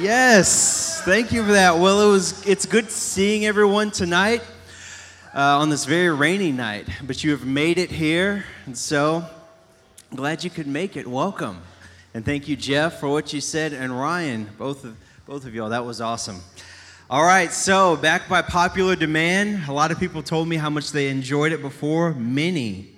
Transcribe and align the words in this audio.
Yes, 0.00 1.02
thank 1.04 1.32
you 1.32 1.44
for 1.44 1.50
that. 1.50 1.76
Well, 1.76 2.08
it 2.08 2.12
was 2.12 2.46
it's 2.46 2.66
good 2.66 2.88
seeing 2.88 3.46
everyone 3.46 3.90
tonight 3.90 4.42
uh, 5.34 5.58
on 5.58 5.70
this 5.70 5.86
very 5.86 6.08
rainy 6.14 6.52
night, 6.52 6.88
but 7.02 7.24
you 7.24 7.32
have 7.32 7.44
made 7.44 7.78
it 7.78 7.90
here, 7.90 8.44
and 8.66 8.78
so 8.78 9.24
glad 10.14 10.44
you 10.44 10.50
could 10.50 10.68
make 10.68 10.96
it. 10.96 11.04
Welcome, 11.04 11.60
and 12.14 12.24
thank 12.24 12.46
you, 12.46 12.54
Jeff, 12.54 13.00
for 13.00 13.08
what 13.08 13.32
you 13.32 13.40
said, 13.40 13.72
and 13.72 13.90
Ryan, 13.98 14.48
both 14.56 14.84
of 14.84 14.96
both 15.26 15.44
of 15.44 15.52
y'all. 15.52 15.70
That 15.70 15.84
was 15.84 16.00
awesome. 16.00 16.42
All 17.10 17.24
right, 17.24 17.50
so 17.50 17.96
back 17.96 18.28
by 18.28 18.40
popular 18.40 18.94
demand, 18.94 19.64
a 19.68 19.72
lot 19.72 19.90
of 19.90 19.98
people 19.98 20.22
told 20.22 20.46
me 20.46 20.54
how 20.54 20.70
much 20.70 20.92
they 20.92 21.08
enjoyed 21.08 21.50
it 21.50 21.60
before. 21.60 22.14
Many, 22.14 22.92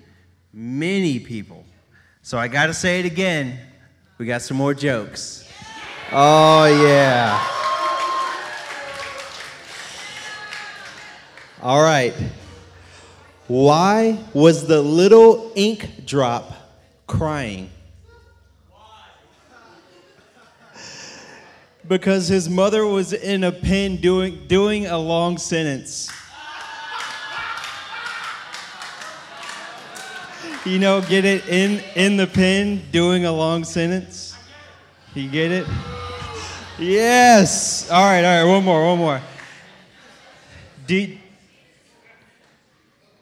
many 0.53 1.17
people. 1.17 1.65
So 2.21 2.37
I 2.37 2.47
got 2.47 2.67
to 2.67 2.75
say 2.75 2.99
it 2.99 3.07
again. 3.07 3.57
We 4.19 4.27
got 4.27 4.43
some 4.43 4.57
more 4.57 4.75
jokes. 4.75 5.40
Oh, 6.13 6.65
yeah. 6.65 7.47
All 11.61 11.81
right. 11.81 12.13
Why 13.47 14.19
was 14.33 14.67
the 14.67 14.81
little 14.81 15.53
ink 15.55 16.05
drop 16.05 16.51
crying? 17.07 17.69
Because 21.87 22.27
his 22.27 22.49
mother 22.49 22.85
was 22.85 23.13
in 23.13 23.45
a 23.45 23.51
pen 23.53 23.95
doing, 23.95 24.47
doing 24.47 24.87
a 24.87 24.97
long 24.97 25.37
sentence. 25.37 26.11
You 30.65 30.77
know, 30.77 30.99
get 31.01 31.23
it 31.23 31.47
in, 31.47 31.81
in 31.95 32.17
the 32.17 32.27
pen, 32.27 32.81
doing 32.91 33.23
a 33.25 33.31
long 33.31 33.63
sentence? 33.63 34.35
You 35.13 35.29
get 35.29 35.51
it? 35.51 35.65
Yes. 36.79 37.89
All 37.91 38.03
right, 38.03 38.23
all 38.23 38.43
right, 38.43 38.51
one 38.51 38.63
more, 38.63 38.85
one 38.85 38.97
more. 38.97 39.21
Do, 40.87 41.17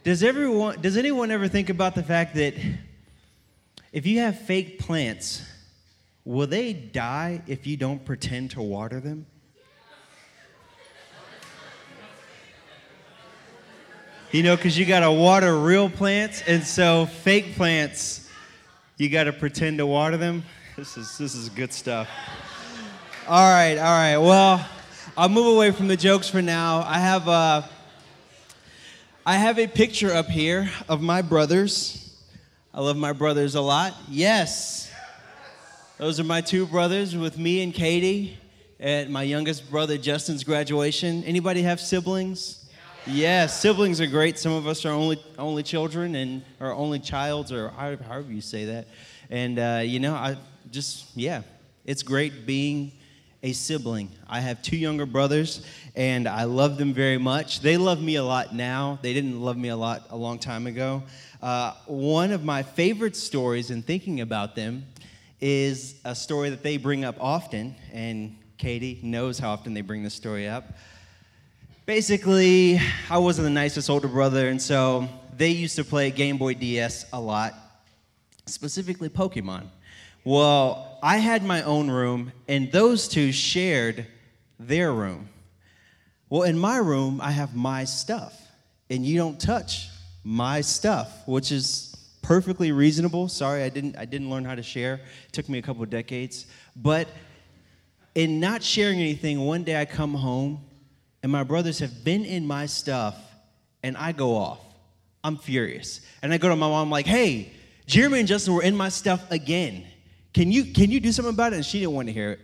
does 0.03 0.23
everyone 0.23 0.79
does 0.81 0.97
anyone 0.97 1.29
ever 1.31 1.47
think 1.47 1.69
about 1.69 1.95
the 1.95 2.03
fact 2.03 2.35
that 2.35 2.53
if 3.91 4.05
you 4.05 4.19
have 4.19 4.39
fake 4.39 4.79
plants, 4.79 5.43
will 6.23 6.47
they 6.47 6.73
die 6.73 7.41
if 7.47 7.67
you 7.67 7.75
don't 7.75 8.03
pretend 8.05 8.51
to 8.51 8.61
water 8.61 8.99
them? 8.99 9.25
You 14.31 14.43
know, 14.43 14.55
because 14.55 14.77
you 14.77 14.85
got 14.85 14.99
to 14.99 15.11
water 15.11 15.57
real 15.57 15.89
plants, 15.89 16.43
and 16.45 16.63
so 16.63 17.07
fake 17.07 17.55
plants, 17.55 18.29
you 18.97 19.09
got 19.09 19.23
to 19.23 19.33
pretend 19.33 19.79
to 19.79 19.87
water 19.87 20.17
them. 20.17 20.43
This 20.77 20.95
is 20.95 21.17
this 21.17 21.35
is 21.35 21.49
good 21.49 21.73
stuff. 21.73 22.07
All 23.31 23.47
right, 23.47 23.77
all 23.77 23.83
right. 23.83 24.17
Well, 24.17 24.67
I'll 25.15 25.29
move 25.29 25.55
away 25.55 25.69
from 25.69 25.87
the 25.87 25.95
jokes 25.95 26.27
for 26.27 26.41
now. 26.41 26.79
I 26.79 26.97
have 26.97 27.27
a, 27.27 27.63
uh, 29.23 29.31
have 29.31 29.59
a 29.59 29.67
picture 29.67 30.11
up 30.11 30.25
here 30.25 30.71
of 30.87 30.99
my 30.99 31.21
brothers. 31.21 32.17
I 32.73 32.81
love 32.81 32.97
my 32.97 33.13
brothers 33.13 33.53
a 33.53 33.61
lot. 33.61 33.95
Yes. 34.07 34.91
Those 35.99 36.19
are 36.19 36.23
my 36.23 36.41
two 36.41 36.65
brothers 36.65 37.15
with 37.15 37.37
me 37.37 37.61
and 37.61 37.71
Katie 37.71 38.35
at 38.79 39.11
my 39.11 39.21
youngest 39.21 39.69
brother 39.69 39.99
Justin's 39.99 40.43
graduation. 40.43 41.23
Anybody 41.23 41.61
have 41.61 41.79
siblings? 41.79 42.67
Yes, 43.05 43.61
siblings 43.61 44.01
are 44.01 44.07
great. 44.07 44.39
Some 44.39 44.53
of 44.53 44.65
us 44.65 44.85
are 44.85 44.91
only 44.91 45.23
only 45.37 45.61
children 45.61 46.15
and 46.15 46.41
or 46.59 46.73
only 46.73 46.97
childs 46.97 47.51
or 47.51 47.69
however 47.69 48.25
you 48.31 48.41
say 48.41 48.65
that. 48.65 48.87
And 49.29 49.59
uh, 49.59 49.81
you 49.85 49.99
know, 49.99 50.15
I 50.15 50.35
just 50.71 51.15
yeah, 51.15 51.43
it's 51.85 52.01
great 52.01 52.47
being 52.47 52.93
a 53.41 53.53
sibling. 53.53 54.09
I 54.27 54.41
have 54.41 54.61
two 54.61 54.77
younger 54.77 55.05
brothers, 55.05 55.65
and 55.95 56.27
I 56.27 56.43
love 56.43 56.77
them 56.77 56.93
very 56.93 57.17
much. 57.17 57.61
They 57.61 57.77
love 57.77 58.01
me 58.01 58.15
a 58.15 58.23
lot 58.23 58.53
now. 58.53 58.99
They 59.01 59.13
didn't 59.13 59.39
love 59.39 59.57
me 59.57 59.69
a 59.69 59.77
lot 59.77 60.07
a 60.09 60.17
long 60.17 60.39
time 60.39 60.67
ago. 60.67 61.03
Uh, 61.41 61.73
one 61.85 62.31
of 62.31 62.43
my 62.43 62.63
favorite 62.63 63.15
stories 63.15 63.71
in 63.71 63.81
thinking 63.81 64.19
about 64.21 64.55
them 64.55 64.85
is 65.39 65.95
a 66.03 66.13
story 66.13 66.49
that 66.49 66.63
they 66.63 66.75
bring 66.75 67.05
up 67.05 67.15
often, 67.19 67.75
and 67.93 68.35
Katie 68.57 68.99
knows 69.01 69.39
how 69.39 69.51
often 69.51 69.73
they 69.73 69.81
bring 69.81 70.03
this 70.03 70.13
story 70.13 70.47
up. 70.47 70.73
Basically, 71.85 72.79
I 73.09 73.17
wasn't 73.17 73.45
the 73.45 73.51
nicest 73.51 73.89
older 73.89 74.09
brother, 74.09 74.49
and 74.49 74.61
so 74.61 75.07
they 75.37 75.49
used 75.49 75.77
to 75.77 75.85
play 75.85 76.11
Game 76.11 76.37
Boy 76.37 76.55
DS 76.55 77.05
a 77.13 77.19
lot, 77.19 77.53
specifically 78.45 79.07
Pokemon. 79.07 79.67
Well, 80.23 80.99
I 81.01 81.17
had 81.17 81.43
my 81.43 81.63
own 81.63 81.89
room, 81.89 82.31
and 82.47 82.71
those 82.71 83.07
two 83.07 83.31
shared 83.31 84.05
their 84.59 84.91
room. 84.91 85.29
Well, 86.29 86.43
in 86.43 86.59
my 86.59 86.77
room, 86.77 87.21
I 87.21 87.31
have 87.31 87.55
my 87.55 87.85
stuff, 87.85 88.39
and 88.89 89.05
you 89.05 89.17
don't 89.17 89.39
touch 89.39 89.87
my 90.23 90.61
stuff, 90.61 91.25
which 91.25 91.51
is 91.51 91.95
perfectly 92.21 92.71
reasonable. 92.71 93.27
Sorry, 93.27 93.63
I 93.63 93.69
didn't, 93.69 93.97
I 93.97 94.05
didn't 94.05 94.29
learn 94.29 94.45
how 94.45 94.55
to 94.55 94.61
share. 94.61 94.95
It 95.27 95.33
took 95.33 95.49
me 95.49 95.57
a 95.57 95.61
couple 95.61 95.81
of 95.81 95.89
decades. 95.89 96.45
But 96.75 97.07
in 98.13 98.39
not 98.39 98.61
sharing 98.61 98.99
anything, 98.99 99.39
one 99.39 99.63
day 99.63 99.79
I 99.79 99.85
come 99.85 100.13
home, 100.13 100.59
and 101.23 101.31
my 101.31 101.43
brothers 101.43 101.79
have 101.79 102.03
been 102.03 102.25
in 102.25 102.45
my 102.45 102.65
stuff, 102.65 103.15
and 103.81 103.95
I 103.97 104.11
go 104.11 104.35
off. 104.35 104.59
I'm 105.23 105.37
furious. 105.37 106.01
And 106.21 106.33
I 106.33 106.37
go 106.37 106.49
to 106.49 106.55
my 106.55 106.67
mom, 106.67 106.91
like, 106.91 107.07
hey, 107.07 107.51
Jeremy 107.85 108.19
and 108.19 108.27
Justin 108.27 108.53
were 108.53 108.61
in 108.61 108.75
my 108.75 108.89
stuff 108.89 109.31
again. 109.31 109.85
Can 110.33 110.51
you, 110.51 110.65
can 110.65 110.91
you 110.91 110.99
do 110.99 111.11
something 111.11 111.33
about 111.33 111.53
it? 111.53 111.57
And 111.57 111.65
she 111.65 111.79
didn't 111.79 111.93
want 111.93 112.07
to 112.07 112.13
hear 112.13 112.31
it. 112.31 112.39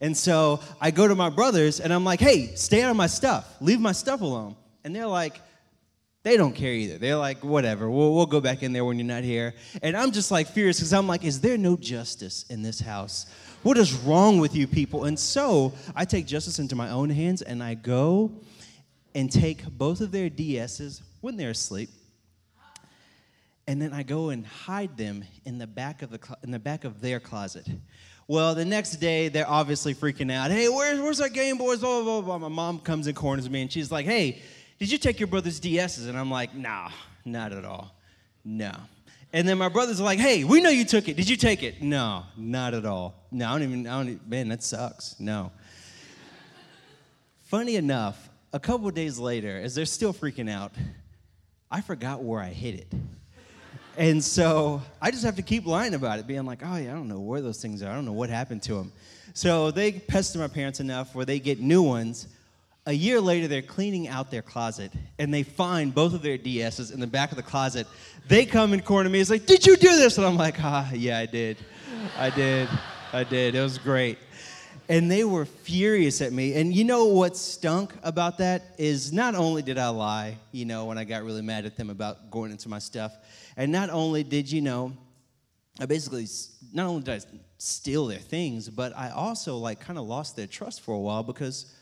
And 0.00 0.16
so 0.16 0.60
I 0.80 0.90
go 0.90 1.08
to 1.08 1.14
my 1.14 1.30
brothers 1.30 1.80
and 1.80 1.92
I'm 1.92 2.04
like, 2.04 2.20
hey, 2.20 2.54
stay 2.54 2.82
out 2.82 2.90
of 2.90 2.96
my 2.96 3.06
stuff. 3.06 3.56
Leave 3.60 3.80
my 3.80 3.92
stuff 3.92 4.20
alone. 4.20 4.56
And 4.84 4.94
they're 4.94 5.06
like, 5.06 5.40
they 6.22 6.36
don't 6.36 6.52
care 6.52 6.72
either. 6.72 6.98
They're 6.98 7.16
like, 7.16 7.42
whatever, 7.42 7.88
we'll, 7.90 8.14
we'll 8.14 8.26
go 8.26 8.40
back 8.40 8.62
in 8.62 8.72
there 8.72 8.84
when 8.84 8.98
you're 8.98 9.06
not 9.06 9.24
here. 9.24 9.54
And 9.82 9.96
I'm 9.96 10.12
just 10.12 10.30
like 10.30 10.48
furious 10.48 10.78
because 10.78 10.92
I'm 10.92 11.06
like, 11.06 11.24
is 11.24 11.40
there 11.40 11.56
no 11.56 11.76
justice 11.76 12.44
in 12.50 12.62
this 12.62 12.80
house? 12.80 13.26
What 13.62 13.78
is 13.78 13.94
wrong 13.94 14.38
with 14.38 14.54
you 14.54 14.66
people? 14.66 15.04
And 15.04 15.18
so 15.18 15.72
I 15.96 16.04
take 16.04 16.26
justice 16.26 16.58
into 16.58 16.76
my 16.76 16.90
own 16.90 17.08
hands 17.08 17.42
and 17.42 17.62
I 17.62 17.74
go 17.74 18.32
and 19.14 19.32
take 19.32 19.64
both 19.64 20.00
of 20.00 20.12
their 20.12 20.28
DSs 20.28 21.02
when 21.20 21.36
they're 21.36 21.50
asleep 21.50 21.90
and 23.68 23.82
then 23.82 23.92
I 23.92 24.02
go 24.02 24.30
and 24.30 24.46
hide 24.46 24.96
them 24.96 25.22
in 25.44 25.58
the 25.58 25.66
back 25.66 26.00
of 26.00 26.10
the 26.10 26.18
in 26.42 26.50
the 26.50 26.58
back 26.58 26.84
of 26.84 27.02
their 27.02 27.20
closet. 27.20 27.68
Well, 28.26 28.54
the 28.54 28.64
next 28.64 28.92
day 28.92 29.28
they're 29.28 29.48
obviously 29.48 29.94
freaking 29.94 30.32
out. 30.32 30.50
Hey, 30.50 30.70
where's 30.70 30.98
where's 30.98 31.20
our 31.20 31.28
Game 31.28 31.58
Boys? 31.58 31.80
Blah, 31.80 32.02
blah, 32.02 32.22
blah. 32.22 32.38
My 32.38 32.48
mom 32.48 32.78
comes 32.80 33.06
and 33.06 33.14
corners 33.14 33.48
me, 33.48 33.60
and 33.60 33.70
she's 33.70 33.92
like, 33.92 34.06
Hey, 34.06 34.40
did 34.78 34.90
you 34.90 34.96
take 34.96 35.20
your 35.20 35.26
brother's 35.26 35.60
DSs? 35.60 36.08
And 36.08 36.18
I'm 36.18 36.30
like, 36.30 36.54
Nah, 36.54 36.88
not 37.26 37.52
at 37.52 37.66
all. 37.66 37.94
No. 38.42 38.72
And 39.34 39.46
then 39.46 39.58
my 39.58 39.68
brothers 39.68 40.00
are 40.00 40.04
like, 40.04 40.18
Hey, 40.18 40.44
we 40.44 40.62
know 40.62 40.70
you 40.70 40.86
took 40.86 41.06
it. 41.06 41.18
Did 41.18 41.28
you 41.28 41.36
take 41.36 41.62
it? 41.62 41.82
No, 41.82 42.24
not 42.38 42.72
at 42.72 42.86
all. 42.86 43.26
No, 43.30 43.50
I 43.50 43.52
don't 43.52 43.62
even. 43.64 43.86
I 43.86 44.02
don't. 44.02 44.28
Man, 44.28 44.48
that 44.48 44.62
sucks. 44.62 45.20
No. 45.20 45.52
Funny 47.44 47.76
enough, 47.76 48.30
a 48.54 48.60
couple 48.60 48.90
days 48.90 49.18
later, 49.18 49.60
as 49.60 49.74
they're 49.74 49.84
still 49.84 50.14
freaking 50.14 50.50
out, 50.50 50.72
I 51.70 51.82
forgot 51.82 52.22
where 52.22 52.40
I 52.40 52.48
hid 52.48 52.74
it. 52.74 52.94
And 53.98 54.22
so 54.22 54.80
I 55.02 55.10
just 55.10 55.24
have 55.24 55.34
to 55.36 55.42
keep 55.42 55.66
lying 55.66 55.92
about 55.94 56.20
it, 56.20 56.26
being 56.28 56.46
like, 56.46 56.60
oh, 56.64 56.76
yeah, 56.76 56.92
I 56.92 56.94
don't 56.94 57.08
know 57.08 57.18
where 57.18 57.40
those 57.40 57.60
things 57.60 57.82
are. 57.82 57.90
I 57.90 57.94
don't 57.96 58.04
know 58.04 58.12
what 58.12 58.30
happened 58.30 58.62
to 58.62 58.74
them. 58.74 58.92
So 59.34 59.72
they 59.72 59.90
pester 59.90 60.38
my 60.38 60.46
parents 60.46 60.78
enough 60.78 61.16
where 61.16 61.24
they 61.24 61.40
get 61.40 61.58
new 61.58 61.82
ones. 61.82 62.28
A 62.86 62.92
year 62.92 63.20
later, 63.20 63.48
they're 63.48 63.60
cleaning 63.60 64.06
out 64.06 64.30
their 64.30 64.40
closet 64.40 64.92
and 65.18 65.34
they 65.34 65.42
find 65.42 65.92
both 65.92 66.14
of 66.14 66.22
their 66.22 66.38
DSs 66.38 66.94
in 66.94 67.00
the 67.00 67.08
back 67.08 67.32
of 67.32 67.36
the 67.36 67.42
closet. 67.42 67.88
They 68.28 68.46
come 68.46 68.72
and 68.72 68.84
corner 68.84 69.10
me. 69.10 69.18
It's 69.18 69.30
like, 69.30 69.46
did 69.46 69.66
you 69.66 69.76
do 69.76 69.96
this? 69.96 70.16
And 70.16 70.24
I'm 70.24 70.36
like, 70.36 70.62
ah, 70.62 70.88
yeah, 70.92 71.18
I 71.18 71.26
did. 71.26 71.56
I 72.16 72.30
did. 72.30 72.68
I 73.12 73.24
did. 73.24 73.56
It 73.56 73.60
was 73.60 73.78
great. 73.78 74.18
And 74.88 75.10
they 75.10 75.22
were 75.22 75.44
furious 75.44 76.22
at 76.22 76.32
me. 76.32 76.54
And 76.54 76.74
you 76.74 76.82
know 76.82 77.06
what 77.06 77.36
stunk 77.36 77.92
about 78.02 78.38
that 78.38 78.74
is 78.78 79.12
not 79.12 79.34
only 79.34 79.60
did 79.60 79.76
I 79.76 79.88
lie, 79.90 80.38
you 80.50 80.64
know, 80.64 80.86
when 80.86 80.96
I 80.96 81.04
got 81.04 81.24
really 81.24 81.42
mad 81.42 81.66
at 81.66 81.76
them 81.76 81.90
about 81.90 82.30
going 82.30 82.50
into 82.50 82.70
my 82.70 82.78
stuff, 82.78 83.14
and 83.56 83.70
not 83.70 83.90
only 83.90 84.22
did 84.22 84.50
you 84.50 84.62
know, 84.62 84.94
I 85.78 85.86
basically, 85.86 86.26
not 86.72 86.86
only 86.86 87.02
did 87.02 87.22
I 87.22 87.26
steal 87.58 88.06
their 88.06 88.18
things, 88.18 88.68
but 88.70 88.96
I 88.96 89.10
also 89.10 89.58
like 89.58 89.80
kind 89.80 89.98
of 89.98 90.06
lost 90.06 90.36
their 90.36 90.46
trust 90.46 90.80
for 90.80 90.94
a 90.94 90.98
while 90.98 91.22
because 91.22 91.72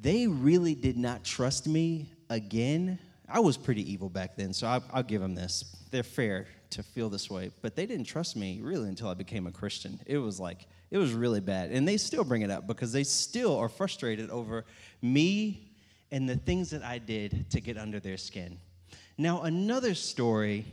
they 0.00 0.26
really 0.26 0.74
did 0.74 0.96
not 0.96 1.24
trust 1.24 1.66
me 1.66 2.12
again. 2.30 2.98
I 3.28 3.40
was 3.40 3.56
pretty 3.56 3.90
evil 3.90 4.08
back 4.08 4.36
then, 4.36 4.52
so 4.52 4.66
I'll, 4.66 4.84
I'll 4.92 5.02
give 5.02 5.20
them 5.20 5.34
this. 5.34 5.76
They're 5.90 6.02
fair 6.02 6.46
to 6.70 6.82
feel 6.82 7.08
this 7.08 7.30
way, 7.30 7.50
but 7.62 7.74
they 7.74 7.86
didn't 7.86 8.06
trust 8.06 8.36
me 8.36 8.60
really 8.62 8.88
until 8.88 9.08
I 9.08 9.14
became 9.14 9.46
a 9.46 9.52
Christian. 9.52 9.98
It 10.06 10.18
was 10.18 10.38
like, 10.38 10.66
it 10.94 10.98
was 10.98 11.12
really 11.12 11.40
bad. 11.40 11.72
And 11.72 11.88
they 11.88 11.96
still 11.96 12.22
bring 12.22 12.42
it 12.42 12.50
up 12.50 12.68
because 12.68 12.92
they 12.92 13.02
still 13.02 13.58
are 13.58 13.68
frustrated 13.68 14.30
over 14.30 14.64
me 15.02 15.72
and 16.12 16.28
the 16.28 16.36
things 16.36 16.70
that 16.70 16.84
I 16.84 16.98
did 16.98 17.50
to 17.50 17.60
get 17.60 17.76
under 17.76 17.98
their 17.98 18.16
skin. 18.16 18.58
Now, 19.18 19.42
another 19.42 19.94
story 19.94 20.64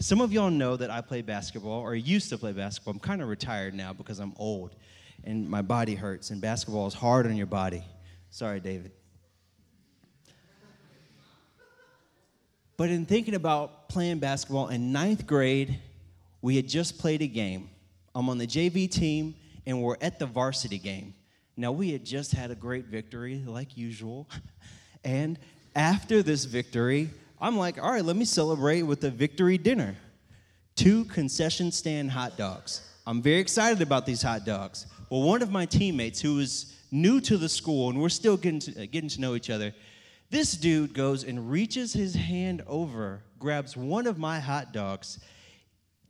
some 0.00 0.20
of 0.20 0.32
y'all 0.32 0.50
know 0.50 0.76
that 0.76 0.90
I 0.90 1.00
play 1.00 1.22
basketball 1.22 1.80
or 1.80 1.96
used 1.96 2.28
to 2.28 2.38
play 2.38 2.52
basketball. 2.52 2.94
I'm 2.94 3.00
kind 3.00 3.20
of 3.20 3.28
retired 3.28 3.74
now 3.74 3.92
because 3.92 4.20
I'm 4.20 4.32
old. 4.36 4.76
and 5.24 5.50
my 5.50 5.62
body 5.62 5.96
hurts, 5.96 6.30
and 6.30 6.40
basketball 6.40 6.86
is 6.86 6.94
hard 6.94 7.26
on 7.26 7.36
your 7.36 7.46
body. 7.46 7.82
Sorry, 8.30 8.60
David. 8.60 8.92
But 12.76 12.90
in 12.90 13.04
thinking 13.04 13.34
about 13.34 13.88
playing 13.88 14.20
basketball 14.20 14.68
in 14.68 14.92
ninth 14.92 15.26
grade, 15.26 15.80
we 16.40 16.54
had 16.54 16.68
just 16.68 16.98
played 16.98 17.20
a 17.22 17.26
game. 17.26 17.68
I'm 18.14 18.28
on 18.28 18.38
the 18.38 18.46
JV 18.46 18.88
team, 18.88 19.34
and 19.68 19.82
we're 19.82 19.98
at 20.00 20.18
the 20.18 20.24
varsity 20.26 20.78
game. 20.78 21.14
Now, 21.54 21.72
we 21.72 21.92
had 21.92 22.04
just 22.04 22.32
had 22.32 22.50
a 22.50 22.54
great 22.54 22.86
victory, 22.86 23.40
like 23.46 23.76
usual. 23.76 24.28
And 25.04 25.38
after 25.76 26.24
this 26.24 26.44
victory, 26.44 27.08
I'm 27.40 27.56
like, 27.56 27.80
all 27.80 27.92
right, 27.92 28.04
let 28.04 28.16
me 28.16 28.24
celebrate 28.24 28.82
with 28.82 29.04
a 29.04 29.10
victory 29.10 29.56
dinner. 29.56 29.94
Two 30.74 31.04
concession 31.04 31.70
stand 31.70 32.10
hot 32.10 32.36
dogs. 32.36 32.82
I'm 33.06 33.22
very 33.22 33.38
excited 33.38 33.80
about 33.80 34.04
these 34.04 34.20
hot 34.20 34.44
dogs. 34.44 34.86
Well, 35.08 35.22
one 35.22 35.40
of 35.40 35.52
my 35.52 35.66
teammates 35.66 36.20
who 36.20 36.34
was 36.34 36.76
new 36.90 37.20
to 37.22 37.36
the 37.36 37.48
school, 37.48 37.90
and 37.90 38.00
we're 38.00 38.08
still 38.08 38.36
getting 38.36 38.58
to, 38.58 38.82
uh, 38.82 38.86
getting 38.90 39.08
to 39.10 39.20
know 39.20 39.36
each 39.36 39.50
other, 39.50 39.72
this 40.30 40.54
dude 40.54 40.94
goes 40.94 41.22
and 41.22 41.48
reaches 41.48 41.92
his 41.92 42.16
hand 42.16 42.64
over, 42.66 43.22
grabs 43.38 43.76
one 43.76 44.08
of 44.08 44.18
my 44.18 44.40
hot 44.40 44.72
dogs, 44.72 45.20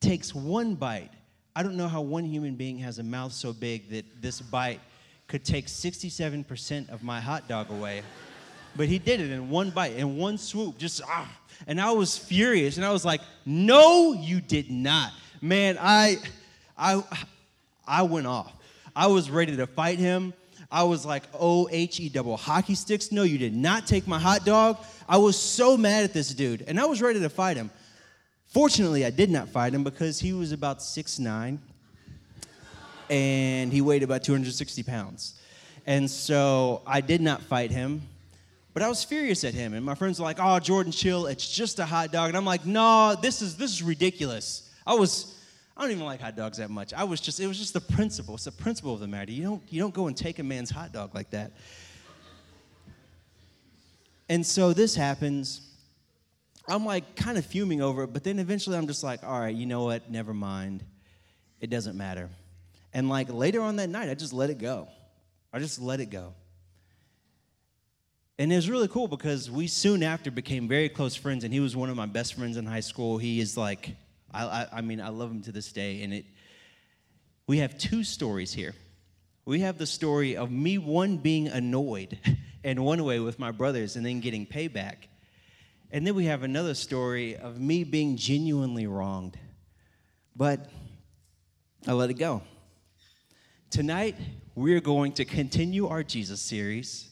takes 0.00 0.34
one 0.34 0.76
bite. 0.76 1.10
I 1.58 1.64
don't 1.64 1.74
know 1.74 1.88
how 1.88 2.02
one 2.02 2.24
human 2.24 2.54
being 2.54 2.78
has 2.78 3.00
a 3.00 3.02
mouth 3.02 3.32
so 3.32 3.52
big 3.52 3.90
that 3.90 4.04
this 4.22 4.40
bite 4.40 4.78
could 5.26 5.44
take 5.44 5.66
67% 5.66 6.88
of 6.88 7.02
my 7.02 7.18
hot 7.18 7.48
dog 7.48 7.72
away. 7.72 8.02
But 8.76 8.86
he 8.86 9.00
did 9.00 9.20
it 9.20 9.32
in 9.32 9.50
one 9.50 9.70
bite, 9.70 9.94
in 9.94 10.16
one 10.16 10.38
swoop, 10.38 10.78
just 10.78 11.02
ah. 11.04 11.28
And 11.66 11.80
I 11.80 11.90
was 11.90 12.16
furious, 12.16 12.76
and 12.76 12.86
I 12.86 12.92
was 12.92 13.04
like, 13.04 13.20
"No, 13.44 14.12
you 14.12 14.40
did 14.40 14.70
not, 14.70 15.10
man! 15.42 15.76
I, 15.80 16.18
I, 16.76 17.02
I 17.84 18.02
went 18.02 18.28
off. 18.28 18.52
I 18.94 19.08
was 19.08 19.28
ready 19.28 19.56
to 19.56 19.66
fight 19.66 19.98
him. 19.98 20.34
I 20.70 20.84
was 20.84 21.04
like, 21.04 21.24
"O 21.34 21.68
H 21.72 21.98
E 21.98 22.08
double 22.08 22.36
hockey 22.36 22.76
sticks! 22.76 23.10
No, 23.10 23.24
you 23.24 23.36
did 23.36 23.56
not 23.56 23.84
take 23.84 24.06
my 24.06 24.20
hot 24.20 24.44
dog." 24.44 24.78
I 25.08 25.16
was 25.16 25.36
so 25.36 25.76
mad 25.76 26.04
at 26.04 26.12
this 26.12 26.32
dude, 26.32 26.62
and 26.68 26.78
I 26.78 26.84
was 26.84 27.02
ready 27.02 27.18
to 27.18 27.28
fight 27.28 27.56
him. 27.56 27.72
Fortunately, 28.48 29.04
I 29.04 29.10
did 29.10 29.30
not 29.30 29.50
fight 29.50 29.74
him 29.74 29.84
because 29.84 30.18
he 30.18 30.32
was 30.32 30.52
about 30.52 30.82
six 30.82 31.18
nine, 31.18 31.60
and 33.10 33.70
he 33.70 33.82
weighed 33.82 34.02
about 34.02 34.22
260 34.22 34.82
pounds. 34.84 35.34
And 35.86 36.10
so 36.10 36.82
I 36.86 37.02
did 37.02 37.20
not 37.20 37.42
fight 37.42 37.70
him. 37.70 38.02
But 38.72 38.82
I 38.82 38.88
was 38.88 39.04
furious 39.04 39.44
at 39.44 39.54
him, 39.54 39.74
and 39.74 39.84
my 39.84 39.94
friends 39.94 40.18
were 40.18 40.24
like, 40.24 40.38
"Oh, 40.40 40.58
Jordan, 40.60 40.92
chill. 40.92 41.26
It's 41.26 41.48
just 41.52 41.78
a 41.78 41.84
hot 41.84 42.10
dog." 42.10 42.28
And 42.28 42.36
I'm 42.36 42.44
like, 42.44 42.64
"No, 42.64 43.16
this 43.20 43.42
is 43.42 43.56
this 43.56 43.70
is 43.70 43.82
ridiculous." 43.82 44.70
I 44.86 44.94
was, 44.94 45.34
I 45.76 45.82
don't 45.82 45.90
even 45.90 46.04
like 46.04 46.20
hot 46.20 46.36
dogs 46.36 46.56
that 46.56 46.70
much. 46.70 46.94
I 46.94 47.04
was 47.04 47.20
just, 47.20 47.40
it 47.40 47.46
was 47.46 47.58
just 47.58 47.74
the 47.74 47.80
principle. 47.80 48.36
It's 48.36 48.44
the 48.44 48.52
principle 48.52 48.94
of 48.94 49.00
the 49.00 49.08
matter. 49.08 49.32
You 49.32 49.42
don't 49.42 49.62
you 49.68 49.80
don't 49.80 49.92
go 49.92 50.06
and 50.06 50.16
take 50.16 50.38
a 50.38 50.42
man's 50.42 50.70
hot 50.70 50.92
dog 50.92 51.14
like 51.14 51.28
that. 51.30 51.52
And 54.30 54.46
so 54.46 54.72
this 54.72 54.94
happens. 54.94 55.67
I'm 56.68 56.84
like 56.84 57.16
kind 57.16 57.38
of 57.38 57.46
fuming 57.46 57.80
over 57.80 58.04
it, 58.04 58.12
but 58.12 58.24
then 58.24 58.38
eventually 58.38 58.76
I'm 58.76 58.86
just 58.86 59.02
like, 59.02 59.24
"All 59.24 59.40
right, 59.40 59.54
you 59.54 59.66
know 59.66 59.84
what? 59.84 60.10
Never 60.10 60.34
mind. 60.34 60.84
It 61.60 61.70
doesn't 61.70 61.96
matter." 61.96 62.28
And 62.92 63.08
like 63.08 63.32
later 63.32 63.60
on 63.60 63.76
that 63.76 63.88
night, 63.88 64.08
I 64.08 64.14
just 64.14 64.32
let 64.32 64.50
it 64.50 64.58
go. 64.58 64.88
I 65.52 65.58
just 65.58 65.80
let 65.80 66.00
it 66.00 66.10
go. 66.10 66.34
And 68.38 68.52
it 68.52 68.56
was 68.56 68.70
really 68.70 68.86
cool 68.86 69.08
because 69.08 69.50
we 69.50 69.66
soon 69.66 70.04
after 70.04 70.30
became 70.30 70.68
very 70.68 70.88
close 70.88 71.16
friends, 71.16 71.42
and 71.42 71.52
he 71.52 71.58
was 71.58 71.74
one 71.74 71.90
of 71.90 71.96
my 71.96 72.06
best 72.06 72.34
friends 72.34 72.56
in 72.56 72.66
high 72.66 72.80
school. 72.80 73.18
He 73.18 73.40
is 73.40 73.56
like, 73.56 73.96
I, 74.32 74.44
I, 74.44 74.66
I 74.74 74.80
mean, 74.80 75.00
I 75.00 75.08
love 75.08 75.30
him 75.30 75.42
to 75.42 75.52
this 75.52 75.72
day. 75.72 76.02
And 76.02 76.14
it, 76.14 76.24
we 77.48 77.58
have 77.58 77.76
two 77.78 78.04
stories 78.04 78.52
here. 78.52 78.74
We 79.44 79.60
have 79.60 79.78
the 79.78 79.86
story 79.86 80.36
of 80.36 80.52
me, 80.52 80.78
one 80.78 81.16
being 81.16 81.48
annoyed 81.48 82.18
in 82.62 82.82
one 82.82 83.02
way 83.02 83.18
with 83.18 83.38
my 83.40 83.50
brothers 83.50 83.96
and 83.96 84.06
then 84.06 84.20
getting 84.20 84.46
payback. 84.46 85.08
And 85.90 86.06
then 86.06 86.14
we 86.14 86.26
have 86.26 86.42
another 86.42 86.74
story 86.74 87.36
of 87.36 87.58
me 87.58 87.82
being 87.82 88.16
genuinely 88.16 88.86
wronged. 88.86 89.38
But 90.36 90.70
I 91.86 91.92
let 91.92 92.10
it 92.10 92.14
go. 92.14 92.42
Tonight, 93.70 94.16
we're 94.54 94.80
going 94.80 95.12
to 95.12 95.24
continue 95.24 95.86
our 95.88 96.02
Jesus 96.02 96.40
series. 96.40 97.08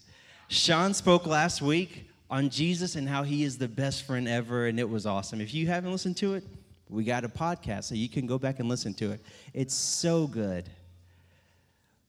Sean 0.48 0.92
spoke 0.94 1.26
last 1.26 1.62
week 1.62 2.08
on 2.30 2.50
Jesus 2.50 2.96
and 2.96 3.08
how 3.08 3.22
he 3.22 3.44
is 3.44 3.56
the 3.56 3.68
best 3.68 4.06
friend 4.06 4.28
ever, 4.28 4.66
and 4.66 4.78
it 4.78 4.88
was 4.88 5.06
awesome. 5.06 5.40
If 5.40 5.54
you 5.54 5.66
haven't 5.66 5.92
listened 5.92 6.16
to 6.18 6.34
it, 6.34 6.44
we 6.88 7.04
got 7.04 7.24
a 7.24 7.28
podcast, 7.28 7.84
so 7.84 7.94
you 7.94 8.08
can 8.08 8.26
go 8.26 8.38
back 8.38 8.60
and 8.60 8.68
listen 8.68 8.94
to 8.94 9.12
it. 9.12 9.20
It's 9.54 9.74
so 9.74 10.26
good. 10.26 10.68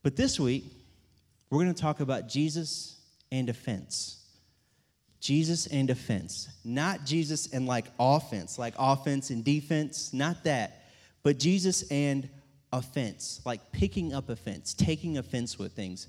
But 0.03 0.15
this 0.15 0.39
week, 0.39 0.65
we're 1.49 1.63
going 1.63 1.73
to 1.73 1.81
talk 1.81 1.99
about 1.99 2.27
Jesus 2.27 2.97
and 3.31 3.49
offense. 3.49 4.17
Jesus 5.27 5.67
and 5.67 5.89
offense. 5.89 6.47
Not 6.63 7.03
Jesus 7.03 7.51
and 7.51 7.67
like 7.67 7.87
offense, 7.99 8.57
like 8.57 8.73
offense 8.79 9.29
and 9.29 9.43
defense, 9.43 10.13
not 10.13 10.45
that, 10.45 10.85
but 11.21 11.37
Jesus 11.37 11.83
and 11.91 12.29
offense, 12.71 13.41
like 13.43 13.73
picking 13.73 14.13
up 14.13 14.29
offense, 14.29 14.73
taking 14.73 15.17
offense 15.17 15.59
with 15.59 15.73
things. 15.73 16.07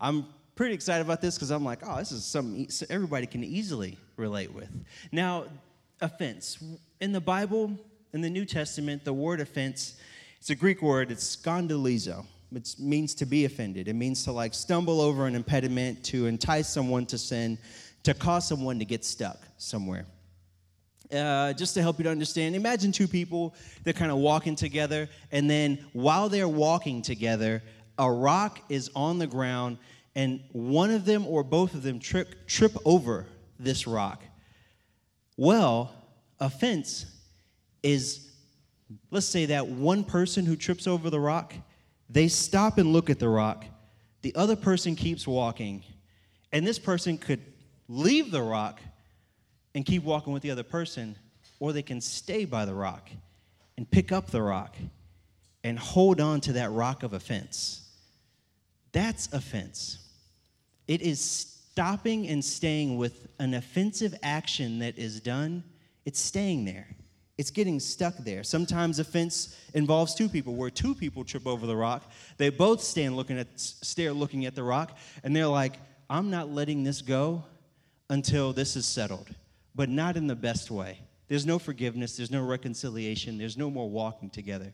I'm 0.00 0.26
pretty 0.56 0.74
excited 0.74 1.02
about 1.06 1.20
this 1.20 1.36
because 1.36 1.52
I'm 1.52 1.64
like, 1.64 1.82
oh, 1.86 1.98
this 1.98 2.10
is 2.10 2.24
something 2.24 2.68
everybody 2.90 3.26
can 3.26 3.44
easily 3.44 3.96
relate 4.16 4.52
with. 4.52 4.70
Now, 5.12 5.44
offense. 6.00 6.58
In 7.00 7.12
the 7.12 7.20
Bible, 7.20 7.78
in 8.12 8.22
the 8.22 8.30
New 8.30 8.44
Testament, 8.44 9.04
the 9.04 9.12
word 9.12 9.38
offense, 9.38 9.94
it's 10.40 10.50
a 10.50 10.56
Greek 10.56 10.82
word, 10.82 11.12
it's 11.12 11.36
skandalizo. 11.36 12.26
It 12.52 12.74
means 12.80 13.14
to 13.16 13.26
be 13.26 13.44
offended. 13.44 13.86
It 13.86 13.94
means 13.94 14.24
to 14.24 14.32
like 14.32 14.52
stumble 14.52 15.00
over 15.00 15.26
an 15.26 15.36
impediment, 15.36 16.02
to 16.06 16.26
entice 16.26 16.68
someone 16.68 17.06
to 17.06 17.18
sin, 17.18 17.58
to 18.08 18.14
cause 18.14 18.48
someone 18.48 18.78
to 18.78 18.86
get 18.86 19.04
stuck 19.04 19.38
somewhere. 19.58 20.06
Uh, 21.12 21.52
just 21.52 21.74
to 21.74 21.82
help 21.82 21.98
you 21.98 22.04
to 22.04 22.10
understand, 22.10 22.56
imagine 22.56 22.90
two 22.90 23.06
people, 23.06 23.54
they're 23.84 23.92
kind 23.92 24.10
of 24.10 24.16
walking 24.16 24.56
together, 24.56 25.10
and 25.30 25.48
then 25.48 25.78
while 25.92 26.30
they're 26.30 26.48
walking 26.48 27.02
together, 27.02 27.62
a 27.98 28.10
rock 28.10 28.60
is 28.70 28.90
on 28.96 29.18
the 29.18 29.26
ground 29.26 29.76
and 30.14 30.40
one 30.52 30.90
of 30.90 31.04
them 31.04 31.26
or 31.26 31.44
both 31.44 31.74
of 31.74 31.82
them 31.82 31.98
trip, 31.98 32.46
trip 32.46 32.74
over 32.86 33.26
this 33.58 33.86
rock. 33.86 34.22
Well, 35.36 35.92
offense 36.40 37.04
is, 37.82 38.26
let's 39.10 39.26
say 39.26 39.44
that 39.46 39.68
one 39.68 40.02
person 40.02 40.46
who 40.46 40.56
trips 40.56 40.86
over 40.86 41.10
the 41.10 41.20
rock, 41.20 41.52
they 42.08 42.28
stop 42.28 42.78
and 42.78 42.90
look 42.90 43.10
at 43.10 43.18
the 43.18 43.28
rock. 43.28 43.66
The 44.22 44.34
other 44.34 44.56
person 44.56 44.96
keeps 44.96 45.26
walking, 45.26 45.84
and 46.52 46.66
this 46.66 46.78
person 46.78 47.18
could 47.18 47.42
leave 47.88 48.30
the 48.30 48.42
rock 48.42 48.80
and 49.74 49.84
keep 49.84 50.04
walking 50.04 50.32
with 50.32 50.42
the 50.42 50.50
other 50.50 50.62
person, 50.62 51.16
or 51.60 51.72
they 51.72 51.82
can 51.82 52.00
stay 52.00 52.44
by 52.44 52.64
the 52.64 52.74
rock 52.74 53.08
and 53.76 53.90
pick 53.90 54.12
up 54.12 54.30
the 54.30 54.42
rock 54.42 54.76
and 55.64 55.78
hold 55.78 56.20
on 56.20 56.40
to 56.42 56.52
that 56.54 56.70
rock 56.70 57.02
of 57.02 57.12
offense. 57.12 57.88
That's 58.92 59.32
offense. 59.32 59.98
It 60.86 61.02
is 61.02 61.20
stopping 61.20 62.28
and 62.28 62.44
staying 62.44 62.96
with 62.96 63.28
an 63.38 63.54
offensive 63.54 64.14
action 64.22 64.78
that 64.80 64.98
is 64.98 65.20
done, 65.20 65.62
it's 66.04 66.20
staying 66.20 66.64
there. 66.64 66.88
It's 67.36 67.50
getting 67.52 67.78
stuck 67.78 68.16
there. 68.18 68.42
Sometimes 68.42 68.98
offense 68.98 69.56
involves 69.74 70.14
two 70.14 70.28
people, 70.28 70.56
where 70.56 70.70
two 70.70 70.92
people 70.94 71.24
trip 71.24 71.46
over 71.46 71.66
the 71.66 71.76
rock. 71.76 72.10
They 72.36 72.50
both 72.50 72.82
stand 72.82 73.16
looking 73.16 73.38
at, 73.38 73.46
stare 73.54 74.12
looking 74.12 74.44
at 74.44 74.56
the 74.56 74.64
rock, 74.64 74.98
and 75.22 75.36
they're 75.36 75.46
like, 75.46 75.74
I'm 76.10 76.30
not 76.30 76.48
letting 76.48 76.82
this 76.82 77.00
go 77.00 77.44
until 78.10 78.52
this 78.52 78.76
is 78.76 78.86
settled, 78.86 79.28
but 79.74 79.88
not 79.88 80.16
in 80.16 80.26
the 80.26 80.36
best 80.36 80.70
way. 80.70 81.00
There's 81.28 81.44
no 81.46 81.58
forgiveness, 81.58 82.16
there's 82.16 82.30
no 82.30 82.42
reconciliation, 82.42 83.38
there's 83.38 83.56
no 83.56 83.70
more 83.70 83.88
walking 83.88 84.30
together. 84.30 84.72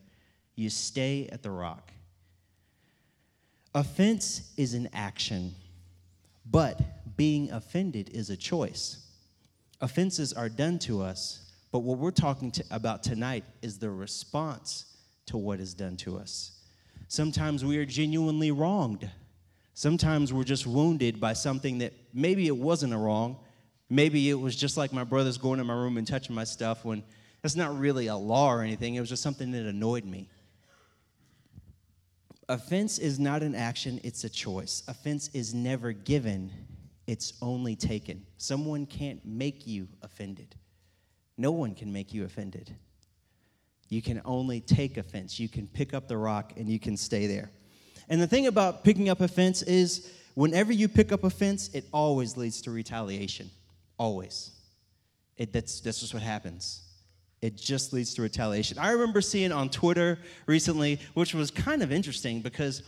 You 0.55 0.71
stay 0.71 1.29
at 1.33 1.43
the 1.43 1.51
rock. 1.51 1.91
Offense 3.75 4.53
is 4.57 4.75
an 4.75 4.89
action. 4.93 5.55
But 6.49 7.17
being 7.17 7.51
offended 7.51 8.11
is 8.11 8.31
a 8.31 8.37
choice. 8.37 9.05
Offenses 9.81 10.33
are 10.33 10.49
done 10.49 10.79
to 10.81 11.03
us, 11.03 11.51
but 11.73 11.81
what 11.81 11.99
we're 11.99 12.11
talking 12.13 12.51
to, 12.53 12.65
about 12.71 13.03
tonight 13.03 13.45
is 13.63 13.79
the 13.79 13.91
response 13.91 14.85
to 15.27 15.37
what 15.37 15.59
is 15.59 15.75
done 15.75 15.97
to 15.99 16.17
us. 16.17 16.53
Sometimes 17.09 17.65
we 17.65 17.79
are 17.79 17.85
genuinely 17.85 18.51
wronged. 18.51 19.11
Sometimes 19.75 20.33
we're 20.33 20.45
just 20.45 20.67
wounded 20.67 21.21
by 21.21 21.33
something 21.33 21.79
that 21.79 21.93
maybe 22.13 22.47
it 22.47 22.57
wasn't 22.57 22.95
a 22.95 22.97
wrong. 22.97 23.37
Maybe 23.91 24.31
it 24.31 24.35
was 24.35 24.55
just 24.55 24.77
like 24.77 24.93
my 24.93 25.05
brothers 25.05 25.37
going 25.37 25.59
in 25.59 25.67
my 25.67 25.75
room 25.75 25.99
and 25.99 26.07
touching 26.07 26.35
my 26.35 26.45
stuff 26.45 26.85
when 26.85 27.03
that's 27.43 27.57
not 27.57 27.77
really 27.79 28.07
a 28.07 28.17
law 28.17 28.53
or 28.53 28.63
anything. 28.63 28.95
It 28.95 29.01
was 29.01 29.09
just 29.09 29.23
something 29.23 29.51
that 29.51 29.67
annoyed 29.67 30.05
me. 30.05 30.29
Offense 32.49 32.99
is 32.99 33.19
not 33.19 33.43
an 33.43 33.55
action, 33.55 34.01
it's 34.05 34.23
a 34.25 34.29
choice. 34.29 34.83
Offense 34.87 35.29
is 35.33 35.55
never 35.55 35.93
given, 35.93 36.53
it's 37.07 37.33
only 37.43 37.75
taken. 37.75 38.25
Someone 38.37 38.87
can't 38.87 39.25
make 39.25 39.67
you 39.67 39.89
offended. 40.03 40.55
No 41.37 41.51
one 41.51 41.75
can 41.75 41.93
make 41.93 42.15
you 42.15 42.25
offended. 42.25 42.75
You 43.89 44.03
can 44.03 44.23
only 44.25 44.61
take 44.61 44.97
offense. 44.99 45.41
You 45.41 45.49
can 45.49 45.67
pick 45.67 45.95
up 45.95 46.07
the 46.07 46.17
rock 46.17 46.53
and 46.57 46.69
you 46.69 46.79
can 46.79 46.97
stay 46.97 47.27
there. 47.27 47.51
And 48.09 48.21
the 48.21 48.27
thing 48.27 48.47
about 48.47 48.85
picking 48.85 49.09
up 49.09 49.21
offense 49.21 49.63
is 49.63 50.11
whenever 50.35 50.73
you 50.73 50.89
pick 50.89 51.13
up 51.13 51.25
offense, 51.25 51.71
it 51.75 51.85
always 51.93 52.37
leads 52.37 52.61
to 52.63 52.71
retaliation. 52.71 53.51
Always. 53.99 54.51
It, 55.37 55.53
that's, 55.53 55.81
that's 55.81 56.01
just 56.01 56.15
what 56.15 56.23
happens. 56.23 56.83
It 57.41 57.57
just 57.57 57.93
leads 57.93 58.15
to 58.15 58.23
retaliation. 58.23 58.79
I 58.79 58.93
remember 58.93 59.21
seeing 59.21 59.53
on 59.53 59.69
Twitter 59.69 60.19
recently, 60.47 60.99
which 61.15 61.35
was 61.35 61.51
kind 61.51 61.83
of 61.83 61.93
interesting 61.93 62.41
because 62.41 62.83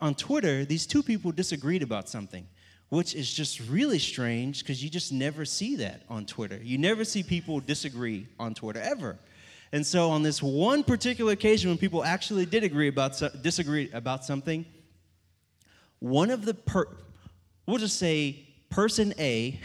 on 0.00 0.14
Twitter, 0.14 0.64
these 0.64 0.86
two 0.86 1.02
people 1.02 1.32
disagreed 1.32 1.82
about 1.82 2.08
something, 2.08 2.46
which 2.88 3.14
is 3.14 3.32
just 3.32 3.60
really 3.68 3.98
strange 3.98 4.60
because 4.60 4.82
you 4.82 4.88
just 4.88 5.12
never 5.12 5.44
see 5.44 5.76
that 5.76 6.02
on 6.08 6.24
Twitter. 6.24 6.58
You 6.62 6.78
never 6.78 7.04
see 7.04 7.22
people 7.22 7.60
disagree 7.60 8.26
on 8.38 8.54
Twitter 8.54 8.80
ever. 8.80 9.18
And 9.72 9.86
so 9.86 10.10
on 10.10 10.22
this 10.22 10.42
one 10.42 10.82
particular 10.82 11.32
occasion 11.32 11.70
when 11.70 11.78
people 11.78 12.04
actually 12.04 12.46
did 12.46 12.64
agree 12.64 12.88
about 12.88 13.20
disagree 13.42 13.90
about 13.92 14.24
something, 14.24 14.64
one 16.00 16.30
of 16.30 16.44
the 16.44 16.54
per, 16.54 16.86
we'll 17.66 17.78
just 17.78 17.98
say 17.98 18.48
person 18.68 19.14
A 19.18 19.60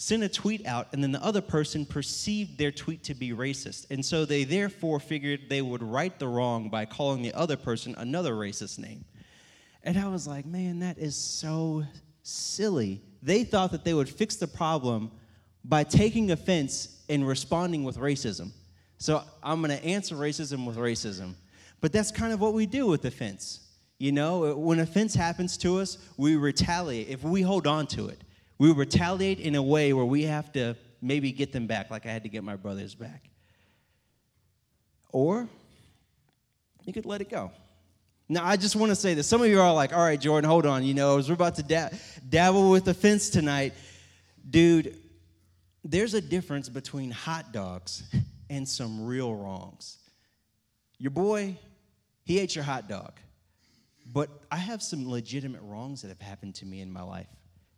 sent 0.00 0.22
a 0.22 0.28
tweet 0.30 0.64
out, 0.64 0.88
and 0.92 1.02
then 1.02 1.12
the 1.12 1.22
other 1.22 1.42
person 1.42 1.84
perceived 1.84 2.56
their 2.56 2.72
tweet 2.72 3.04
to 3.04 3.14
be 3.14 3.32
racist. 3.32 3.86
And 3.90 4.02
so 4.02 4.24
they 4.24 4.44
therefore 4.44 4.98
figured 4.98 5.50
they 5.50 5.60
would 5.60 5.82
right 5.82 6.18
the 6.18 6.26
wrong 6.26 6.70
by 6.70 6.86
calling 6.86 7.20
the 7.20 7.34
other 7.34 7.56
person 7.56 7.94
another 7.98 8.32
racist 8.32 8.78
name. 8.78 9.04
And 9.82 9.98
I 9.98 10.08
was 10.08 10.26
like, 10.26 10.46
man, 10.46 10.78
that 10.78 10.96
is 10.96 11.16
so 11.16 11.84
silly. 12.22 13.02
They 13.22 13.44
thought 13.44 13.72
that 13.72 13.84
they 13.84 13.92
would 13.92 14.08
fix 14.08 14.36
the 14.36 14.48
problem 14.48 15.10
by 15.64 15.84
taking 15.84 16.30
offense 16.30 16.99
and 17.10 17.28
responding 17.28 17.84
with 17.84 17.98
racism. 17.98 18.52
So 18.96 19.22
I'm 19.42 19.60
going 19.60 19.76
to 19.76 19.84
answer 19.84 20.14
racism 20.14 20.66
with 20.66 20.76
racism. 20.76 21.34
But 21.82 21.92
that's 21.92 22.10
kind 22.10 22.32
of 22.32 22.40
what 22.40 22.54
we 22.54 22.64
do 22.64 22.86
with 22.86 23.04
offense. 23.04 23.60
You 23.98 24.12
know, 24.12 24.44
uh, 24.44 24.54
when 24.54 24.80
offense 24.80 25.14
happens 25.14 25.58
to 25.58 25.78
us, 25.78 25.98
we 26.16 26.36
retaliate 26.36 27.08
if 27.08 27.22
we 27.22 27.42
hold 27.42 27.66
on 27.66 27.86
to 27.88 28.08
it 28.08 28.22
we 28.60 28.70
retaliate 28.72 29.40
in 29.40 29.54
a 29.54 29.62
way 29.62 29.94
where 29.94 30.04
we 30.04 30.24
have 30.24 30.52
to 30.52 30.76
maybe 31.00 31.32
get 31.32 31.50
them 31.50 31.66
back, 31.66 31.90
like 31.90 32.04
I 32.04 32.10
had 32.10 32.24
to 32.24 32.28
get 32.28 32.44
my 32.44 32.56
brothers 32.56 32.94
back. 32.94 33.30
Or 35.12 35.48
you 36.84 36.92
could 36.92 37.06
let 37.06 37.22
it 37.22 37.30
go. 37.30 37.52
Now, 38.28 38.44
I 38.44 38.58
just 38.58 38.76
want 38.76 38.90
to 38.90 38.96
say 38.96 39.14
this. 39.14 39.26
Some 39.26 39.40
of 39.40 39.48
you 39.48 39.62
are 39.62 39.72
like, 39.72 39.94
all 39.94 40.02
right, 40.02 40.20
Jordan, 40.20 40.48
hold 40.48 40.66
on. 40.66 40.84
You 40.84 40.92
know, 40.92 41.16
as 41.16 41.30
we're 41.30 41.36
about 41.36 41.54
to 41.54 41.62
dab- 41.62 41.94
dabble 42.28 42.70
with 42.70 42.84
the 42.84 42.92
fence 42.92 43.30
tonight, 43.30 43.72
dude, 44.50 44.94
there's 45.84 46.14
a 46.14 46.20
difference 46.20 46.68
between 46.68 47.10
hot 47.10 47.52
dogs 47.52 48.02
and 48.50 48.68
some 48.68 49.04
real 49.04 49.34
wrongs. 49.34 49.98
Your 50.98 51.10
boy, 51.10 51.56
he 52.24 52.38
ate 52.38 52.54
your 52.54 52.64
hot 52.64 52.88
dog. 52.88 53.12
But 54.12 54.28
I 54.50 54.56
have 54.56 54.82
some 54.82 55.08
legitimate 55.08 55.62
wrongs 55.62 56.02
that 56.02 56.08
have 56.08 56.20
happened 56.20 56.54
to 56.56 56.66
me 56.66 56.80
in 56.80 56.90
my 56.90 57.02
life. 57.02 57.28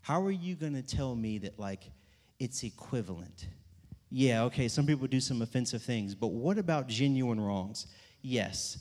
How 0.00 0.23
are 0.23 0.30
you 0.30 0.54
going 0.54 0.75
to 0.75 0.82
tell 0.82 1.14
me 1.14 1.38
that, 1.38 1.59
like, 1.59 1.90
it's 2.38 2.64
equivalent? 2.64 3.47
Yeah, 4.11 4.44
okay, 4.44 4.68
some 4.68 4.87
people 4.87 5.06
do 5.06 5.21
some 5.21 5.42
offensive 5.42 5.82
things, 5.82 6.14
but 6.14 6.28
what 6.28 6.59
about 6.59 6.88
genuine 6.88 7.40
wrongs? 7.40 7.87
Yes, 8.21 8.78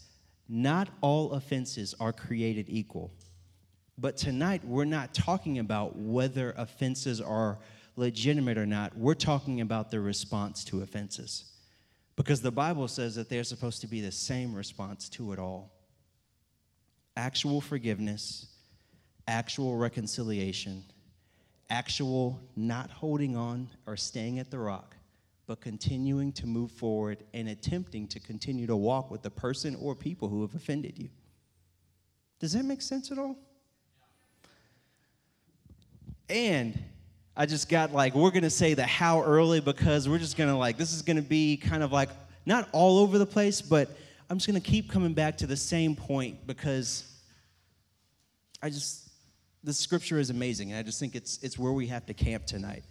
not 0.50 0.90
all 1.02 1.32
offenses 1.32 1.94
are 2.00 2.12
created 2.12 2.66
equal. 2.70 3.12
But 3.98 4.18
tonight, 4.18 4.66
we're 4.66 4.86
not 4.86 5.14
talking 5.14 5.60
about 5.60 5.96
whether 5.96 6.54
offenses 6.58 7.22
are 7.22 7.60
legitimate 7.96 8.58
or 8.58 8.66
not. 8.66 8.98
We're 8.98 9.14
talking 9.14 9.62
about 9.62 9.92
the 9.92 10.00
response 10.00 10.64
to 10.66 10.82
offenses. 10.82 11.46
Because 12.16 12.42
the 12.42 12.52
Bible 12.52 12.88
says 12.88 13.16
that 13.16 13.30
they're 13.30 13.44
supposed 13.44 13.82
to 13.82 13.88
be 13.88 14.02
the 14.02 14.12
same 14.12 14.54
response 14.54 15.10
to 15.10 15.34
it 15.34 15.40
all 15.40 15.72
actual 17.18 17.60
forgiveness, 17.60 18.48
actual 19.28 19.76
reconciliation, 19.76 20.84
actual 21.70 22.40
not 22.56 22.90
holding 22.90 23.36
on 23.36 23.70
or 23.86 23.98
staying 23.98 24.40
at 24.40 24.50
the 24.50 24.58
rock, 24.58 24.96
but 25.46 25.60
continuing 25.60 26.32
to 26.32 26.48
move 26.48 26.72
forward 26.72 27.24
and 27.34 27.50
attempting 27.50 28.08
to 28.08 28.20
continue 28.20 28.66
to 28.66 28.76
walk 28.76 29.12
with 29.12 29.22
the 29.22 29.30
person 29.30 29.76
or 29.76 29.94
people 29.94 30.30
who 30.30 30.42
have 30.42 30.56
offended 30.56 30.98
you. 30.98 31.10
Does 32.40 32.54
that 32.54 32.64
make 32.64 32.82
sense 32.82 33.12
at 33.12 33.20
all? 33.20 33.38
And 36.30 36.82
I 37.42 37.48
just 37.48 37.70
got 37.70 37.92
like, 37.92 38.14
we're 38.14 38.30
going 38.30 38.44
to 38.44 38.52
say 38.52 38.76
the 38.76 38.84
how 38.84 39.24
early 39.24 39.62
because 39.62 40.08
we're 40.08 40.20
just 40.20 40.38
going 40.38 40.52
to 40.52 40.56
like, 40.56 40.78
this 40.78 40.94
is 40.94 41.02
going 41.02 41.16
to 41.16 41.24
be 41.24 41.58
kind 41.58 41.82
of 41.82 41.92
like, 41.92 42.10
not 42.46 42.70
all 42.72 43.00
over 43.00 43.18
the 43.18 43.26
place, 43.26 43.64
but 43.64 43.90
I'm 44.30 44.38
just 44.38 44.48
going 44.48 44.62
to 44.62 44.70
keep 44.70 44.92
coming 44.92 45.16
back 45.16 45.40
to 45.40 45.48
the 45.48 45.58
same 45.58 45.96
point 45.96 46.46
because 46.46 47.04
I 48.62 48.70
just, 48.70 49.10
the 49.64 49.74
scripture 49.74 50.20
is 50.20 50.30
amazing, 50.30 50.70
and 50.70 50.78
I 50.78 50.84
just 50.84 51.00
think 51.00 51.16
it's, 51.16 51.40
it's 51.42 51.58
where 51.58 51.72
we 51.72 51.88
have 51.88 52.06
to 52.06 52.14
camp 52.14 52.46
tonight. 52.46 52.84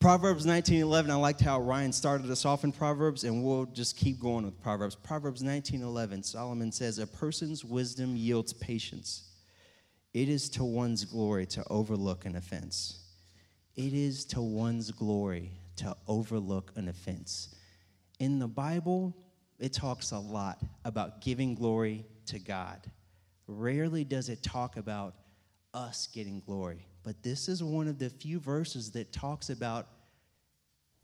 Proverbs 0.00 0.44
19:11, 0.44 1.08
I 1.08 1.14
liked 1.14 1.40
how 1.40 1.58
Ryan 1.58 1.94
started 1.94 2.30
us 2.30 2.44
off 2.44 2.64
in 2.64 2.72
Proverbs, 2.72 3.24
and 3.24 3.42
we'll 3.42 3.64
just 3.64 3.96
keep 3.96 4.20
going 4.20 4.44
with 4.44 4.62
Proverbs. 4.62 4.96
Proverbs 4.96 5.42
19:11, 5.42 6.26
Solomon 6.26 6.72
says, 6.72 6.98
"A 6.98 7.06
person's 7.06 7.64
wisdom 7.64 8.16
yields 8.16 8.52
patience. 8.52 9.30
It 10.12 10.28
is 10.28 10.50
to 10.50 10.62
one's 10.62 11.06
glory 11.06 11.46
to 11.46 11.66
overlook 11.70 12.26
an 12.26 12.36
offense. 12.36 12.98
It 13.76 13.92
is 13.92 14.24
to 14.26 14.40
one's 14.40 14.90
glory 14.90 15.52
to 15.76 15.96
overlook 16.06 16.72
an 16.76 16.88
offense." 16.88 17.54
In 18.18 18.38
the 18.38 18.48
Bible, 18.48 19.16
it 19.58 19.72
talks 19.72 20.10
a 20.10 20.18
lot 20.18 20.62
about 20.84 21.20
giving 21.20 21.54
glory 21.54 22.06
to 22.26 22.38
God. 22.38 22.90
Rarely 23.46 24.04
does 24.04 24.28
it 24.28 24.42
talk 24.42 24.76
about 24.76 25.16
us 25.74 26.08
getting 26.12 26.40
glory. 26.40 26.86
But 27.02 27.22
this 27.22 27.48
is 27.48 27.62
one 27.62 27.88
of 27.88 27.98
the 27.98 28.10
few 28.10 28.38
verses 28.38 28.90
that 28.92 29.12
talks 29.12 29.50
about 29.50 29.88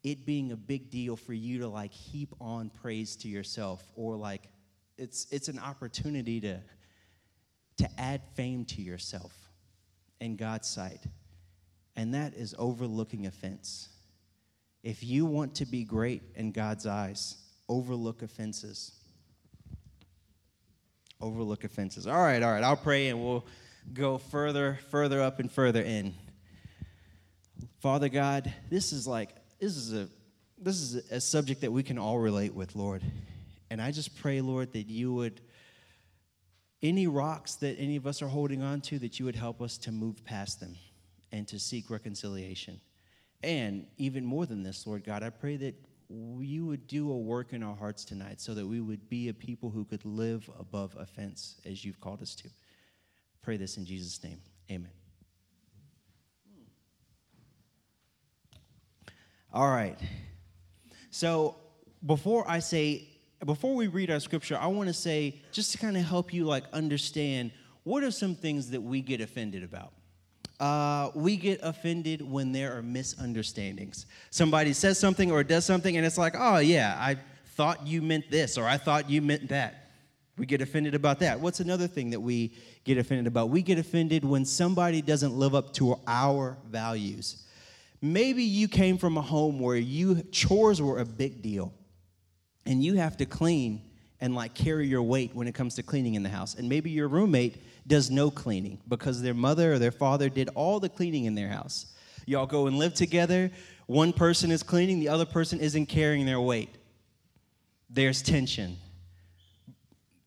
it 0.04 0.24
being 0.24 0.52
a 0.52 0.56
big 0.56 0.90
deal 0.90 1.16
for 1.16 1.32
you 1.32 1.58
to 1.58 1.68
like 1.68 1.92
heap 1.92 2.32
on 2.40 2.70
praise 2.70 3.16
to 3.16 3.28
yourself 3.28 3.82
or 3.96 4.16
like 4.16 4.48
it's 4.96 5.26
it's 5.30 5.48
an 5.48 5.58
opportunity 5.58 6.40
to 6.40 6.60
to 7.78 8.00
add 8.00 8.22
fame 8.34 8.64
to 8.64 8.82
yourself 8.82 9.32
in 10.20 10.36
God's 10.36 10.68
sight. 10.68 11.04
And 11.98 12.14
that 12.14 12.34
is 12.34 12.54
overlooking 12.60 13.26
offense. 13.26 13.88
If 14.84 15.02
you 15.02 15.26
want 15.26 15.56
to 15.56 15.66
be 15.66 15.82
great 15.82 16.22
in 16.36 16.52
God's 16.52 16.86
eyes, 16.86 17.36
overlook 17.68 18.22
offenses. 18.22 18.92
Overlook 21.20 21.64
offenses. 21.64 22.06
All 22.06 22.22
right, 22.22 22.40
all 22.40 22.52
right. 22.52 22.62
I'll 22.62 22.76
pray 22.76 23.08
and 23.08 23.20
we'll 23.20 23.44
go 23.92 24.16
further, 24.16 24.78
further 24.92 25.20
up, 25.20 25.40
and 25.40 25.50
further 25.50 25.82
in. 25.82 26.14
Father 27.80 28.08
God, 28.08 28.54
this 28.70 28.92
is 28.92 29.08
like 29.08 29.30
this 29.58 29.76
is 29.76 29.92
a 29.92 30.08
this 30.56 30.76
is 30.80 31.10
a 31.10 31.20
subject 31.20 31.62
that 31.62 31.72
we 31.72 31.82
can 31.82 31.98
all 31.98 32.20
relate 32.20 32.54
with, 32.54 32.76
Lord. 32.76 33.02
And 33.70 33.82
I 33.82 33.90
just 33.90 34.16
pray, 34.20 34.40
Lord, 34.40 34.72
that 34.74 34.86
you 34.86 35.12
would 35.14 35.40
any 36.80 37.08
rocks 37.08 37.56
that 37.56 37.74
any 37.76 37.96
of 37.96 38.06
us 38.06 38.22
are 38.22 38.28
holding 38.28 38.62
on 38.62 38.82
to, 38.82 39.00
that 39.00 39.18
you 39.18 39.24
would 39.24 39.34
help 39.34 39.60
us 39.60 39.78
to 39.78 39.90
move 39.90 40.24
past 40.24 40.60
them 40.60 40.76
and 41.32 41.46
to 41.48 41.58
seek 41.58 41.90
reconciliation. 41.90 42.80
And 43.42 43.86
even 43.96 44.24
more 44.24 44.46
than 44.46 44.62
this, 44.62 44.86
Lord 44.86 45.04
God, 45.04 45.22
I 45.22 45.30
pray 45.30 45.56
that 45.56 45.74
you 46.10 46.66
would 46.66 46.86
do 46.86 47.10
a 47.12 47.16
work 47.16 47.52
in 47.52 47.62
our 47.62 47.76
hearts 47.76 48.04
tonight 48.04 48.40
so 48.40 48.54
that 48.54 48.66
we 48.66 48.80
would 48.80 49.08
be 49.08 49.28
a 49.28 49.34
people 49.34 49.70
who 49.70 49.84
could 49.84 50.04
live 50.04 50.48
above 50.58 50.96
offense 50.98 51.60
as 51.66 51.84
you've 51.84 52.00
called 52.00 52.22
us 52.22 52.34
to. 52.36 52.48
Pray 53.42 53.56
this 53.56 53.76
in 53.76 53.84
Jesus' 53.84 54.22
name. 54.24 54.40
Amen. 54.70 54.90
All 59.52 59.70
right. 59.70 59.98
So 61.10 61.56
before 62.04 62.48
I 62.48 62.58
say, 62.58 63.08
before 63.44 63.74
we 63.74 63.86
read 63.86 64.10
our 64.10 64.20
scripture, 64.20 64.58
I 64.58 64.66
want 64.66 64.88
to 64.88 64.94
say, 64.94 65.42
just 65.52 65.72
to 65.72 65.78
kind 65.78 65.96
of 65.96 66.04
help 66.04 66.32
you 66.32 66.44
like 66.44 66.64
understand, 66.72 67.52
what 67.84 68.02
are 68.02 68.10
some 68.10 68.34
things 68.34 68.70
that 68.70 68.82
we 68.82 69.00
get 69.00 69.20
offended 69.20 69.62
about? 69.62 69.92
Uh, 70.60 71.10
we 71.14 71.36
get 71.36 71.60
offended 71.62 72.20
when 72.20 72.52
there 72.52 72.76
are 72.76 72.82
misunderstandings. 72.82 74.06
Somebody 74.30 74.72
says 74.72 74.98
something 74.98 75.30
or 75.30 75.44
does 75.44 75.64
something, 75.64 75.96
and 75.96 76.04
it's 76.04 76.18
like, 76.18 76.34
oh, 76.36 76.58
yeah, 76.58 76.96
I 76.98 77.16
thought 77.54 77.86
you 77.86 78.02
meant 78.02 78.30
this, 78.30 78.58
or 78.58 78.66
I 78.66 78.76
thought 78.76 79.08
you 79.08 79.22
meant 79.22 79.48
that. 79.50 79.90
We 80.36 80.46
get 80.46 80.60
offended 80.60 80.94
about 80.94 81.18
that. 81.20 81.40
What's 81.40 81.60
another 81.60 81.86
thing 81.86 82.10
that 82.10 82.20
we 82.20 82.52
get 82.84 82.98
offended 82.98 83.26
about? 83.26 83.50
We 83.50 83.62
get 83.62 83.78
offended 83.78 84.24
when 84.24 84.44
somebody 84.44 85.02
doesn't 85.02 85.32
live 85.32 85.54
up 85.54 85.72
to 85.74 85.98
our 86.06 86.56
values. 86.68 87.44
Maybe 88.00 88.44
you 88.44 88.68
came 88.68 88.98
from 88.98 89.16
a 89.16 89.22
home 89.22 89.58
where 89.58 89.76
you 89.76 90.22
chores 90.30 90.80
were 90.80 91.00
a 91.00 91.04
big 91.04 91.42
deal 91.42 91.72
and 92.64 92.82
you 92.82 92.94
have 92.94 93.16
to 93.16 93.26
clean 93.26 93.82
and 94.20 94.34
like 94.34 94.54
carry 94.54 94.86
your 94.86 95.02
weight 95.02 95.34
when 95.34 95.48
it 95.48 95.54
comes 95.54 95.74
to 95.76 95.82
cleaning 95.82 96.14
in 96.14 96.22
the 96.22 96.28
house. 96.28 96.54
And 96.54 96.68
maybe 96.68 96.90
your 96.90 97.08
roommate 97.08 97.56
does 97.88 98.10
no 98.10 98.30
cleaning 98.30 98.78
because 98.86 99.22
their 99.22 99.34
mother 99.34 99.72
or 99.72 99.78
their 99.78 99.90
father 99.90 100.28
did 100.28 100.50
all 100.54 100.78
the 100.78 100.88
cleaning 100.88 101.24
in 101.24 101.34
their 101.34 101.48
house. 101.48 101.86
Y'all 102.26 102.46
go 102.46 102.66
and 102.66 102.78
live 102.78 102.94
together. 102.94 103.50
One 103.86 104.12
person 104.12 104.50
is 104.50 104.62
cleaning, 104.62 105.00
the 105.00 105.08
other 105.08 105.24
person 105.24 105.60
isn't 105.60 105.86
carrying 105.86 106.26
their 106.26 106.40
weight. 106.40 106.74
There's 107.90 108.22
tension 108.22 108.76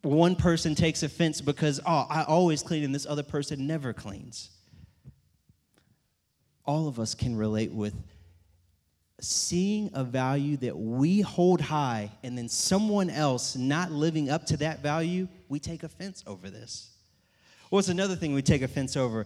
one 0.03 0.35
person 0.35 0.73
takes 0.73 1.03
offense 1.03 1.41
because, 1.41 1.79
oh, 1.85 2.07
I 2.09 2.23
always 2.23 2.63
clean 2.63 2.83
and 2.83 2.93
this 2.93 3.05
other 3.05 3.23
person 3.23 3.67
never 3.67 3.93
cleans. 3.93 4.49
All 6.65 6.87
of 6.87 6.99
us 6.99 7.13
can 7.13 7.35
relate 7.35 7.71
with 7.71 7.93
seeing 9.19 9.91
a 9.93 10.03
value 10.03 10.57
that 10.57 10.75
we 10.75 11.21
hold 11.21 11.61
high 11.61 12.11
and 12.23 12.35
then 12.35 12.49
someone 12.49 13.09
else 13.09 13.55
not 13.55 13.91
living 13.91 14.31
up 14.31 14.47
to 14.47 14.57
that 14.57 14.81
value, 14.81 15.27
we 15.47 15.59
take 15.59 15.83
offense 15.83 16.23
over 16.25 16.49
this. 16.49 16.90
What's 17.71 17.87
another 17.87 18.17
thing 18.17 18.33
we 18.33 18.41
take 18.41 18.63
offense 18.63 18.97
over? 18.97 19.25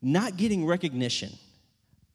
Not 0.00 0.36
getting 0.36 0.64
recognition. 0.64 1.32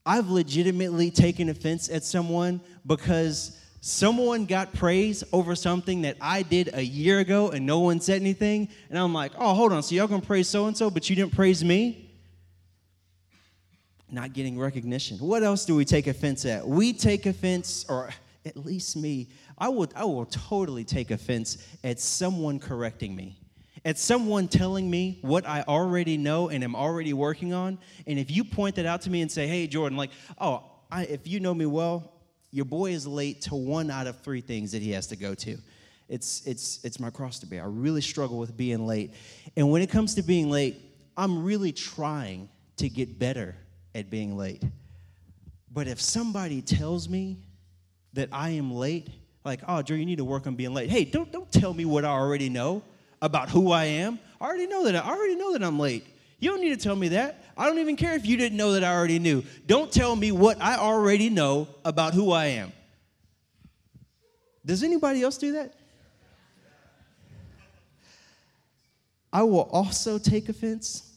I've 0.06 0.30
legitimately 0.30 1.10
taken 1.10 1.50
offense 1.50 1.90
at 1.90 2.02
someone 2.02 2.62
because 2.86 3.60
someone 3.82 4.46
got 4.46 4.72
praise 4.72 5.22
over 5.34 5.54
something 5.54 6.00
that 6.02 6.16
I 6.18 6.44
did 6.44 6.70
a 6.72 6.82
year 6.82 7.18
ago 7.18 7.50
and 7.50 7.66
no 7.66 7.80
one 7.80 8.00
said 8.00 8.22
anything. 8.22 8.70
And 8.88 8.98
I'm 8.98 9.12
like, 9.12 9.32
oh, 9.36 9.52
hold 9.52 9.74
on. 9.74 9.82
So 9.82 9.94
y'all 9.94 10.06
gonna 10.06 10.22
praise 10.22 10.48
so 10.48 10.64
and 10.64 10.74
so, 10.74 10.88
but 10.88 11.10
you 11.10 11.14
didn't 11.14 11.34
praise 11.34 11.62
me? 11.62 12.10
Not 14.10 14.32
getting 14.32 14.58
recognition. 14.58 15.18
What 15.18 15.42
else 15.42 15.66
do 15.66 15.74
we 15.74 15.84
take 15.84 16.06
offense 16.06 16.46
at? 16.46 16.66
We 16.66 16.94
take 16.94 17.26
offense, 17.26 17.84
or 17.86 18.08
at 18.46 18.56
least 18.56 18.96
me, 18.96 19.28
I 19.58 19.68
would 19.68 19.92
I 19.94 20.04
will 20.04 20.24
totally 20.24 20.84
take 20.84 21.10
offense 21.10 21.58
at 21.84 22.00
someone 22.00 22.58
correcting 22.58 23.14
me. 23.14 23.39
At 23.84 23.98
someone 23.98 24.48
telling 24.48 24.90
me 24.90 25.18
what 25.22 25.46
I 25.46 25.62
already 25.62 26.18
know 26.18 26.50
and 26.50 26.62
am 26.62 26.76
already 26.76 27.12
working 27.12 27.54
on. 27.54 27.78
And 28.06 28.18
if 28.18 28.30
you 28.30 28.44
point 28.44 28.76
that 28.76 28.84
out 28.84 29.02
to 29.02 29.10
me 29.10 29.22
and 29.22 29.32
say, 29.32 29.46
hey, 29.46 29.66
Jordan, 29.66 29.96
like, 29.96 30.10
oh, 30.38 30.64
I, 30.90 31.04
if 31.04 31.26
you 31.26 31.40
know 31.40 31.54
me 31.54 31.66
well, 31.66 32.12
your 32.50 32.66
boy 32.66 32.92
is 32.92 33.06
late 33.06 33.42
to 33.42 33.54
one 33.54 33.90
out 33.90 34.06
of 34.06 34.20
three 34.20 34.40
things 34.40 34.72
that 34.72 34.82
he 34.82 34.90
has 34.92 35.06
to 35.08 35.16
go 35.16 35.34
to. 35.34 35.56
It's, 36.08 36.44
it's, 36.46 36.84
it's 36.84 36.98
my 36.98 37.08
cross 37.08 37.38
to 37.38 37.46
bear. 37.46 37.62
I 37.62 37.66
really 37.66 38.00
struggle 38.00 38.38
with 38.38 38.56
being 38.56 38.86
late. 38.86 39.14
And 39.56 39.70
when 39.70 39.80
it 39.80 39.88
comes 39.88 40.16
to 40.16 40.22
being 40.22 40.50
late, 40.50 40.76
I'm 41.16 41.44
really 41.44 41.72
trying 41.72 42.48
to 42.78 42.88
get 42.88 43.18
better 43.18 43.54
at 43.94 44.10
being 44.10 44.36
late. 44.36 44.62
But 45.72 45.86
if 45.86 46.00
somebody 46.00 46.62
tells 46.62 47.08
me 47.08 47.38
that 48.14 48.28
I 48.32 48.50
am 48.50 48.72
late, 48.72 49.08
like, 49.44 49.60
oh, 49.68 49.82
Drew, 49.82 49.96
you 49.96 50.04
need 50.04 50.18
to 50.18 50.24
work 50.24 50.46
on 50.46 50.56
being 50.56 50.74
late. 50.74 50.90
Hey, 50.90 51.04
don't, 51.04 51.30
don't 51.30 51.50
tell 51.50 51.72
me 51.72 51.84
what 51.84 52.04
I 52.04 52.08
already 52.08 52.48
know 52.48 52.82
about 53.22 53.50
who 53.50 53.70
I 53.70 53.84
am. 53.84 54.18
I 54.40 54.46
already 54.46 54.66
know 54.66 54.84
that. 54.84 54.96
I 54.96 55.08
already 55.08 55.36
know 55.36 55.52
that 55.52 55.62
I'm 55.62 55.78
late. 55.78 56.06
You 56.38 56.50
don't 56.50 56.60
need 56.60 56.70
to 56.70 56.82
tell 56.82 56.96
me 56.96 57.08
that. 57.08 57.44
I 57.56 57.66
don't 57.66 57.78
even 57.78 57.96
care 57.96 58.14
if 58.14 58.24
you 58.24 58.36
didn't 58.36 58.56
know 58.56 58.72
that 58.72 58.82
I 58.84 58.94
already 58.94 59.18
knew. 59.18 59.44
Don't 59.66 59.92
tell 59.92 60.16
me 60.16 60.32
what 60.32 60.60
I 60.60 60.76
already 60.76 61.28
know 61.28 61.68
about 61.84 62.14
who 62.14 62.32
I 62.32 62.46
am. 62.46 62.72
Does 64.64 64.82
anybody 64.82 65.22
else 65.22 65.36
do 65.36 65.52
that? 65.52 65.74
I 69.32 69.42
will 69.42 69.68
also 69.70 70.18
take 70.18 70.48
offense, 70.48 71.12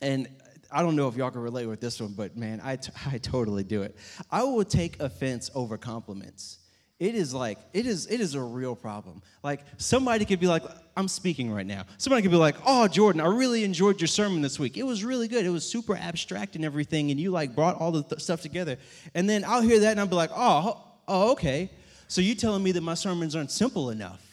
and 0.00 0.28
I 0.70 0.82
don't 0.82 0.94
know 0.94 1.08
if 1.08 1.16
y'all 1.16 1.30
can 1.30 1.40
relate 1.40 1.66
with 1.66 1.80
this 1.80 2.00
one, 2.00 2.12
but 2.12 2.36
man, 2.36 2.60
I, 2.62 2.76
t- 2.76 2.92
I 3.06 3.18
totally 3.18 3.64
do 3.64 3.82
it. 3.82 3.96
I 4.30 4.44
will 4.44 4.64
take 4.64 5.00
offense 5.00 5.50
over 5.54 5.76
compliments 5.78 6.58
it 6.98 7.14
is 7.14 7.34
like 7.34 7.58
it 7.74 7.86
is 7.86 8.06
it 8.06 8.20
is 8.20 8.34
a 8.34 8.40
real 8.40 8.74
problem. 8.74 9.22
Like 9.42 9.60
somebody 9.76 10.24
could 10.24 10.40
be 10.40 10.46
like 10.46 10.62
i'm 10.96 11.08
speaking 11.08 11.52
right 11.52 11.66
now. 11.66 11.84
Somebody 11.98 12.22
could 12.22 12.30
be 12.30 12.38
like 12.38 12.56
oh 12.64 12.88
jordan 12.88 13.20
i 13.20 13.26
really 13.26 13.64
enjoyed 13.64 14.00
your 14.00 14.08
sermon 14.08 14.40
this 14.40 14.58
week. 14.58 14.76
It 14.78 14.82
was 14.82 15.04
really 15.04 15.28
good. 15.28 15.44
It 15.44 15.50
was 15.50 15.68
super 15.68 15.94
abstract 15.94 16.56
and 16.56 16.64
everything 16.64 17.10
and 17.10 17.20
you 17.20 17.30
like 17.30 17.54
brought 17.54 17.76
all 17.76 17.92
the 17.92 18.02
th- 18.02 18.22
stuff 18.22 18.40
together. 18.40 18.78
And 19.14 19.28
then 19.28 19.44
i'll 19.44 19.60
hear 19.60 19.78
that 19.80 19.90
and 19.90 20.00
i'll 20.00 20.06
be 20.06 20.16
like 20.16 20.30
oh 20.34 20.82
oh 21.06 21.32
okay. 21.32 21.70
So 22.08 22.20
you 22.20 22.34
telling 22.34 22.62
me 22.62 22.72
that 22.72 22.82
my 22.82 22.94
sermons 22.94 23.36
aren't 23.36 23.50
simple 23.50 23.90
enough? 23.90 24.22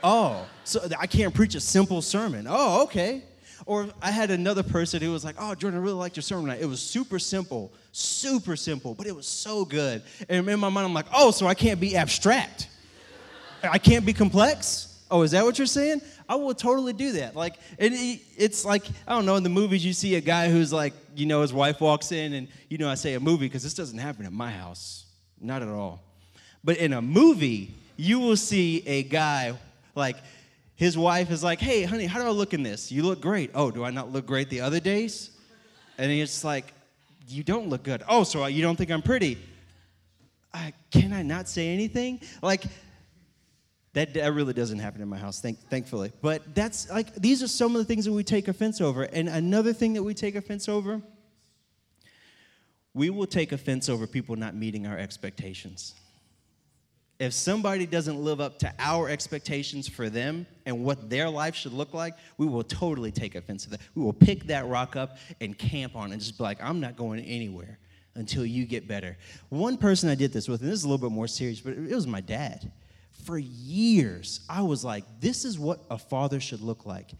Oh 0.00 0.46
so 0.62 0.86
i 0.96 1.08
can't 1.08 1.34
preach 1.34 1.54
a 1.54 1.60
simple 1.60 2.02
sermon. 2.02 2.46
Oh 2.48 2.84
okay 2.84 3.24
or 3.66 3.88
I 4.00 4.10
had 4.10 4.30
another 4.30 4.62
person 4.62 5.02
who 5.02 5.12
was 5.12 5.24
like, 5.24 5.36
Oh, 5.38 5.54
Jordan, 5.54 5.80
I 5.80 5.82
really 5.82 5.94
liked 5.94 6.16
your 6.16 6.22
sermon 6.22 6.56
It 6.58 6.66
was 6.66 6.80
super 6.80 7.18
simple, 7.18 7.72
super 7.92 8.56
simple, 8.56 8.94
but 8.94 9.06
it 9.06 9.14
was 9.14 9.26
so 9.26 9.64
good. 9.64 10.02
And 10.28 10.48
in 10.48 10.60
my 10.60 10.68
mind, 10.68 10.86
I'm 10.86 10.94
like, 10.94 11.06
Oh, 11.14 11.30
so 11.30 11.46
I 11.46 11.54
can't 11.54 11.80
be 11.80 11.96
abstract. 11.96 12.68
I 13.62 13.78
can't 13.78 14.06
be 14.06 14.12
complex. 14.12 14.84
Oh, 15.10 15.22
is 15.22 15.30
that 15.30 15.44
what 15.44 15.58
you're 15.58 15.66
saying? 15.66 16.02
I 16.28 16.34
will 16.34 16.54
totally 16.54 16.92
do 16.92 17.12
that. 17.12 17.34
Like, 17.34 17.54
it, 17.78 18.20
it's 18.36 18.64
like, 18.64 18.84
I 19.06 19.12
don't 19.12 19.24
know, 19.24 19.36
in 19.36 19.42
the 19.42 19.48
movies, 19.48 19.84
you 19.84 19.94
see 19.94 20.16
a 20.16 20.20
guy 20.20 20.50
who's 20.50 20.72
like, 20.72 20.92
you 21.16 21.24
know, 21.24 21.40
his 21.40 21.52
wife 21.52 21.80
walks 21.80 22.12
in, 22.12 22.34
and, 22.34 22.48
you 22.68 22.76
know, 22.76 22.88
I 22.88 22.94
say 22.94 23.14
a 23.14 23.20
movie 23.20 23.46
because 23.46 23.62
this 23.62 23.72
doesn't 23.72 23.98
happen 23.98 24.26
in 24.26 24.34
my 24.34 24.50
house. 24.50 25.06
Not 25.40 25.62
at 25.62 25.68
all. 25.68 26.02
But 26.62 26.76
in 26.76 26.92
a 26.92 27.00
movie, 27.00 27.74
you 27.96 28.18
will 28.18 28.36
see 28.36 28.86
a 28.86 29.02
guy 29.02 29.54
like 29.94 30.16
his 30.78 30.96
wife 30.96 31.32
is 31.32 31.42
like, 31.42 31.58
hey, 31.58 31.82
honey, 31.82 32.06
how 32.06 32.20
do 32.20 32.26
I 32.26 32.30
look 32.30 32.54
in 32.54 32.62
this? 32.62 32.92
You 32.92 33.02
look 33.02 33.20
great. 33.20 33.50
Oh, 33.52 33.72
do 33.72 33.82
I 33.82 33.90
not 33.90 34.12
look 34.12 34.26
great 34.26 34.48
the 34.48 34.60
other 34.60 34.78
days? 34.78 35.32
And 35.98 36.08
he's 36.08 36.44
like, 36.44 36.72
you 37.26 37.42
don't 37.42 37.68
look 37.68 37.82
good. 37.82 38.04
Oh, 38.08 38.22
so 38.22 38.46
you 38.46 38.62
don't 38.62 38.76
think 38.76 38.92
I'm 38.92 39.02
pretty? 39.02 39.38
I, 40.54 40.72
can 40.92 41.12
I 41.12 41.22
not 41.22 41.48
say 41.48 41.74
anything? 41.74 42.20
Like, 42.42 42.62
that, 43.94 44.14
that 44.14 44.32
really 44.32 44.52
doesn't 44.52 44.78
happen 44.78 45.02
in 45.02 45.08
my 45.08 45.18
house, 45.18 45.40
thank, 45.40 45.58
thankfully. 45.68 46.12
But 46.22 46.54
that's 46.54 46.88
like, 46.88 47.12
these 47.16 47.42
are 47.42 47.48
some 47.48 47.74
of 47.74 47.78
the 47.78 47.84
things 47.84 48.04
that 48.04 48.12
we 48.12 48.22
take 48.22 48.46
offense 48.46 48.80
over. 48.80 49.02
And 49.02 49.28
another 49.28 49.72
thing 49.72 49.94
that 49.94 50.04
we 50.04 50.14
take 50.14 50.36
offense 50.36 50.68
over, 50.68 51.02
we 52.94 53.10
will 53.10 53.26
take 53.26 53.50
offense 53.50 53.88
over 53.88 54.06
people 54.06 54.36
not 54.36 54.54
meeting 54.54 54.86
our 54.86 54.96
expectations 54.96 55.96
if 57.18 57.32
somebody 57.32 57.84
doesn't 57.84 58.16
live 58.22 58.40
up 58.40 58.58
to 58.60 58.72
our 58.78 59.08
expectations 59.08 59.88
for 59.88 60.08
them 60.08 60.46
and 60.66 60.84
what 60.84 61.10
their 61.10 61.28
life 61.28 61.54
should 61.56 61.72
look 61.72 61.92
like, 61.92 62.14
we 62.36 62.46
will 62.46 62.62
totally 62.62 63.10
take 63.10 63.34
offense 63.34 63.64
to 63.64 63.70
that. 63.70 63.80
We 63.96 64.02
will 64.02 64.12
pick 64.12 64.44
that 64.44 64.66
rock 64.66 64.94
up 64.94 65.18
and 65.40 65.58
camp 65.58 65.96
on 65.96 66.10
it 66.10 66.14
and 66.14 66.22
just 66.22 66.38
be 66.38 66.44
like, 66.44 66.62
I'm 66.62 66.78
not 66.78 66.96
going 66.96 67.20
anywhere 67.20 67.78
until 68.14 68.46
you 68.46 68.66
get 68.66 68.86
better. 68.86 69.16
One 69.48 69.76
person 69.76 70.08
I 70.08 70.14
did 70.14 70.32
this 70.32 70.48
with, 70.48 70.60
and 70.60 70.70
this 70.70 70.78
is 70.78 70.84
a 70.84 70.88
little 70.88 71.08
bit 71.08 71.14
more 71.14 71.26
serious, 71.26 71.60
but 71.60 71.72
it 71.72 71.94
was 71.94 72.06
my 72.06 72.20
dad. 72.20 72.70
For 73.24 73.38
years, 73.38 74.40
I 74.48 74.62
was 74.62 74.84
like, 74.84 75.04
this 75.20 75.44
is 75.44 75.58
what 75.58 75.80
a 75.90 75.98
father 75.98 76.38
should 76.38 76.60
look 76.60 76.86
like. 76.86 77.10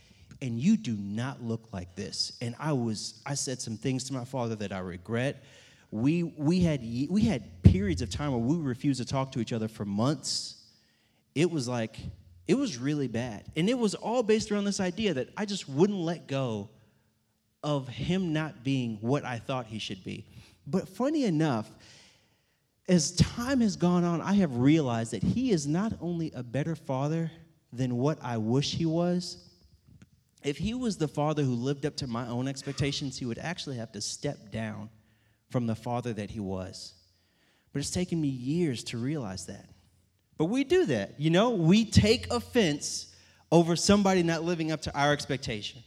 And 0.40 0.60
you 0.60 0.76
do 0.76 0.92
not 0.96 1.42
look 1.42 1.72
like 1.72 1.96
this. 1.96 2.32
And 2.40 2.54
I 2.60 2.72
was, 2.72 3.20
I 3.26 3.34
said 3.34 3.60
some 3.60 3.76
things 3.76 4.04
to 4.04 4.12
my 4.12 4.24
father 4.24 4.54
that 4.56 4.72
I 4.72 4.78
regret 4.78 5.42
we, 5.90 6.22
we, 6.22 6.60
had, 6.60 6.80
we 7.08 7.22
had 7.22 7.62
periods 7.62 8.02
of 8.02 8.10
time 8.10 8.32
where 8.32 8.40
we 8.40 8.56
refused 8.56 9.00
to 9.00 9.06
talk 9.06 9.32
to 9.32 9.40
each 9.40 9.52
other 9.52 9.68
for 9.68 9.84
months. 9.84 10.62
It 11.34 11.50
was 11.50 11.66
like, 11.68 11.96
it 12.46 12.56
was 12.56 12.78
really 12.78 13.08
bad. 13.08 13.44
And 13.56 13.68
it 13.68 13.78
was 13.78 13.94
all 13.94 14.22
based 14.22 14.50
around 14.50 14.64
this 14.64 14.80
idea 14.80 15.14
that 15.14 15.28
I 15.36 15.44
just 15.44 15.68
wouldn't 15.68 15.98
let 15.98 16.26
go 16.26 16.70
of 17.62 17.88
him 17.88 18.32
not 18.32 18.62
being 18.62 18.98
what 19.00 19.24
I 19.24 19.38
thought 19.38 19.66
he 19.66 19.78
should 19.78 20.04
be. 20.04 20.26
But 20.66 20.88
funny 20.88 21.24
enough, 21.24 21.70
as 22.88 23.12
time 23.12 23.60
has 23.60 23.76
gone 23.76 24.04
on, 24.04 24.20
I 24.20 24.34
have 24.34 24.56
realized 24.56 25.12
that 25.12 25.22
he 25.22 25.50
is 25.50 25.66
not 25.66 25.92
only 26.00 26.32
a 26.34 26.42
better 26.42 26.74
father 26.74 27.30
than 27.72 27.96
what 27.96 28.18
I 28.22 28.38
wish 28.38 28.74
he 28.74 28.86
was. 28.86 29.44
If 30.42 30.56
he 30.56 30.72
was 30.72 30.96
the 30.96 31.08
father 31.08 31.42
who 31.42 31.54
lived 31.54 31.84
up 31.84 31.96
to 31.96 32.06
my 32.06 32.26
own 32.28 32.48
expectations, 32.48 33.18
he 33.18 33.26
would 33.26 33.38
actually 33.38 33.76
have 33.76 33.92
to 33.92 34.00
step 34.00 34.50
down 34.50 34.88
from 35.50 35.66
the 35.66 35.74
father 35.74 36.12
that 36.12 36.30
he 36.30 36.40
was. 36.40 36.94
But 37.72 37.80
it's 37.80 37.90
taken 37.90 38.20
me 38.20 38.28
years 38.28 38.84
to 38.84 38.98
realize 38.98 39.46
that. 39.46 39.68
But 40.36 40.46
we 40.46 40.64
do 40.64 40.86
that, 40.86 41.18
you 41.18 41.30
know? 41.30 41.50
We 41.50 41.84
take 41.84 42.32
offense 42.32 43.14
over 43.50 43.76
somebody 43.76 44.22
not 44.22 44.44
living 44.44 44.70
up 44.70 44.82
to 44.82 44.96
our 44.98 45.12
expectation. 45.12 45.82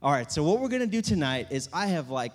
All 0.00 0.12
right, 0.12 0.30
so 0.30 0.42
what 0.42 0.60
we're 0.60 0.68
gonna 0.68 0.86
do 0.86 1.02
tonight 1.02 1.48
is 1.50 1.68
I 1.72 1.86
have 1.86 2.08
like 2.08 2.32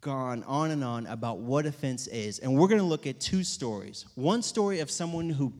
gone 0.00 0.44
on 0.44 0.70
and 0.70 0.84
on 0.84 1.06
about 1.06 1.38
what 1.38 1.66
offense 1.66 2.06
is, 2.06 2.38
and 2.38 2.56
we're 2.56 2.68
gonna 2.68 2.82
look 2.82 3.06
at 3.06 3.20
two 3.20 3.42
stories. 3.42 4.06
One 4.14 4.42
story 4.42 4.78
of 4.80 4.90
someone 4.90 5.30
who 5.30 5.52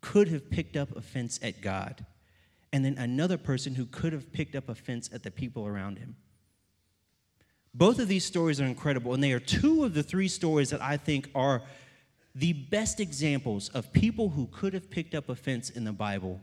could 0.00 0.28
have 0.28 0.50
picked 0.50 0.76
up 0.76 0.94
offense 0.96 1.40
at 1.42 1.60
God, 1.60 2.04
and 2.72 2.84
then 2.84 2.98
another 2.98 3.38
person 3.38 3.74
who 3.74 3.86
could 3.86 4.12
have 4.12 4.30
picked 4.32 4.54
up 4.54 4.68
offense 4.68 5.08
at 5.12 5.22
the 5.22 5.30
people 5.30 5.66
around 5.66 5.98
him. 5.98 6.14
Both 7.74 7.98
of 7.98 8.08
these 8.08 8.24
stories 8.24 8.60
are 8.60 8.64
incredible, 8.64 9.14
and 9.14 9.22
they 9.22 9.32
are 9.32 9.40
two 9.40 9.84
of 9.84 9.94
the 9.94 10.02
three 10.02 10.28
stories 10.28 10.70
that 10.70 10.82
I 10.82 10.96
think 10.96 11.30
are 11.34 11.62
the 12.34 12.52
best 12.52 13.00
examples 13.00 13.68
of 13.70 13.92
people 13.92 14.30
who 14.30 14.46
could 14.52 14.74
have 14.74 14.90
picked 14.90 15.14
up 15.14 15.28
offense 15.28 15.70
in 15.70 15.84
the 15.84 15.92
Bible. 15.92 16.40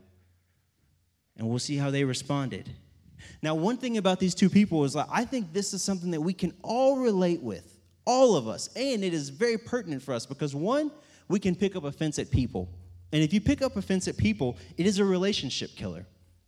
And 1.38 1.48
we'll 1.48 1.60
see 1.60 1.78
how 1.78 1.90
they 1.90 2.04
responded. 2.04 2.70
Now, 3.42 3.56
one 3.56 3.78
thing 3.78 3.98
about 3.98 4.20
these 4.20 4.36
two 4.36 4.50
people 4.50 4.84
is 4.84 4.96
like, 4.96 5.08
I 5.12 5.26
think 5.26 5.54
this 5.54 5.74
is 5.74 5.82
something 5.82 6.12
that 6.12 6.22
we 6.22 6.34
can 6.34 6.54
all 6.62 6.98
relate 6.98 7.42
with, 7.42 7.80
all 8.06 8.36
of 8.36 8.48
us. 8.48 8.70
And 8.76 9.04
it 9.04 9.14
is 9.14 9.30
very 9.30 9.58
pertinent 9.58 10.04
for 10.04 10.14
us 10.14 10.26
because, 10.26 10.56
one, 10.56 10.92
we 11.28 11.40
can 11.40 11.56
pick 11.56 11.76
up 11.76 11.84
offense 11.84 12.20
at 12.20 12.30
people. 12.30 12.70
And 13.12 13.24
if 13.24 13.34
you 13.34 13.42
pick 13.42 13.62
up 13.62 13.76
offense 13.78 14.08
at 14.08 14.18
people, 14.18 14.58
it 14.78 14.86
is 14.86 15.00
a 15.00 15.06
relationship 15.06 15.76
killer. 15.76 16.06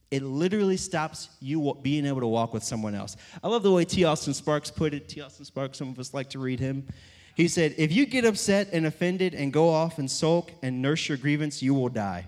It 0.09 0.23
literally 0.23 0.77
stops 0.77 1.29
you 1.41 1.77
being 1.81 2.05
able 2.05 2.21
to 2.21 2.27
walk 2.27 2.53
with 2.53 2.63
someone 2.63 2.95
else. 2.95 3.17
I 3.43 3.47
love 3.47 3.63
the 3.63 3.71
way 3.71 3.83
T. 3.83 4.05
Austin 4.05 4.33
Sparks 4.33 4.71
put 4.71 4.93
it. 4.93 5.09
T. 5.09 5.21
Austin 5.21 5.43
Sparks, 5.43 5.77
some 5.77 5.89
of 5.89 5.99
us 5.99 6.13
like 6.13 6.29
to 6.29 6.39
read 6.39 6.59
him. 6.59 6.87
He 7.35 7.47
said, 7.47 7.75
If 7.77 7.91
you 7.91 8.05
get 8.05 8.23
upset 8.23 8.69
and 8.71 8.85
offended 8.85 9.33
and 9.33 9.51
go 9.51 9.69
off 9.69 9.99
and 9.99 10.09
sulk 10.09 10.51
and 10.63 10.81
nurse 10.81 11.09
your 11.09 11.17
grievance, 11.17 11.61
you 11.61 11.73
will 11.73 11.89
die. 11.89 12.25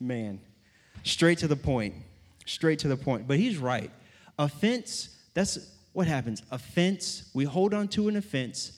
Man, 0.00 0.40
straight 1.04 1.38
to 1.38 1.48
the 1.48 1.56
point. 1.56 1.94
Straight 2.46 2.80
to 2.80 2.88
the 2.88 2.96
point. 2.96 3.26
But 3.26 3.38
he's 3.38 3.58
right. 3.58 3.90
Offense, 4.38 5.16
that's 5.34 5.70
what 5.92 6.06
happens. 6.06 6.42
Offense, 6.50 7.30
we 7.32 7.44
hold 7.44 7.72
on 7.72 7.88
to 7.88 8.08
an 8.08 8.16
offense, 8.16 8.72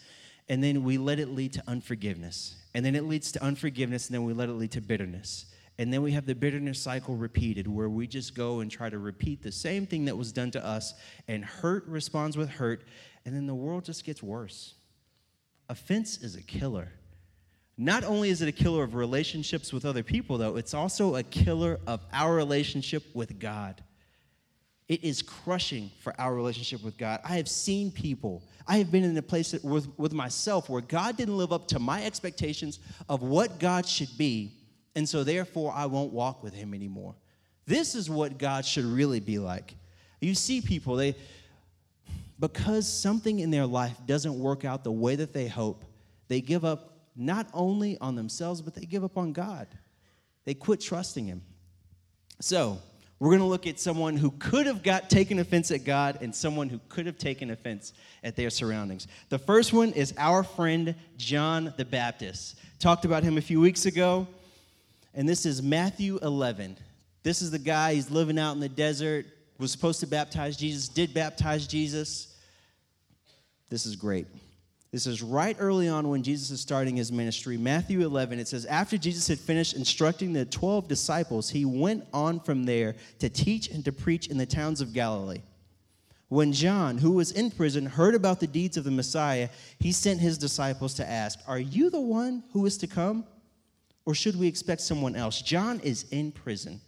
and 0.48 0.62
then 0.62 0.84
we 0.84 0.98
let 0.98 1.18
it 1.18 1.30
lead 1.30 1.54
to 1.54 1.62
unforgiveness. 1.66 2.56
And 2.74 2.84
then 2.84 2.94
it 2.94 3.04
leads 3.04 3.32
to 3.32 3.42
unforgiveness, 3.42 4.06
and 4.06 4.14
then 4.14 4.24
we 4.24 4.34
let 4.34 4.50
it 4.50 4.52
lead 4.52 4.72
to 4.72 4.80
bitterness. 4.80 5.46
And 5.78 5.92
then 5.92 6.02
we 6.02 6.12
have 6.12 6.24
the 6.24 6.34
bitterness 6.34 6.80
cycle 6.80 7.16
repeated, 7.16 7.68
where 7.68 7.88
we 7.88 8.06
just 8.06 8.34
go 8.34 8.60
and 8.60 8.70
try 8.70 8.88
to 8.88 8.98
repeat 8.98 9.42
the 9.42 9.52
same 9.52 9.86
thing 9.86 10.06
that 10.06 10.16
was 10.16 10.32
done 10.32 10.50
to 10.52 10.64
us, 10.64 10.94
and 11.28 11.44
hurt 11.44 11.86
responds 11.86 12.36
with 12.36 12.48
hurt, 12.48 12.84
and 13.24 13.34
then 13.34 13.46
the 13.46 13.54
world 13.54 13.84
just 13.84 14.04
gets 14.04 14.22
worse. 14.22 14.74
Offense 15.68 16.22
is 16.22 16.36
a 16.36 16.42
killer. 16.42 16.92
Not 17.76 18.04
only 18.04 18.30
is 18.30 18.40
it 18.40 18.48
a 18.48 18.52
killer 18.52 18.82
of 18.82 18.94
relationships 18.94 19.70
with 19.70 19.84
other 19.84 20.02
people, 20.02 20.38
though, 20.38 20.56
it's 20.56 20.72
also 20.72 21.16
a 21.16 21.22
killer 21.22 21.78
of 21.86 22.00
our 22.10 22.34
relationship 22.34 23.02
with 23.14 23.38
God. 23.38 23.82
It 24.88 25.04
is 25.04 25.20
crushing 25.20 25.90
for 26.00 26.18
our 26.18 26.34
relationship 26.34 26.82
with 26.82 26.96
God. 26.96 27.20
I 27.22 27.36
have 27.36 27.48
seen 27.48 27.90
people, 27.90 28.42
I 28.66 28.78
have 28.78 28.90
been 28.90 29.04
in 29.04 29.16
a 29.18 29.22
place 29.22 29.52
with, 29.62 29.88
with 29.98 30.12
myself 30.12 30.70
where 30.70 30.80
God 30.80 31.16
didn't 31.16 31.36
live 31.36 31.52
up 31.52 31.68
to 31.68 31.78
my 31.78 32.04
expectations 32.04 32.78
of 33.08 33.20
what 33.22 33.58
God 33.58 33.84
should 33.84 34.16
be, 34.16 34.52
and 34.96 35.08
so 35.08 35.22
therefore 35.22 35.72
I 35.72 35.86
won't 35.86 36.12
walk 36.12 36.42
with 36.42 36.54
Him 36.54 36.74
anymore. 36.74 37.14
This 37.66 37.94
is 37.94 38.10
what 38.10 38.38
God 38.38 38.64
should 38.64 38.84
really 38.84 39.20
be 39.20 39.38
like. 39.38 39.76
You 40.20 40.34
see 40.34 40.60
people, 40.60 40.96
they, 40.96 41.14
because 42.40 42.90
something 42.90 43.38
in 43.38 43.50
their 43.50 43.66
life 43.66 43.96
doesn't 44.06 44.36
work 44.36 44.64
out 44.64 44.82
the 44.82 44.90
way 44.92 45.14
that 45.14 45.32
they 45.32 45.46
hope, 45.46 45.84
they 46.28 46.40
give 46.40 46.64
up 46.64 46.94
not 47.14 47.48
only 47.54 47.98
on 48.00 48.14
themselves, 48.14 48.60
but 48.60 48.74
they 48.74 48.86
give 48.86 49.04
up 49.04 49.16
on 49.16 49.32
God. 49.32 49.68
They 50.44 50.54
quit 50.54 50.80
trusting 50.80 51.26
Him. 51.26 51.42
So, 52.40 52.78
we're 53.18 53.30
going 53.30 53.40
to 53.40 53.46
look 53.46 53.66
at 53.66 53.80
someone 53.80 54.18
who 54.18 54.30
could 54.32 54.66
have 54.66 54.82
got 54.82 55.08
taken 55.08 55.38
offense 55.38 55.70
at 55.70 55.84
God 55.84 56.18
and 56.20 56.34
someone 56.34 56.68
who 56.68 56.78
could 56.90 57.06
have 57.06 57.16
taken 57.16 57.50
offense 57.50 57.94
at 58.22 58.36
their 58.36 58.50
surroundings. 58.50 59.08
The 59.30 59.38
first 59.38 59.72
one 59.72 59.92
is 59.92 60.12
our 60.18 60.42
friend 60.42 60.94
John 61.16 61.72
the 61.78 61.86
Baptist. 61.86 62.58
Talked 62.78 63.06
about 63.06 63.22
him 63.22 63.38
a 63.38 63.40
few 63.40 63.58
weeks 63.58 63.86
ago, 63.86 64.28
and 65.16 65.28
this 65.28 65.46
is 65.46 65.62
Matthew 65.62 66.18
11. 66.22 66.76
This 67.22 67.42
is 67.42 67.50
the 67.50 67.58
guy, 67.58 67.94
he's 67.94 68.10
living 68.10 68.38
out 68.38 68.52
in 68.52 68.60
the 68.60 68.68
desert, 68.68 69.26
was 69.58 69.72
supposed 69.72 70.00
to 70.00 70.06
baptize 70.06 70.56
Jesus, 70.56 70.88
did 70.88 71.14
baptize 71.14 71.66
Jesus. 71.66 72.36
This 73.70 73.86
is 73.86 73.96
great. 73.96 74.26
This 74.92 75.06
is 75.06 75.22
right 75.22 75.56
early 75.58 75.88
on 75.88 76.08
when 76.08 76.22
Jesus 76.22 76.50
is 76.50 76.60
starting 76.60 76.96
his 76.96 77.10
ministry. 77.10 77.56
Matthew 77.56 78.02
11, 78.02 78.38
it 78.38 78.46
says, 78.46 78.66
After 78.66 78.96
Jesus 78.96 79.26
had 79.26 79.38
finished 79.38 79.74
instructing 79.74 80.32
the 80.32 80.44
12 80.44 80.86
disciples, 80.86 81.50
he 81.50 81.64
went 81.64 82.04
on 82.12 82.38
from 82.38 82.64
there 82.64 82.94
to 83.18 83.28
teach 83.28 83.68
and 83.68 83.84
to 83.86 83.92
preach 83.92 84.28
in 84.28 84.38
the 84.38 84.46
towns 84.46 84.80
of 84.80 84.92
Galilee. 84.92 85.42
When 86.28 86.52
John, 86.52 86.98
who 86.98 87.12
was 87.12 87.30
in 87.30 87.50
prison, 87.50 87.86
heard 87.86 88.14
about 88.14 88.40
the 88.40 88.46
deeds 88.46 88.76
of 88.76 88.84
the 88.84 88.90
Messiah, 88.90 89.48
he 89.80 89.92
sent 89.92 90.20
his 90.20 90.38
disciples 90.38 90.94
to 90.94 91.08
ask, 91.08 91.38
Are 91.46 91.58
you 91.58 91.88
the 91.88 92.00
one 92.00 92.44
who 92.52 92.66
is 92.66 92.76
to 92.78 92.86
come? 92.86 93.24
Or 94.06 94.14
should 94.14 94.38
we 94.38 94.46
expect 94.46 94.80
someone 94.80 95.16
else? 95.16 95.42
John 95.42 95.80
is 95.80 96.06
in 96.10 96.30
prison. 96.30 96.80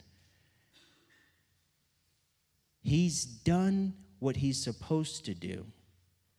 He's 2.81 3.25
done 3.25 3.93
what 4.21 4.37
he's 4.37 4.63
supposed 4.63 5.25
to 5.27 5.35
do. 5.35 5.67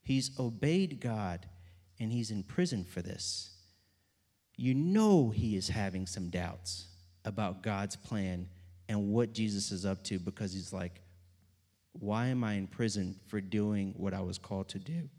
He's 0.02 0.32
obeyed 0.40 1.00
God 1.02 1.46
and 2.00 2.12
he's 2.12 2.32
in 2.32 2.44
prison 2.44 2.86
for 2.86 3.02
this. 3.02 3.52
You 4.56 4.74
know 4.74 5.30
he 5.30 5.56
is 5.56 5.68
having 5.68 6.08
some 6.08 6.30
doubts 6.30 6.88
about 7.26 7.62
God's 7.62 7.96
plan 7.96 8.48
and 8.88 9.10
what 9.10 9.34
Jesus 9.34 9.72
is 9.72 9.86
up 9.86 10.04
to 10.06 10.18
because 10.18 10.54
he's 10.54 10.74
like, 10.74 11.02
why 11.92 12.28
am 12.28 12.44
I 12.44 12.54
in 12.54 12.68
prison 12.68 13.20
for 13.28 13.42
doing 13.42 13.94
what 13.98 14.14
I 14.14 14.22
was 14.22 14.38
called 14.38 14.70
to 14.70 14.80
do? 14.80 15.10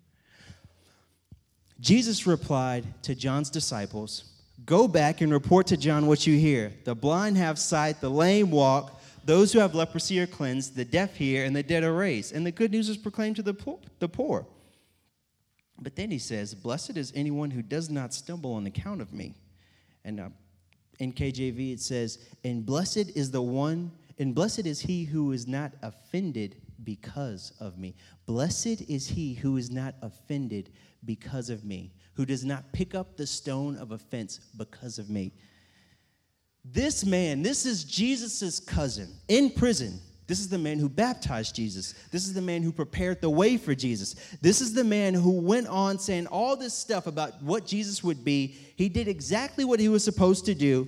Jesus 1.81 2.27
replied 2.27 3.03
to 3.05 3.14
John's 3.14 3.51
disciples 3.51 4.39
Go 4.64 4.88
back 4.88 5.20
and 5.20 5.33
report 5.33 5.66
to 5.68 5.77
John 5.77 6.07
what 6.07 6.27
you 6.27 6.37
hear. 6.37 6.73
The 6.85 6.94
blind 6.94 7.37
have 7.37 7.59
sight, 7.59 8.01
the 8.01 8.11
lame 8.11 8.51
walk, 8.51 9.01
those 9.25 9.53
who 9.53 9.59
have 9.59 9.75
leprosy 9.75 10.18
are 10.20 10.27
cleansed, 10.27 10.75
the 10.75 10.85
deaf 10.85 11.16
hear, 11.16 11.44
and 11.44 11.55
the 11.55 11.62
dead 11.62 11.85
are 11.85 11.92
raised. 11.92 12.35
And 12.35 12.44
the 12.44 12.51
good 12.51 12.70
news 12.70 12.88
is 12.88 12.96
proclaimed 12.96 13.37
to 13.37 13.42
the 13.42 13.55
poor. 13.55 13.79
The 13.99 14.09
poor. 14.09 14.46
But 15.81 15.96
then 15.96 16.11
he 16.11 16.18
says, 16.18 16.55
Blessed 16.55 16.96
is 16.96 17.12
anyone 17.14 17.51
who 17.51 17.62
does 17.62 17.90
not 17.90 18.12
stumble 18.12 18.55
on 18.55 18.66
account 18.66 19.01
of 19.01 19.12
me. 19.12 19.35
And 20.05 20.20
uh, 20.20 20.29
in 20.99 21.12
KJV 21.12 21.75
it 21.75 21.81
says, 21.81 22.18
And 22.44 22.64
blessed 22.64 23.16
is 23.16 23.31
the 23.31 23.42
one, 23.42 23.90
and 24.18 24.35
blessed 24.35 24.66
is 24.66 24.81
he 24.81 25.05
who 25.05 25.33
is 25.33 25.46
not 25.46 25.73
offended 25.83 26.57
because 26.85 27.53
of 27.61 27.79
me. 27.79 27.94
Blessed 28.27 28.83
is 28.88 29.09
he 29.09 29.35
who 29.35 29.57
is 29.57 29.70
not 29.70 29.94
offended 30.03 30.70
because 31.05 31.51
of 31.51 31.64
me, 31.64 31.92
who 32.20 32.26
does 32.26 32.44
not 32.44 32.70
pick 32.70 32.94
up 32.94 33.16
the 33.16 33.26
stone 33.26 33.78
of 33.78 33.92
offense 33.92 34.40
because 34.59 34.98
of 34.98 35.09
me. 35.09 35.33
This 36.62 37.02
man, 37.02 37.42
this 37.42 37.64
is 37.64 37.83
Jesus' 37.83 38.61
cousin 38.61 39.09
in 39.28 39.48
prison 39.48 39.98
this 40.30 40.38
is 40.38 40.48
the 40.48 40.59
man 40.59 40.78
who 40.78 40.88
baptized 40.88 41.56
Jesus. 41.56 41.92
This 42.12 42.24
is 42.24 42.35
the 42.35 42.40
man 42.40 42.62
who 42.62 42.70
prepared 42.70 43.20
the 43.20 43.28
way 43.28 43.56
for 43.56 43.74
Jesus. 43.74 44.14
This 44.40 44.61
is 44.61 44.72
the 44.72 44.85
man 44.85 45.12
who 45.12 45.33
went 45.33 45.66
on 45.66 45.98
saying 45.98 46.28
all 46.28 46.54
this 46.54 46.72
stuff 46.72 47.09
about 47.09 47.42
what 47.42 47.66
Jesus 47.66 48.04
would 48.04 48.24
be. 48.24 48.54
He 48.76 48.88
did 48.88 49.09
exactly 49.09 49.64
what 49.64 49.80
he 49.80 49.88
was 49.88 50.04
supposed 50.04 50.44
to 50.44 50.54
do, 50.54 50.87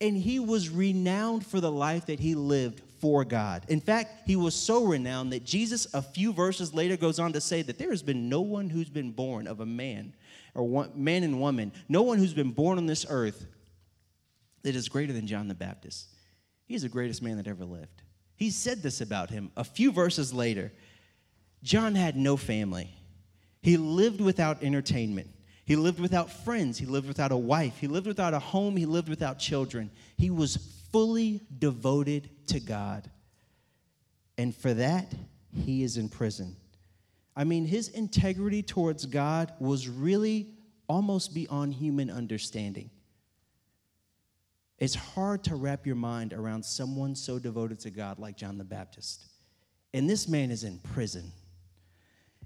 and 0.00 0.16
he 0.16 0.38
was 0.38 0.68
renowned 0.68 1.44
for 1.44 1.60
the 1.60 1.72
life 1.72 2.06
that 2.06 2.20
he 2.20 2.36
lived 2.36 2.80
for 3.00 3.24
God. 3.24 3.64
In 3.66 3.80
fact, 3.80 4.28
he 4.28 4.36
was 4.36 4.54
so 4.54 4.84
renowned 4.84 5.32
that 5.32 5.42
Jesus, 5.42 5.92
a 5.92 6.00
few 6.00 6.32
verses 6.32 6.72
later, 6.72 6.96
goes 6.96 7.18
on 7.18 7.32
to 7.32 7.40
say 7.40 7.62
that 7.62 7.76
there 7.76 7.90
has 7.90 8.04
been 8.04 8.28
no 8.28 8.40
one 8.40 8.70
who's 8.70 8.88
been 8.88 9.10
born 9.10 9.48
of 9.48 9.58
a 9.58 9.66
man 9.66 10.12
or 10.54 10.64
one, 10.64 10.92
man 10.94 11.22
and 11.22 11.40
woman, 11.40 11.72
no 11.88 12.02
one 12.02 12.18
who's 12.18 12.34
been 12.34 12.50
born 12.50 12.78
on 12.78 12.86
this 12.86 13.06
earth 13.08 13.46
that 14.62 14.74
is 14.74 14.88
greater 14.88 15.12
than 15.12 15.26
John 15.26 15.48
the 15.48 15.54
Baptist. 15.54 16.08
He's 16.66 16.82
the 16.82 16.88
greatest 16.88 17.22
man 17.22 17.36
that 17.38 17.46
ever 17.46 17.64
lived. 17.64 18.02
He 18.36 18.50
said 18.50 18.82
this 18.82 19.00
about 19.00 19.30
him 19.30 19.50
a 19.56 19.64
few 19.64 19.92
verses 19.92 20.32
later. 20.32 20.72
John 21.62 21.94
had 21.94 22.16
no 22.16 22.36
family. 22.36 22.94
He 23.62 23.76
lived 23.76 24.20
without 24.20 24.62
entertainment. 24.62 25.28
He 25.66 25.76
lived 25.76 26.00
without 26.00 26.32
friends. 26.32 26.78
He 26.78 26.86
lived 26.86 27.06
without 27.06 27.32
a 27.32 27.36
wife. 27.36 27.78
He 27.78 27.86
lived 27.86 28.06
without 28.06 28.34
a 28.34 28.38
home. 28.38 28.76
He 28.76 28.86
lived 28.86 29.08
without 29.08 29.38
children. 29.38 29.90
He 30.16 30.30
was 30.30 30.56
fully 30.90 31.42
devoted 31.58 32.30
to 32.48 32.60
God. 32.60 33.10
And 34.38 34.54
for 34.54 34.74
that, 34.74 35.12
he 35.54 35.82
is 35.82 35.96
in 35.96 36.08
prison. 36.08 36.56
I 37.36 37.44
mean, 37.44 37.64
his 37.64 37.88
integrity 37.88 38.62
towards 38.62 39.06
God 39.06 39.52
was 39.58 39.88
really 39.88 40.48
almost 40.88 41.34
beyond 41.34 41.74
human 41.74 42.10
understanding. 42.10 42.90
It's 44.78 44.94
hard 44.94 45.44
to 45.44 45.56
wrap 45.56 45.86
your 45.86 45.96
mind 45.96 46.32
around 46.32 46.64
someone 46.64 47.14
so 47.14 47.38
devoted 47.38 47.80
to 47.80 47.90
God 47.90 48.18
like 48.18 48.36
John 48.36 48.58
the 48.58 48.64
Baptist. 48.64 49.26
And 49.92 50.08
this 50.08 50.26
man 50.26 50.50
is 50.50 50.64
in 50.64 50.78
prison. 50.78 51.30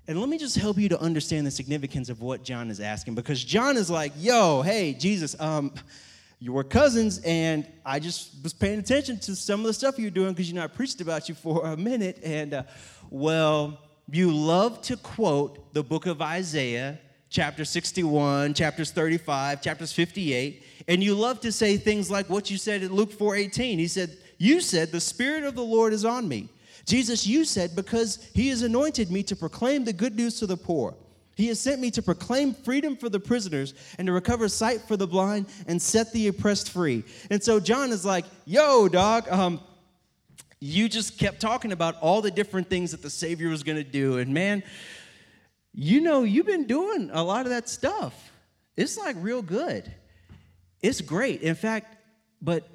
And 0.07 0.21
let 0.21 0.29
me 0.29 0.37
just 0.37 0.57
help 0.57 0.77
you 0.77 0.89
to 0.91 1.01
understand 1.01 1.47
the 1.47 1.51
significance 1.51 2.11
of 2.11 2.21
what 2.21 2.45
John 2.45 2.71
is 2.71 2.81
asking 2.81 3.15
because 3.15 3.43
John 3.43 3.77
is 3.77 3.89
like, 3.89 4.13
yo, 4.19 4.61
hey, 4.63 4.93
Jesus, 4.93 5.39
um, 5.41 5.73
you 6.39 6.53
were 6.53 6.65
cousins, 6.65 7.21
and 7.25 7.67
I 7.87 8.01
just 8.01 8.43
was 8.43 8.53
paying 8.53 8.79
attention 8.79 9.19
to 9.21 9.35
some 9.35 9.61
of 9.61 9.67
the 9.67 9.73
stuff 9.73 9.99
you 9.99 10.05
were 10.05 10.11
doing 10.11 10.35
because 10.35 10.47
you 10.47 10.55
know 10.55 10.65
I 10.65 10.67
preached 10.67 11.01
about 11.01 11.29
you 11.29 11.35
for 11.35 11.65
a 11.65 11.77
minute. 11.77 12.21
And 12.23 12.53
uh, 12.53 12.63
well, 13.09 13.79
you 14.11 14.31
love 14.31 14.83
to 14.83 14.97
quote 14.97 15.73
the 15.73 15.83
book 15.83 16.07
of 16.07 16.21
Isaiah 16.21 16.99
chapter 17.31 17.65
61, 17.65 18.55
chapters 18.55 18.91
35, 18.93 19.63
chapters 19.63 19.93
58, 19.93 20.63
and 20.87 21.03
you 21.03 21.15
love 21.15 21.41
to 21.41 21.51
say 21.51 21.77
things 21.77 22.11
like 22.11 22.29
what 22.29 22.51
you 22.51 22.57
said 22.57 22.83
in 22.83 22.93
Luke 22.93 23.13
4:18. 23.13 23.79
He 23.79 23.89
said, 23.89 24.17
"You 24.39 24.61
said 24.61 24.93
the 24.93 25.01
spirit 25.01 25.45
of 25.45 25.55
the 25.55 25.65
Lord 25.65 25.93
is 25.93 26.05
on 26.05 26.29
me." 26.29 26.49
Jesus, 26.87 27.27
you 27.27 27.45
said 27.45 27.75
because 27.75 28.19
he 28.35 28.49
has 28.51 28.63
anointed 28.63 29.11
me 29.11 29.23
to 29.25 29.35
proclaim 29.35 29.85
the 29.85 29.93
good 29.93 30.15
news 30.15 30.39
to 30.39 30.47
the 30.47 30.57
poor. 30.57 30.95
He 31.35 31.49
has 31.49 31.59
sent 31.59 31.81
me 31.81 31.91
to 31.93 32.03
proclaim 32.03 32.55
freedom 32.55 32.97
for 32.97 33.09
the 33.09 33.19
prisoners 33.19 33.75
and 33.99 34.07
to 34.07 34.13
recover 34.13 34.49
sight 34.49 34.83
for 34.83 34.97
the 34.97 35.07
blind 35.07 35.47
and 35.67 35.83
set 35.83 36.13
the 36.13 36.29
oppressed 36.29 36.71
free. 36.71 37.03
And 37.31 37.43
so 37.43 37.59
John 37.59 37.91
is 37.91 38.05
like, 38.05 38.27
"Yo, 38.45 38.87
dog, 38.87 39.27
um, 39.29 39.61
you 40.67 40.89
just 40.89 41.19
kept 41.19 41.41
talking 41.41 41.73
about 41.73 42.01
all 42.01 42.23
the 42.23 42.31
different 42.31 42.71
things 42.71 42.93
that 42.93 43.03
the 43.03 43.11
Savior 43.11 43.51
was 43.51 43.63
going 43.63 43.77
to 43.77 43.85
do, 43.85 44.17
and 44.17 44.33
man, 44.33 44.63
you 45.75 46.01
know, 46.01 46.23
you've 46.23 46.47
been 46.47 46.67
doing 46.67 47.11
a 47.13 47.23
lot 47.23 47.45
of 47.45 47.51
that 47.51 47.69
stuff. 47.69 48.33
It's 48.75 48.97
like 48.97 49.15
real 49.19 49.43
good. 49.43 49.93
It's 50.81 51.03
great. 51.03 51.43
In 51.43 51.55
fact, 51.55 51.99
but 52.41 52.67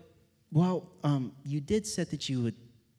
well, 0.52 0.88
um, 1.04 1.32
you 1.44 1.62
did 1.62 1.88
set 1.88 2.12
that 2.12 2.30
you 2.30 2.44
would, 2.44 2.54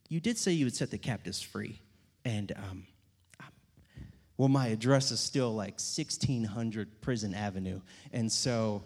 you 0.09 0.19
did 0.19 0.37
say 0.37 0.51
you 0.51 0.65
would 0.65 0.75
set 0.75 0.91
the 0.91 0.97
captives 0.97 1.41
free, 1.41 1.79
and 2.25 2.51
um, 2.51 2.83
well, 4.35 4.49
my 4.49 4.67
address 4.67 5.09
is 5.11 5.21
still 5.21 5.55
like 5.55 5.75
1600 5.75 6.99
Prison 6.99 7.33
Avenue, 7.33 7.79
and 8.11 8.29
so 8.29 8.83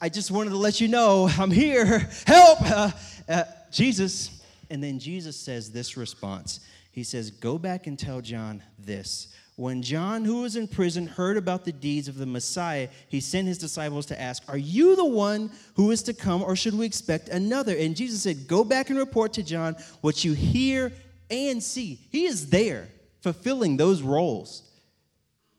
I 0.00 0.08
just 0.08 0.32
wanted 0.32 0.50
to 0.50 0.56
let 0.56 0.80
you 0.80 0.88
know 0.88 1.30
I'm 1.38 1.52
here. 1.52 2.00
Help! 2.26 2.62
Uh, 2.62 2.90
uh, 3.28 3.44
Jesus. 3.70 4.39
And 4.70 4.82
then 4.82 4.98
Jesus 4.98 5.36
says 5.36 5.72
this 5.72 5.96
response 5.96 6.60
He 6.92 7.04
says, 7.04 7.30
Go 7.30 7.58
back 7.58 7.86
and 7.86 7.98
tell 7.98 8.20
John 8.20 8.62
this. 8.78 9.28
When 9.56 9.82
John, 9.82 10.24
who 10.24 10.40
was 10.40 10.56
in 10.56 10.68
prison, 10.68 11.06
heard 11.06 11.36
about 11.36 11.66
the 11.66 11.72
deeds 11.72 12.08
of 12.08 12.16
the 12.16 12.24
Messiah, 12.24 12.88
he 13.08 13.20
sent 13.20 13.46
his 13.46 13.58
disciples 13.58 14.06
to 14.06 14.18
ask, 14.18 14.42
Are 14.48 14.56
you 14.56 14.96
the 14.96 15.04
one 15.04 15.50
who 15.74 15.90
is 15.90 16.02
to 16.04 16.14
come, 16.14 16.42
or 16.42 16.56
should 16.56 16.72
we 16.72 16.86
expect 16.86 17.28
another? 17.28 17.76
And 17.76 17.94
Jesus 17.94 18.22
said, 18.22 18.46
Go 18.46 18.64
back 18.64 18.88
and 18.88 18.98
report 18.98 19.34
to 19.34 19.42
John 19.42 19.76
what 20.00 20.24
you 20.24 20.32
hear 20.32 20.92
and 21.30 21.62
see. 21.62 21.98
He 22.10 22.24
is 22.24 22.48
there 22.48 22.88
fulfilling 23.20 23.76
those 23.76 24.00
roles, 24.00 24.62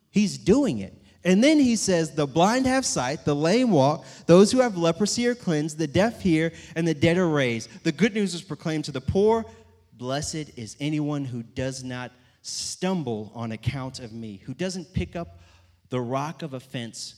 he's 0.09 0.37
doing 0.37 0.79
it. 0.79 0.97
And 1.23 1.43
then 1.43 1.59
he 1.59 1.75
says, 1.75 2.11
The 2.11 2.25
blind 2.25 2.65
have 2.65 2.85
sight, 2.85 3.25
the 3.25 3.35
lame 3.35 3.71
walk, 3.71 4.05
those 4.25 4.51
who 4.51 4.59
have 4.59 4.77
leprosy 4.77 5.27
are 5.27 5.35
cleansed, 5.35 5.77
the 5.77 5.87
deaf 5.87 6.21
hear, 6.21 6.51
and 6.75 6.87
the 6.87 6.93
dead 6.93 7.17
are 7.17 7.29
raised. 7.29 7.69
The 7.83 7.91
good 7.91 8.13
news 8.13 8.33
is 8.33 8.41
proclaimed 8.41 8.85
to 8.85 8.91
the 8.91 9.01
poor. 9.01 9.45
Blessed 9.93 10.57
is 10.57 10.75
anyone 10.79 11.25
who 11.25 11.43
does 11.43 11.83
not 11.83 12.11
stumble 12.41 13.31
on 13.35 13.51
account 13.51 13.99
of 13.99 14.13
me, 14.13 14.37
who 14.45 14.53
doesn't 14.53 14.93
pick 14.93 15.15
up 15.15 15.39
the 15.89 16.01
rock 16.01 16.41
of 16.41 16.53
offense 16.53 17.15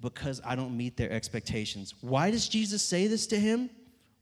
because 0.00 0.40
I 0.44 0.56
don't 0.56 0.76
meet 0.76 0.96
their 0.96 1.10
expectations. 1.10 1.94
Why 2.00 2.30
does 2.30 2.48
Jesus 2.48 2.82
say 2.82 3.06
this 3.06 3.26
to 3.28 3.38
him? 3.38 3.70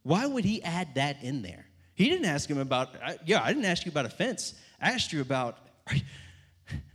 Why 0.03 0.27
would 0.27 0.45
he 0.45 0.63
add 0.63 0.95
that 0.95 1.23
in 1.23 1.43
there? 1.43 1.67
He 1.95 2.09
didn't 2.09 2.27
ask 2.27 2.49
him 2.49 2.59
about, 2.59 2.95
yeah, 3.25 3.43
I 3.43 3.53
didn't 3.53 3.67
ask 3.67 3.85
you 3.85 3.93
about 3.93 4.07
offense. 4.07 4.55
I 4.81 4.91
asked 4.91 5.13
you 5.13 5.21
about, 5.21 5.59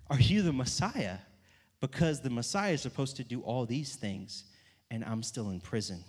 are, 0.10 0.19
you 0.19 0.41
the 0.41 0.54
Messiah? 0.54 1.17
Because 1.91 2.19
the 2.19 2.32
Messiah 2.32 2.74
is 2.74 2.82
supposed 2.82 3.15
to 3.15 3.24
do 3.24 3.41
all 3.41 3.63
these 3.67 3.95
things, 3.95 4.45
and 4.89 5.06
I'm 5.06 5.21
still 5.21 5.52
in 5.52 5.62
prison. 5.62 6.04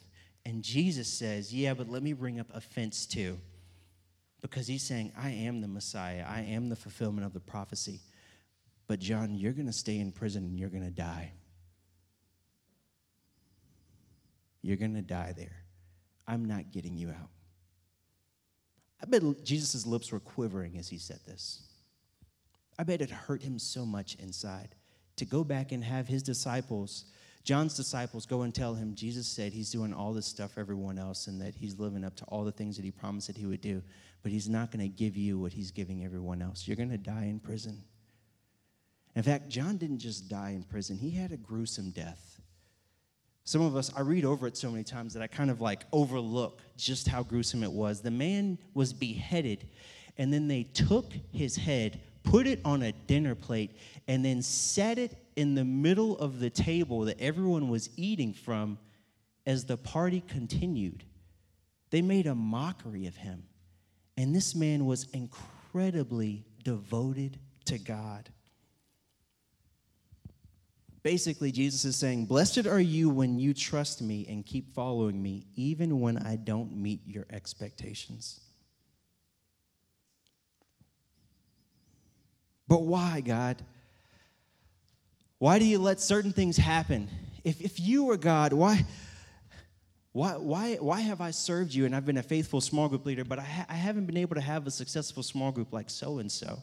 And 0.46 0.62
Jesus 0.62 1.06
says, 1.06 1.52
Yeah, 1.52 1.74
but 1.74 1.86
let 1.86 2.02
me 2.02 2.14
bring 2.14 2.40
up 2.40 2.46
offense 2.54 3.04
too. 3.04 3.38
Because 4.40 4.66
he's 4.66 4.82
saying, 4.82 5.12
I 5.18 5.28
am 5.28 5.60
the 5.60 5.68
Messiah, 5.68 6.24
I 6.26 6.40
am 6.40 6.70
the 6.70 6.76
fulfillment 6.76 7.26
of 7.26 7.34
the 7.34 7.40
prophecy. 7.40 8.00
But 8.86 9.00
John, 9.00 9.34
you're 9.34 9.52
going 9.52 9.66
to 9.66 9.72
stay 9.72 9.98
in 9.98 10.12
prison 10.12 10.44
and 10.44 10.58
you're 10.58 10.70
going 10.70 10.84
to 10.84 10.90
die. 10.90 11.32
You're 14.62 14.78
going 14.78 14.94
to 14.94 15.02
die 15.02 15.34
there. 15.36 15.64
I'm 16.26 16.46
not 16.46 16.70
getting 16.72 16.96
you 16.96 17.10
out. 17.10 17.28
I 19.02 19.06
bet 19.06 19.22
Jesus' 19.44 19.84
lips 19.84 20.10
were 20.10 20.20
quivering 20.20 20.78
as 20.78 20.88
he 20.88 20.96
said 20.96 21.20
this. 21.26 21.64
I 22.78 22.84
bet 22.84 23.02
it 23.02 23.10
hurt 23.10 23.42
him 23.42 23.58
so 23.58 23.84
much 23.84 24.14
inside 24.14 24.74
to 25.16 25.24
go 25.24 25.44
back 25.44 25.72
and 25.72 25.82
have 25.82 26.06
his 26.08 26.22
disciples, 26.22 27.06
John's 27.46 27.76
disciples, 27.76 28.26
go 28.26 28.42
and 28.42 28.52
tell 28.52 28.74
him 28.74 28.94
Jesus 28.94 29.26
said 29.28 29.52
he's 29.52 29.70
doing 29.70 29.94
all 29.94 30.12
this 30.12 30.26
stuff 30.26 30.52
for 30.52 30.60
everyone 30.60 30.98
else 30.98 31.28
and 31.28 31.40
that 31.40 31.54
he's 31.54 31.78
living 31.78 32.04
up 32.04 32.16
to 32.16 32.24
all 32.24 32.44
the 32.44 32.50
things 32.50 32.76
that 32.76 32.84
he 32.84 32.90
promised 32.90 33.28
that 33.28 33.36
he 33.36 33.46
would 33.46 33.60
do, 33.60 33.82
but 34.22 34.32
he's 34.32 34.48
not 34.48 34.72
going 34.72 34.82
to 34.82 34.88
give 34.88 35.16
you 35.16 35.38
what 35.38 35.52
he's 35.52 35.70
giving 35.70 36.04
everyone 36.04 36.42
else. 36.42 36.66
You're 36.66 36.76
going 36.76 36.90
to 36.90 36.98
die 36.98 37.26
in 37.26 37.38
prison. 37.38 37.84
In 39.14 39.22
fact, 39.22 39.48
John 39.48 39.76
didn't 39.76 40.00
just 40.00 40.28
die 40.28 40.50
in 40.50 40.64
prison, 40.64 40.98
he 40.98 41.10
had 41.10 41.30
a 41.30 41.36
gruesome 41.36 41.90
death. 41.90 42.40
Some 43.44 43.62
of 43.62 43.76
us, 43.76 43.92
I 43.96 44.00
read 44.00 44.24
over 44.24 44.48
it 44.48 44.56
so 44.56 44.72
many 44.72 44.82
times 44.82 45.14
that 45.14 45.22
I 45.22 45.28
kind 45.28 45.52
of 45.52 45.60
like 45.60 45.84
overlook 45.92 46.60
just 46.76 47.06
how 47.06 47.22
gruesome 47.22 47.62
it 47.62 47.70
was. 47.70 48.00
The 48.00 48.10
man 48.10 48.58
was 48.74 48.92
beheaded, 48.92 49.68
and 50.18 50.32
then 50.32 50.48
they 50.48 50.64
took 50.64 51.12
his 51.32 51.54
head, 51.54 52.00
put 52.26 52.46
it 52.46 52.60
on 52.64 52.82
a 52.82 52.92
dinner 52.92 53.34
plate, 53.34 53.70
and 54.06 54.22
then 54.22 54.42
set 54.42 54.98
it 54.98 55.16
in 55.36 55.54
the 55.54 55.64
middle 55.64 56.18
of 56.18 56.40
the 56.40 56.50
table 56.50 57.02
that 57.02 57.18
everyone 57.20 57.70
was 57.70 57.88
eating 57.96 58.34
from 58.34 58.78
as 59.46 59.64
the 59.64 59.76
party 59.76 60.22
continued. 60.26 61.04
They 61.90 62.02
made 62.02 62.26
a 62.26 62.34
mockery 62.34 63.06
of 63.06 63.16
him. 63.16 63.44
And 64.18 64.34
this 64.34 64.54
man 64.54 64.86
was 64.86 65.06
incredibly 65.12 66.44
devoted 66.64 67.38
to 67.66 67.78
God. 67.78 68.28
Basically, 71.02 71.52
Jesus 71.52 71.84
is 71.84 71.94
saying, 71.94 72.26
Blessed 72.26 72.66
are 72.66 72.80
you 72.80 73.08
when 73.08 73.38
you 73.38 73.54
trust 73.54 74.02
me 74.02 74.26
and 74.28 74.44
keep 74.44 74.74
following 74.74 75.22
me, 75.22 75.46
even 75.54 76.00
when 76.00 76.18
I 76.18 76.34
don't 76.34 76.76
meet 76.76 77.02
your 77.06 77.26
expectations. 77.30 78.40
But 82.68 82.82
why, 82.82 83.20
God? 83.20 83.62
Why 85.38 85.58
do 85.58 85.64
you 85.64 85.78
let 85.78 86.00
certain 86.00 86.32
things 86.32 86.56
happen? 86.56 87.08
If, 87.44 87.60
if 87.60 87.78
you 87.78 88.04
were 88.04 88.16
God, 88.16 88.52
why, 88.52 88.84
why, 90.12 90.32
why, 90.32 90.76
why 90.76 91.00
have 91.00 91.20
I 91.20 91.30
served 91.30 91.74
you 91.74 91.84
and 91.84 91.94
I've 91.94 92.06
been 92.06 92.16
a 92.16 92.22
faithful 92.22 92.60
small 92.60 92.88
group 92.88 93.04
leader, 93.04 93.24
but 93.24 93.38
I, 93.38 93.42
ha- 93.42 93.66
I 93.68 93.74
haven't 93.74 94.06
been 94.06 94.16
able 94.16 94.34
to 94.34 94.40
have 94.40 94.66
a 94.66 94.70
successful 94.70 95.22
small 95.22 95.52
group 95.52 95.72
like 95.72 95.90
so 95.90 96.18
and 96.18 96.32
so? 96.32 96.58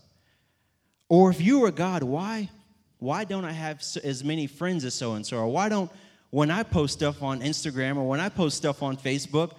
Or 1.08 1.30
if 1.30 1.40
you 1.40 1.60
were 1.60 1.72
God, 1.72 2.02
why, 2.02 2.50
why 2.98 3.24
don't 3.24 3.46
I 3.46 3.52
have 3.52 3.84
as 4.04 4.24
many 4.24 4.48
friends 4.48 4.84
as 4.84 4.96
so 4.96 5.14
and 5.14 5.26
so? 5.26 5.38
Or 5.38 5.48
why 5.48 5.70
don't, 5.70 5.92
when 6.32 6.50
I 6.50 6.64
post 6.64 6.94
stuff 6.94 7.22
on 7.22 7.42
Instagram 7.42 7.98
or 7.98 8.08
when 8.08 8.20
I 8.20 8.30
post 8.30 8.58
stuff 8.58 8.82
on 8.82 8.98
Facebook, 8.98 9.52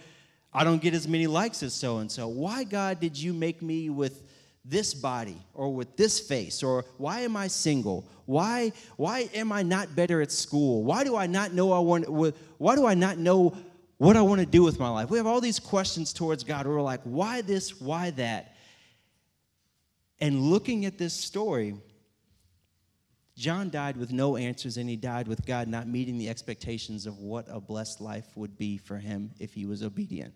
I 0.53 0.65
don't 0.65 0.83
get 0.83 0.93
as 0.93 1.07
many 1.07 1.29
likes 1.29 1.63
as 1.63 1.73
so 1.73 1.99
and 1.99 2.11
so? 2.11 2.27
Why, 2.27 2.65
God, 2.65 2.99
did 2.99 3.17
you 3.17 3.33
make 3.33 3.63
me 3.63 3.91
with 3.91 4.25
this 4.65 4.95
body 4.95 5.37
or 5.53 5.75
with 5.75 5.97
this 5.97 6.19
face 6.19 6.63
or 6.63 6.85
why 6.97 7.21
am 7.21 7.37
i 7.37 7.47
single? 7.47 8.09
Why 8.25 8.73
why 8.97 9.29
am 9.35 9.53
i 9.53 9.63
not 9.63 9.95
better 9.95 10.23
at 10.23 10.33
school? 10.33 10.83
Why 10.85 11.05
do 11.05 11.17
i 11.17 11.27
not 11.27 11.53
know 11.53 11.73
i 11.73 11.79
want 11.79 12.09
why 12.59 12.75
do 12.75 12.87
i 12.87 12.95
not 12.95 13.19
know 13.19 13.57
what 13.99 14.17
i 14.17 14.23
want 14.23 14.41
to 14.41 14.47
do 14.47 14.63
with 14.63 14.79
my 14.79 14.89
life? 14.89 15.11
We 15.11 15.19
have 15.19 15.27
all 15.27 15.41
these 15.41 15.61
questions 15.61 16.13
towards 16.13 16.45
god. 16.45 16.67
We're 16.67 16.81
like 16.81 17.03
why 17.05 17.43
this 17.43 17.81
why 17.81 18.11
that? 18.13 18.57
And 20.21 20.41
looking 20.41 20.87
at 20.87 20.97
this 20.97 21.13
story 21.13 21.75
john 23.37 23.69
died 23.69 23.97
with 23.97 24.13
no 24.13 24.37
answers 24.37 24.77
and 24.77 24.89
he 24.89 24.95
died 24.95 25.27
with 25.27 25.45
god 25.45 25.67
not 25.67 25.89
meeting 25.89 26.19
the 26.19 26.29
expectations 26.29 27.05
of 27.05 27.19
what 27.19 27.45
a 27.49 27.61
blessed 27.61 28.01
life 28.01 28.29
would 28.37 28.57
be 28.57 28.79
for 28.79 28.97
him 28.97 29.29
if 29.41 29.53
he 29.53 29.67
was 29.67 29.83
obedient 29.83 30.33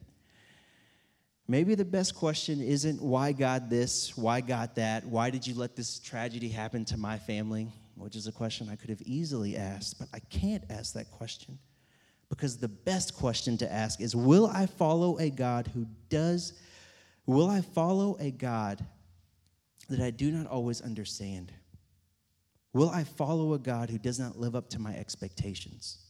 Maybe 1.50 1.74
the 1.74 1.84
best 1.84 2.14
question 2.14 2.60
isn't 2.60 3.00
why 3.00 3.32
God 3.32 3.70
this, 3.70 4.14
why 4.16 4.42
God 4.42 4.74
that, 4.74 5.06
why 5.06 5.30
did 5.30 5.46
you 5.46 5.54
let 5.54 5.74
this 5.74 5.98
tragedy 5.98 6.50
happen 6.50 6.84
to 6.86 6.98
my 6.98 7.18
family, 7.18 7.68
which 7.94 8.16
is 8.16 8.26
a 8.26 8.32
question 8.32 8.68
I 8.70 8.76
could 8.76 8.90
have 8.90 9.00
easily 9.02 9.56
asked, 9.56 9.98
but 9.98 10.08
I 10.12 10.18
can't 10.18 10.62
ask 10.68 10.92
that 10.92 11.10
question. 11.10 11.58
Because 12.28 12.58
the 12.58 12.68
best 12.68 13.14
question 13.14 13.56
to 13.58 13.72
ask 13.72 14.02
is 14.02 14.14
Will 14.14 14.46
I 14.46 14.66
follow 14.66 15.18
a 15.18 15.30
God 15.30 15.70
who 15.72 15.86
does, 16.10 16.52
will 17.24 17.48
I 17.48 17.62
follow 17.62 18.18
a 18.20 18.30
God 18.30 18.84
that 19.88 20.00
I 20.00 20.10
do 20.10 20.30
not 20.30 20.46
always 20.46 20.82
understand? 20.82 21.50
Will 22.74 22.90
I 22.90 23.04
follow 23.04 23.54
a 23.54 23.58
God 23.58 23.88
who 23.88 23.98
does 23.98 24.18
not 24.20 24.38
live 24.38 24.54
up 24.54 24.68
to 24.70 24.78
my 24.78 24.94
expectations? 24.94 26.04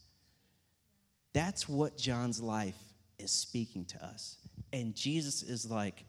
That's 1.32 1.68
what 1.68 1.96
John's 1.96 2.42
life 2.42 2.74
is 3.20 3.30
speaking 3.30 3.84
to 3.84 4.04
us. 4.04 4.37
And 4.72 4.94
Jesus 4.94 5.42
is 5.42 5.70
like, 5.70 6.04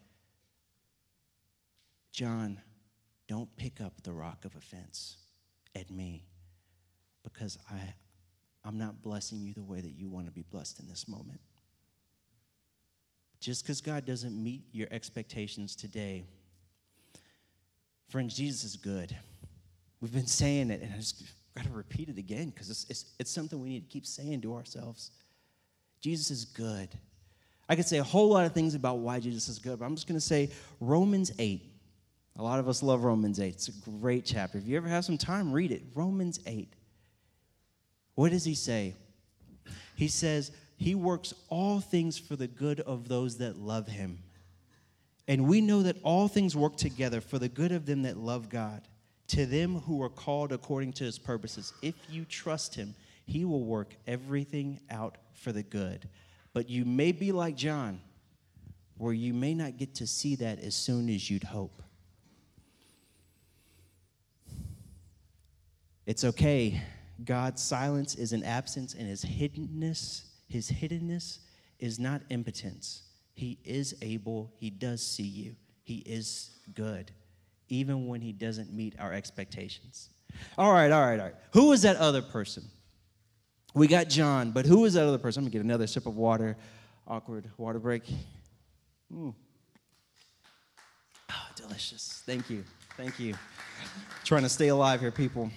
John, 2.11 2.59
don't 3.27 3.55
pick 3.55 3.79
up 3.79 4.01
the 4.03 4.11
rock 4.11 4.45
of 4.45 4.55
offense 4.55 5.17
at 5.75 5.89
me 5.89 6.25
because 7.23 7.57
I, 7.69 7.93
I'm 8.65 8.77
not 8.77 9.01
blessing 9.01 9.39
you 9.39 9.53
the 9.53 9.63
way 9.63 9.79
that 9.81 9.91
you 9.91 10.09
want 10.09 10.25
to 10.25 10.31
be 10.31 10.41
blessed 10.41 10.79
in 10.79 10.87
this 10.87 11.07
moment. 11.07 11.39
Just 13.39 13.63
because 13.63 13.79
God 13.79 14.05
doesn't 14.05 14.35
meet 14.35 14.63
your 14.71 14.87
expectations 14.91 15.75
today, 15.75 16.25
friends, 18.09 18.35
Jesus 18.35 18.63
is 18.63 18.75
good. 18.75 19.15
We've 20.01 20.11
been 20.11 20.27
saying 20.27 20.71
it, 20.71 20.81
and 20.81 20.93
I 20.93 20.97
just 20.97 21.23
got 21.55 21.65
to 21.65 21.71
repeat 21.71 22.09
it 22.09 22.17
again 22.17 22.49
because 22.49 22.69
it's, 22.69 22.85
it's, 22.89 23.05
it's 23.19 23.31
something 23.31 23.61
we 23.61 23.69
need 23.69 23.89
to 23.89 23.93
keep 23.93 24.05
saying 24.05 24.41
to 24.41 24.55
ourselves. 24.55 25.11
Jesus 26.01 26.31
is 26.31 26.45
good. 26.45 26.89
I 27.69 27.75
could 27.75 27.87
say 27.87 27.99
a 27.99 28.03
whole 28.03 28.29
lot 28.29 28.45
of 28.45 28.53
things 28.53 28.73
about 28.73 28.97
why 28.97 29.19
Jesus 29.19 29.47
is 29.47 29.59
good, 29.59 29.77
but 29.79 29.85
I'm 29.85 29.95
just 29.95 30.07
going 30.07 30.19
to 30.19 30.25
say 30.25 30.49
Romans 30.79 31.31
8. 31.37 31.63
A 32.37 32.43
lot 32.43 32.59
of 32.59 32.67
us 32.67 32.81
love 32.81 33.03
Romans 33.03 33.39
8. 33.39 33.47
It's 33.53 33.67
a 33.67 33.71
great 34.01 34.25
chapter. 34.25 34.57
If 34.57 34.65
you 34.65 34.75
ever 34.75 34.87
have 34.87 35.05
some 35.05 35.19
time, 35.19 35.51
read 35.51 35.71
it. 35.71 35.83
Romans 35.93 36.39
8. 36.47 36.73
What 38.15 38.31
does 38.31 38.43
he 38.43 38.55
say? 38.55 38.95
He 39.95 40.07
says, 40.07 40.51
He 40.77 40.95
works 40.95 41.33
all 41.49 41.79
things 41.79 42.17
for 42.17 42.35
the 42.35 42.47
good 42.47 42.79
of 42.79 43.07
those 43.07 43.37
that 43.37 43.57
love 43.57 43.87
him. 43.87 44.23
And 45.27 45.47
we 45.47 45.61
know 45.61 45.83
that 45.83 45.97
all 46.01 46.27
things 46.27 46.55
work 46.55 46.75
together 46.75 47.21
for 47.21 47.37
the 47.37 47.49
good 47.49 47.71
of 47.71 47.85
them 47.85 48.01
that 48.01 48.17
love 48.17 48.49
God, 48.49 48.81
to 49.27 49.45
them 49.45 49.75
who 49.81 50.01
are 50.01 50.09
called 50.09 50.51
according 50.51 50.93
to 50.93 51.03
his 51.03 51.19
purposes. 51.19 51.71
If 51.83 51.93
you 52.09 52.25
trust 52.25 52.73
him, 52.73 52.95
he 53.27 53.45
will 53.45 53.63
work 53.63 53.95
everything 54.07 54.79
out 54.89 55.17
for 55.33 55.51
the 55.51 55.61
good. 55.61 56.09
But 56.59 56.69
you 56.69 56.83
may 56.83 57.13
be 57.13 57.31
like 57.31 57.55
John, 57.55 58.01
where 58.97 59.13
you 59.13 59.33
may 59.33 59.53
not 59.53 59.77
get 59.77 59.95
to 59.95 60.05
see 60.05 60.35
that 60.35 60.59
as 60.59 60.75
soon 60.75 61.07
as 61.07 61.29
you'd 61.29 61.45
hope. 61.45 61.81
It's 66.05 66.25
okay. 66.25 66.81
God's 67.23 67.63
silence 67.63 68.15
is 68.15 68.33
an 68.33 68.43
absence, 68.43 68.93
and 68.93 69.07
his 69.07 69.23
hiddenness 69.23 70.23
His 70.49 70.69
hiddenness 70.69 71.37
is 71.79 71.97
not 71.97 72.23
impotence. 72.27 73.03
He 73.35 73.57
is 73.63 73.95
able, 74.01 74.51
He 74.57 74.69
does 74.69 75.01
see 75.01 75.23
you, 75.23 75.55
He 75.83 75.99
is 75.99 76.59
good, 76.73 77.13
even 77.69 78.05
when 78.05 78.19
He 78.19 78.33
doesn't 78.33 78.73
meet 78.73 78.99
our 78.99 79.13
expectations. 79.13 80.09
All 80.57 80.73
right, 80.73 80.91
all 80.91 81.05
right, 81.05 81.21
all 81.21 81.27
right. 81.27 81.35
Who 81.53 81.69
was 81.69 81.83
that 81.83 81.95
other 81.95 82.21
person? 82.21 82.69
We 83.73 83.87
got 83.87 84.09
John, 84.09 84.51
but 84.51 84.65
who 84.65 84.85
is 84.85 84.93
that 84.93 85.05
other 85.05 85.17
person? 85.17 85.41
I'm 85.41 85.45
gonna 85.45 85.51
get 85.51 85.63
another 85.63 85.87
sip 85.87 86.05
of 86.05 86.15
water. 86.15 86.57
Awkward 87.07 87.49
water 87.57 87.79
break. 87.79 88.03
Oh, 89.13 89.33
delicious. 91.55 92.23
Thank 92.25 92.49
you. 92.49 92.63
Thank 92.97 93.19
you. 93.19 93.35
Trying 94.23 94.43
to 94.43 94.49
stay 94.49 94.67
alive 94.69 94.99
here, 94.99 95.11
people. 95.11 95.51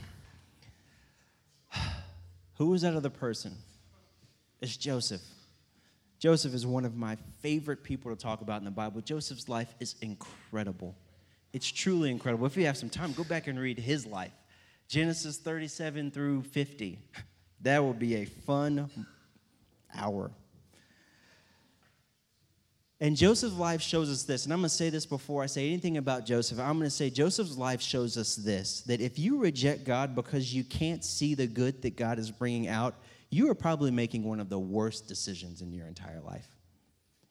Who 2.59 2.73
is 2.75 2.83
that 2.83 2.95
other 2.95 3.11
person? 3.11 3.57
It's 4.61 4.77
Joseph. 4.77 5.23
Joseph 6.19 6.55
is 6.55 6.67
one 6.67 6.85
of 6.85 6.95
my 6.95 7.17
favorite 7.41 7.83
people 7.83 8.15
to 8.15 8.17
talk 8.17 8.43
about 8.43 8.61
in 8.61 8.65
the 8.65 8.71
Bible. 8.71 9.01
Joseph's 9.01 9.49
life 9.49 9.75
is 9.81 9.97
incredible. 10.03 10.95
It's 11.53 11.71
truly 11.71 12.11
incredible. 12.11 12.47
If 12.47 12.57
you 12.57 12.65
have 12.67 12.77
some 12.77 12.89
time, 12.89 13.13
go 13.13 13.25
back 13.25 13.49
and 13.49 13.59
read 13.59 13.79
his 13.79 14.07
life 14.07 14.33
Genesis 14.89 15.39
37 15.39 16.11
through 16.11 16.43
50. 16.43 16.99
That 17.63 17.83
will 17.83 17.95
be 17.95 18.17
a 18.17 18.25
fun 18.25 18.91
hour. 19.95 20.31
And 23.01 23.17
Joseph's 23.17 23.55
life 23.55 23.83
shows 23.83 24.09
us 24.09 24.23
this. 24.23 24.45
And 24.45 24.53
I'm 24.53 24.61
going 24.61 24.69
to 24.69 24.75
say 24.75 24.89
this 24.89 25.07
before 25.07 25.43
I 25.43 25.47
say 25.47 25.67
anything 25.67 25.97
about 25.97 26.25
Joseph. 26.25 26.61
I'm 26.61 26.79
going 26.79 26.89
to 26.89 26.91
say 26.91 27.11
Joseph's 27.11 27.57
life 27.57 27.83
shows 27.83 28.17
us 28.17 28.37
this 28.37 28.83
that 28.83 29.01
if 29.01 29.19
you 29.19 29.39
reject 29.39 29.85
God 29.85 30.15
because 30.15 30.55
you 30.55 30.63
can't 30.63 31.05
see 31.05 31.35
the 31.35 31.49
good 31.49 31.83
that 31.83 31.97
God 31.97 32.21
is 32.21 32.31
bringing 32.31 32.69
out, 32.69 32.95
you 33.29 33.51
are 33.51 33.57
probably 33.57 33.91
making 33.91 34.23
one 34.23 34.39
of 34.39 34.49
the 34.49 34.59
worst 34.59 35.09
decisions 35.09 35.63
in 35.63 35.73
your 35.73 35.89
entire 35.89 36.21
life. 36.21 36.47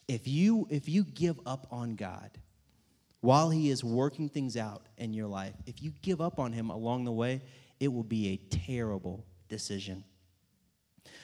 If 0.09 0.27
you 0.27 0.67
if 0.69 0.89
you 0.89 1.05
give 1.05 1.39
up 1.45 1.67
on 1.71 1.95
God 1.95 2.31
while 3.21 3.49
he 3.49 3.69
is 3.69 3.81
working 3.81 4.27
things 4.27 4.57
out 4.57 4.87
in 4.97 5.13
your 5.13 5.27
life, 5.27 5.53
if 5.65 5.81
you 5.81 5.93
give 6.01 6.19
up 6.19 6.37
on 6.37 6.51
him 6.51 6.69
along 6.69 7.05
the 7.05 7.13
way, 7.13 7.41
it 7.79 7.93
will 7.93 8.03
be 8.03 8.27
a 8.29 8.37
terrible 8.57 9.25
decision. 9.47 10.03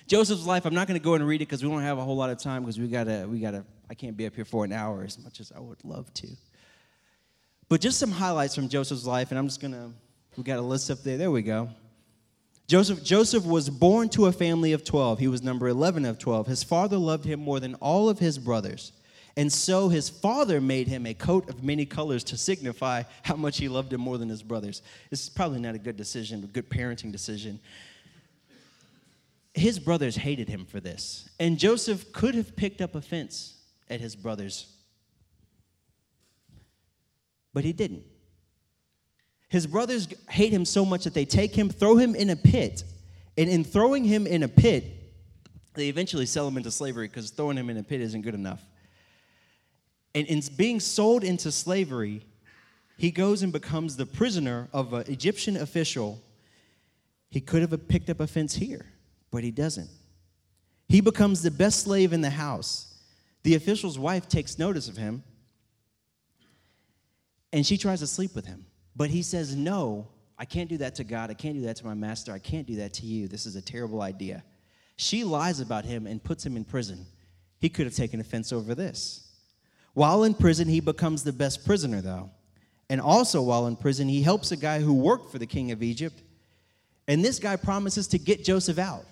Joseph's 0.08 0.46
life, 0.46 0.66
I'm 0.66 0.74
not 0.74 0.88
going 0.88 1.00
to 1.00 1.04
go 1.04 1.16
and 1.16 1.28
read 1.28 1.42
it 1.42 1.48
because 1.48 1.64
we 1.64 1.70
don't 1.70 1.82
have 1.82 1.98
a 1.98 2.04
whole 2.04 2.16
lot 2.16 2.30
of 2.30 2.38
time 2.40 2.64
because 2.64 2.80
we 2.80 2.88
got 2.88 3.04
to 3.04 3.26
we 3.26 3.40
got 3.40 3.52
to 3.52 3.64
I 3.90 3.94
can't 3.94 4.18
be 4.18 4.26
up 4.26 4.36
here 4.36 4.46
for 4.46 4.66
an 4.66 4.72
hour 4.72 5.04
as 5.04 5.20
much 5.20 5.40
as 5.40 5.52
I 5.56 5.60
would 5.60 5.84
love 5.84 6.14
to. 6.16 6.28
But 7.70 7.82
just 7.82 8.00
some 8.00 8.12
highlights 8.12 8.56
from 8.56 8.70
Joseph's 8.70 9.06
life, 9.06 9.32
and 9.32 9.38
I'm 9.38 9.48
just 9.48 9.62
gonna, 9.62 9.92
we 10.38 10.44
got 10.44 10.60
a 10.60 10.62
list 10.62 10.90
up 10.90 11.04
there. 11.04 11.18
There 11.18 11.32
we 11.32 11.42
go. 11.42 11.70
Joseph, 12.68 13.04
Joseph 13.04 13.46
was 13.46 13.70
born 13.70 14.10
to 14.10 14.26
a 14.26 14.32
family 14.32 14.74
of 14.74 14.84
12. 14.84 15.20
He 15.20 15.28
was 15.28 15.42
number 15.42 15.68
11 15.70 16.04
of 16.06 16.20
12. 16.20 16.48
His 16.48 16.64
father 16.64 16.98
loved 16.98 17.24
him 17.24 17.40
more 17.40 17.60
than 17.62 17.76
all 17.76 18.10
of 18.10 18.20
his 18.20 18.38
brothers. 18.38 18.92
And 19.38 19.54
so 19.54 19.88
his 19.88 20.10
father 20.10 20.60
made 20.60 20.88
him 20.88 21.06
a 21.06 21.14
coat 21.14 21.48
of 21.50 21.64
many 21.64 21.86
colors 21.86 22.24
to 22.26 22.38
signify 22.38 23.04
how 23.22 23.36
much 23.36 23.58
he 23.58 23.70
loved 23.70 23.94
him 23.94 24.02
more 24.02 24.18
than 24.18 24.28
his 24.28 24.44
brothers. 24.44 24.82
This 25.10 25.24
is 25.24 25.30
probably 25.30 25.60
not 25.60 25.76
a 25.76 25.78
good 25.78 25.96
decision, 25.96 26.44
a 26.44 26.48
good 26.48 26.70
parenting 26.70 27.12
decision. 27.12 27.60
His 29.58 29.80
brothers 29.80 30.16
hated 30.16 30.50
him 30.50 30.66
for 30.66 30.80
this. 30.80 31.30
And 31.40 31.58
Joseph 31.58 32.14
could 32.14 32.36
have 32.36 32.56
picked 32.56 32.80
up 32.80 32.94
offense 32.94 33.56
at 33.90 34.00
his 34.00 34.16
brothers. 34.16 34.72
But 37.54 37.64
he 37.64 37.74
didn't. 37.74 38.04
His 39.50 39.66
brothers 39.66 40.08
hate 40.30 40.54
him 40.54 40.64
so 40.64 40.86
much 40.86 41.06
that 41.06 41.16
they 41.16 41.26
take 41.26 41.56
him, 41.56 41.70
throw 41.70 41.96
him 41.96 42.14
in 42.14 42.30
a 42.30 42.36
pit. 42.36 42.84
And 43.36 43.50
in 43.50 43.64
throwing 43.64 44.04
him 44.04 44.28
in 44.28 44.44
a 44.44 44.48
pit, 44.48 44.86
they 45.74 45.90
eventually 45.90 46.28
sell 46.28 46.48
him 46.48 46.58
into 46.58 46.70
slavery 46.70 47.08
because 47.08 47.32
throwing 47.32 47.58
him 47.58 47.72
in 47.72 47.78
a 47.78 47.84
pit 47.84 48.02
isn't 48.02 48.22
good 48.22 48.36
enough. 48.36 48.62
And 50.14 50.28
in 50.28 50.42
being 50.56 50.80
sold 50.80 51.24
into 51.24 51.52
slavery, 51.52 52.26
he 52.98 53.10
goes 53.10 53.42
and 53.42 53.52
becomes 53.52 53.96
the 53.96 54.06
prisoner 54.06 54.68
of 54.72 54.94
an 54.94 55.06
Egyptian 55.08 55.58
official. 55.58 56.22
He 57.30 57.42
could 57.42 57.62
have 57.62 57.88
picked 57.88 58.10
up 58.10 58.20
offense 58.20 58.56
here, 58.56 58.86
but 59.32 59.44
he 59.44 59.52
doesn't. 59.52 59.90
He 60.88 61.02
becomes 61.02 61.42
the 61.42 61.52
best 61.52 61.84
slave 61.84 62.14
in 62.14 62.22
the 62.22 62.30
house. 62.30 62.96
The 63.44 63.56
official's 63.56 64.00
wife 64.00 64.28
takes 64.28 64.58
notice 64.58 64.88
of 64.88 64.98
him 64.98 65.24
and 67.54 67.66
she 67.66 67.78
tries 67.78 68.00
to 68.02 68.08
sleep 68.08 68.36
with 68.36 68.46
him. 68.46 68.66
But 68.96 69.10
he 69.10 69.22
says, 69.22 69.56
No, 69.56 70.08
I 70.38 70.46
can't 70.46 70.70
do 70.70 70.78
that 70.78 70.96
to 70.96 71.04
God. 71.04 71.30
I 71.30 71.34
can't 71.34 71.56
do 71.56 71.62
that 71.62 71.78
to 71.78 71.86
my 71.86 71.94
master. 71.94 72.32
I 72.32 72.40
can't 72.40 72.68
do 72.68 72.76
that 72.78 72.94
to 72.96 73.06
you. 73.06 73.28
This 73.28 73.46
is 73.46 73.56
a 73.56 73.62
terrible 73.62 74.02
idea. 74.02 74.44
She 74.96 75.24
lies 75.24 75.60
about 75.60 75.86
him 75.86 76.08
and 76.08 76.24
puts 76.24 76.46
him 76.46 76.58
in 76.58 76.66
prison. 76.66 77.06
He 77.60 77.70
could 77.70 77.86
have 77.86 77.96
taken 77.96 78.20
offense 78.20 78.52
over 78.52 78.76
this. 78.76 79.28
While 79.94 80.24
in 80.24 80.34
prison, 80.34 80.68
he 80.68 80.80
becomes 80.80 81.24
the 81.24 81.34
best 81.34 81.66
prisoner, 81.66 82.02
though. 82.02 82.30
And 82.90 83.02
also, 83.02 83.42
while 83.42 83.68
in 83.68 83.76
prison, 83.76 84.08
he 84.08 84.22
helps 84.22 84.52
a 84.52 84.58
guy 84.58 84.80
who 84.80 84.94
worked 84.94 85.32
for 85.32 85.40
the 85.40 85.46
king 85.46 85.72
of 85.72 85.84
Egypt. 85.84 86.22
And 87.08 87.24
this 87.24 87.40
guy 87.40 87.56
promises 87.56 88.08
to 88.10 88.20
get 88.20 88.44
Joseph 88.44 88.78
out. 88.78 89.06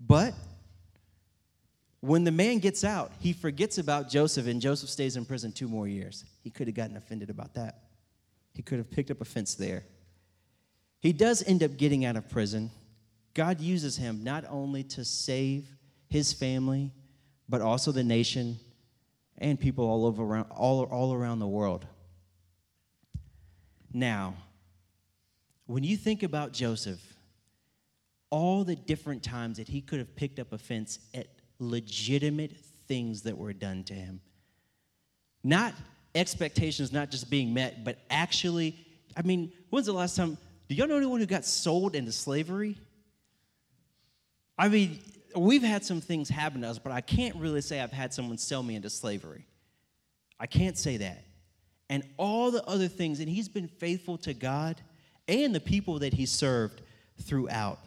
But 0.00 0.34
when 2.00 2.24
the 2.24 2.32
man 2.32 2.58
gets 2.58 2.84
out, 2.84 3.12
he 3.18 3.32
forgets 3.32 3.78
about 3.78 4.10
Joseph, 4.10 4.46
and 4.46 4.60
Joseph 4.60 4.90
stays 4.90 5.16
in 5.16 5.24
prison 5.24 5.52
two 5.52 5.68
more 5.68 5.88
years. 5.88 6.24
He 6.42 6.50
could 6.50 6.66
have 6.66 6.76
gotten 6.76 6.96
offended 6.96 7.30
about 7.30 7.54
that. 7.54 7.84
He 8.52 8.62
could 8.62 8.78
have 8.78 8.90
picked 8.90 9.10
up 9.10 9.20
offense 9.20 9.54
there. 9.54 9.84
He 11.00 11.12
does 11.12 11.42
end 11.42 11.62
up 11.62 11.76
getting 11.76 12.04
out 12.04 12.16
of 12.16 12.28
prison. 12.28 12.70
God 13.32 13.60
uses 13.60 13.96
him 13.96 14.22
not 14.22 14.44
only 14.48 14.82
to 14.84 15.04
save 15.04 15.68
his 16.08 16.32
family, 16.32 16.92
but 17.48 17.60
also 17.60 17.90
the 17.90 18.04
nation 18.04 18.58
and 19.38 19.58
people 19.58 19.86
all 19.86 20.06
over 20.06 20.22
around, 20.22 20.46
all, 20.50 20.84
all 20.84 21.12
around 21.12 21.40
the 21.40 21.46
world. 21.46 21.86
Now, 23.92 24.34
when 25.66 25.84
you 25.84 25.96
think 25.96 26.22
about 26.22 26.52
Joseph, 26.52 27.13
all 28.34 28.64
the 28.64 28.74
different 28.74 29.22
times 29.22 29.58
that 29.58 29.68
he 29.68 29.80
could 29.80 30.00
have 30.00 30.16
picked 30.16 30.40
up 30.40 30.52
offense 30.52 30.98
at 31.14 31.28
legitimate 31.60 32.50
things 32.88 33.22
that 33.22 33.38
were 33.38 33.52
done 33.52 33.84
to 33.84 33.94
him. 33.94 34.20
Not 35.44 35.72
expectations 36.16 36.92
not 36.92 37.12
just 37.12 37.30
being 37.30 37.54
met, 37.54 37.84
but 37.84 37.96
actually, 38.10 38.76
I 39.16 39.22
mean, 39.22 39.52
when's 39.70 39.86
the 39.86 39.92
last 39.92 40.16
time? 40.16 40.36
Do 40.68 40.74
y'all 40.74 40.88
know 40.88 40.96
anyone 40.96 41.20
who 41.20 41.26
got 41.26 41.44
sold 41.44 41.94
into 41.94 42.10
slavery? 42.10 42.76
I 44.58 44.68
mean, 44.68 44.98
we've 45.36 45.62
had 45.62 45.84
some 45.84 46.00
things 46.00 46.28
happen 46.28 46.62
to 46.62 46.68
us, 46.68 46.80
but 46.80 46.90
I 46.90 47.02
can't 47.02 47.36
really 47.36 47.60
say 47.60 47.80
I've 47.80 47.92
had 47.92 48.12
someone 48.12 48.38
sell 48.38 48.64
me 48.64 48.74
into 48.74 48.90
slavery. 48.90 49.46
I 50.40 50.48
can't 50.48 50.76
say 50.76 50.96
that. 50.96 51.22
And 51.88 52.02
all 52.16 52.50
the 52.50 52.64
other 52.64 52.88
things, 52.88 53.20
and 53.20 53.28
he's 53.28 53.48
been 53.48 53.68
faithful 53.68 54.18
to 54.18 54.34
God 54.34 54.80
and 55.28 55.54
the 55.54 55.60
people 55.60 56.00
that 56.00 56.14
he 56.14 56.26
served 56.26 56.82
throughout. 57.22 57.78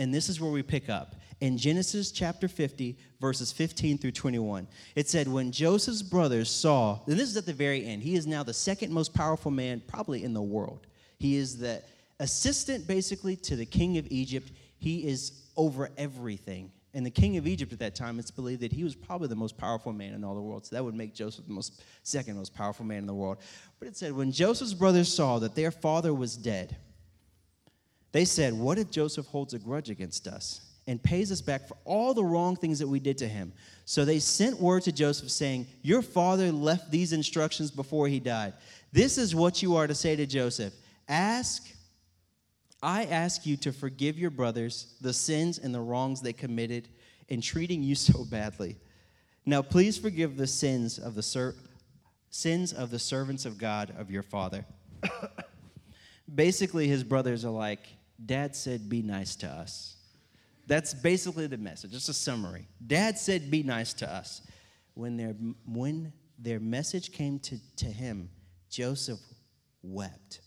And 0.00 0.14
this 0.14 0.30
is 0.30 0.40
where 0.40 0.50
we 0.50 0.62
pick 0.62 0.88
up 0.88 1.14
in 1.42 1.58
Genesis 1.58 2.10
chapter 2.10 2.48
50, 2.48 2.96
verses 3.20 3.52
15 3.52 3.98
through 3.98 4.12
21. 4.12 4.66
It 4.94 5.10
said, 5.10 5.28
When 5.28 5.52
Joseph's 5.52 6.00
brothers 6.00 6.50
saw, 6.50 7.00
and 7.06 7.18
this 7.18 7.28
is 7.28 7.36
at 7.36 7.44
the 7.44 7.52
very 7.52 7.84
end, 7.84 8.02
he 8.02 8.14
is 8.14 8.26
now 8.26 8.42
the 8.42 8.54
second 8.54 8.94
most 8.94 9.12
powerful 9.12 9.50
man 9.50 9.82
probably 9.86 10.24
in 10.24 10.32
the 10.32 10.40
world. 10.40 10.86
He 11.18 11.36
is 11.36 11.58
the 11.58 11.82
assistant 12.18 12.86
basically 12.86 13.36
to 13.36 13.56
the 13.56 13.66
king 13.66 13.98
of 13.98 14.06
Egypt. 14.10 14.50
He 14.78 15.06
is 15.06 15.32
over 15.54 15.90
everything. 15.98 16.72
And 16.94 17.04
the 17.04 17.10
king 17.10 17.36
of 17.36 17.46
Egypt 17.46 17.74
at 17.74 17.78
that 17.80 17.94
time, 17.94 18.18
it's 18.18 18.30
believed 18.30 18.62
that 18.62 18.72
he 18.72 18.84
was 18.84 18.94
probably 18.94 19.28
the 19.28 19.36
most 19.36 19.58
powerful 19.58 19.92
man 19.92 20.14
in 20.14 20.24
all 20.24 20.34
the 20.34 20.40
world. 20.40 20.64
So 20.64 20.76
that 20.76 20.82
would 20.82 20.94
make 20.94 21.14
Joseph 21.14 21.46
the 21.46 21.52
most 21.52 21.82
second 22.04 22.38
most 22.38 22.54
powerful 22.54 22.86
man 22.86 23.00
in 23.00 23.06
the 23.06 23.12
world. 23.12 23.36
But 23.78 23.88
it 23.88 23.98
said, 23.98 24.14
when 24.14 24.32
Joseph's 24.32 24.72
brothers 24.72 25.12
saw 25.12 25.38
that 25.40 25.54
their 25.54 25.70
father 25.70 26.14
was 26.14 26.38
dead, 26.38 26.74
they 28.12 28.24
said, 28.24 28.52
What 28.52 28.78
if 28.78 28.90
Joseph 28.90 29.26
holds 29.26 29.54
a 29.54 29.58
grudge 29.58 29.90
against 29.90 30.26
us? 30.26 30.62
and 30.90 31.00
pays 31.00 31.30
us 31.30 31.40
back 31.40 31.68
for 31.68 31.76
all 31.84 32.14
the 32.14 32.24
wrong 32.24 32.56
things 32.56 32.80
that 32.80 32.88
we 32.88 32.98
did 32.98 33.16
to 33.18 33.28
him. 33.28 33.52
So 33.84 34.04
they 34.04 34.18
sent 34.18 34.60
word 34.60 34.82
to 34.84 34.92
Joseph 34.92 35.30
saying, 35.30 35.68
Your 35.82 36.02
father 36.02 36.50
left 36.50 36.90
these 36.90 37.12
instructions 37.12 37.70
before 37.70 38.08
he 38.08 38.18
died. 38.18 38.54
This 38.92 39.16
is 39.16 39.32
what 39.32 39.62
you 39.62 39.76
are 39.76 39.86
to 39.86 39.94
say 39.94 40.16
to 40.16 40.26
Joseph 40.26 40.72
Ask, 41.08 41.72
I 42.82 43.04
ask 43.04 43.46
you 43.46 43.56
to 43.58 43.72
forgive 43.72 44.18
your 44.18 44.30
brothers 44.30 44.94
the 45.00 45.12
sins 45.12 45.58
and 45.58 45.72
the 45.72 45.80
wrongs 45.80 46.22
they 46.22 46.32
committed 46.32 46.88
in 47.28 47.40
treating 47.40 47.84
you 47.84 47.94
so 47.94 48.24
badly. 48.24 48.76
Now 49.46 49.62
please 49.62 49.96
forgive 49.96 50.36
the 50.36 50.48
sins 50.48 50.98
of 50.98 51.14
the 51.14 51.22
ser- 51.22 51.54
sins 52.30 52.72
of 52.72 52.90
the 52.90 52.98
servants 52.98 53.44
of 53.44 53.58
God 53.58 53.94
of 53.96 54.10
your 54.10 54.24
father. 54.24 54.64
Basically, 56.34 56.88
his 56.88 57.04
brothers 57.04 57.44
are 57.44 57.50
like, 57.50 57.86
Dad 58.24 58.54
said, 58.54 58.88
be 58.88 59.02
nice 59.02 59.36
to 59.36 59.46
us. 59.48 59.96
That's 60.70 60.94
basically 60.94 61.48
the 61.48 61.58
message. 61.58 61.90
Just 61.90 62.08
a 62.08 62.14
summary. 62.14 62.68
Dad 62.86 63.18
said, 63.18 63.50
Be 63.50 63.64
nice 63.64 63.92
to 63.94 64.08
us. 64.08 64.40
When 64.94 65.16
their, 65.16 65.34
when 65.66 66.12
their 66.38 66.60
message 66.60 67.10
came 67.10 67.40
to, 67.40 67.58
to 67.78 67.86
him, 67.86 68.30
Joseph 68.70 69.18
wept. 69.82 70.40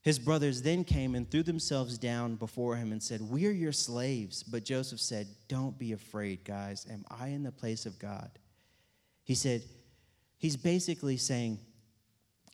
His 0.00 0.18
brothers 0.18 0.62
then 0.62 0.82
came 0.82 1.14
and 1.14 1.30
threw 1.30 1.44
themselves 1.44 1.96
down 1.96 2.34
before 2.34 2.74
him 2.74 2.90
and 2.90 3.00
said, 3.00 3.22
We 3.22 3.46
are 3.46 3.52
your 3.52 3.70
slaves. 3.70 4.42
But 4.42 4.64
Joseph 4.64 4.98
said, 4.98 5.28
Don't 5.46 5.78
be 5.78 5.92
afraid, 5.92 6.42
guys. 6.44 6.84
Am 6.90 7.04
I 7.08 7.28
in 7.28 7.44
the 7.44 7.52
place 7.52 7.86
of 7.86 8.00
God? 8.00 8.32
He 9.22 9.36
said, 9.36 9.62
He's 10.38 10.56
basically 10.56 11.18
saying, 11.18 11.60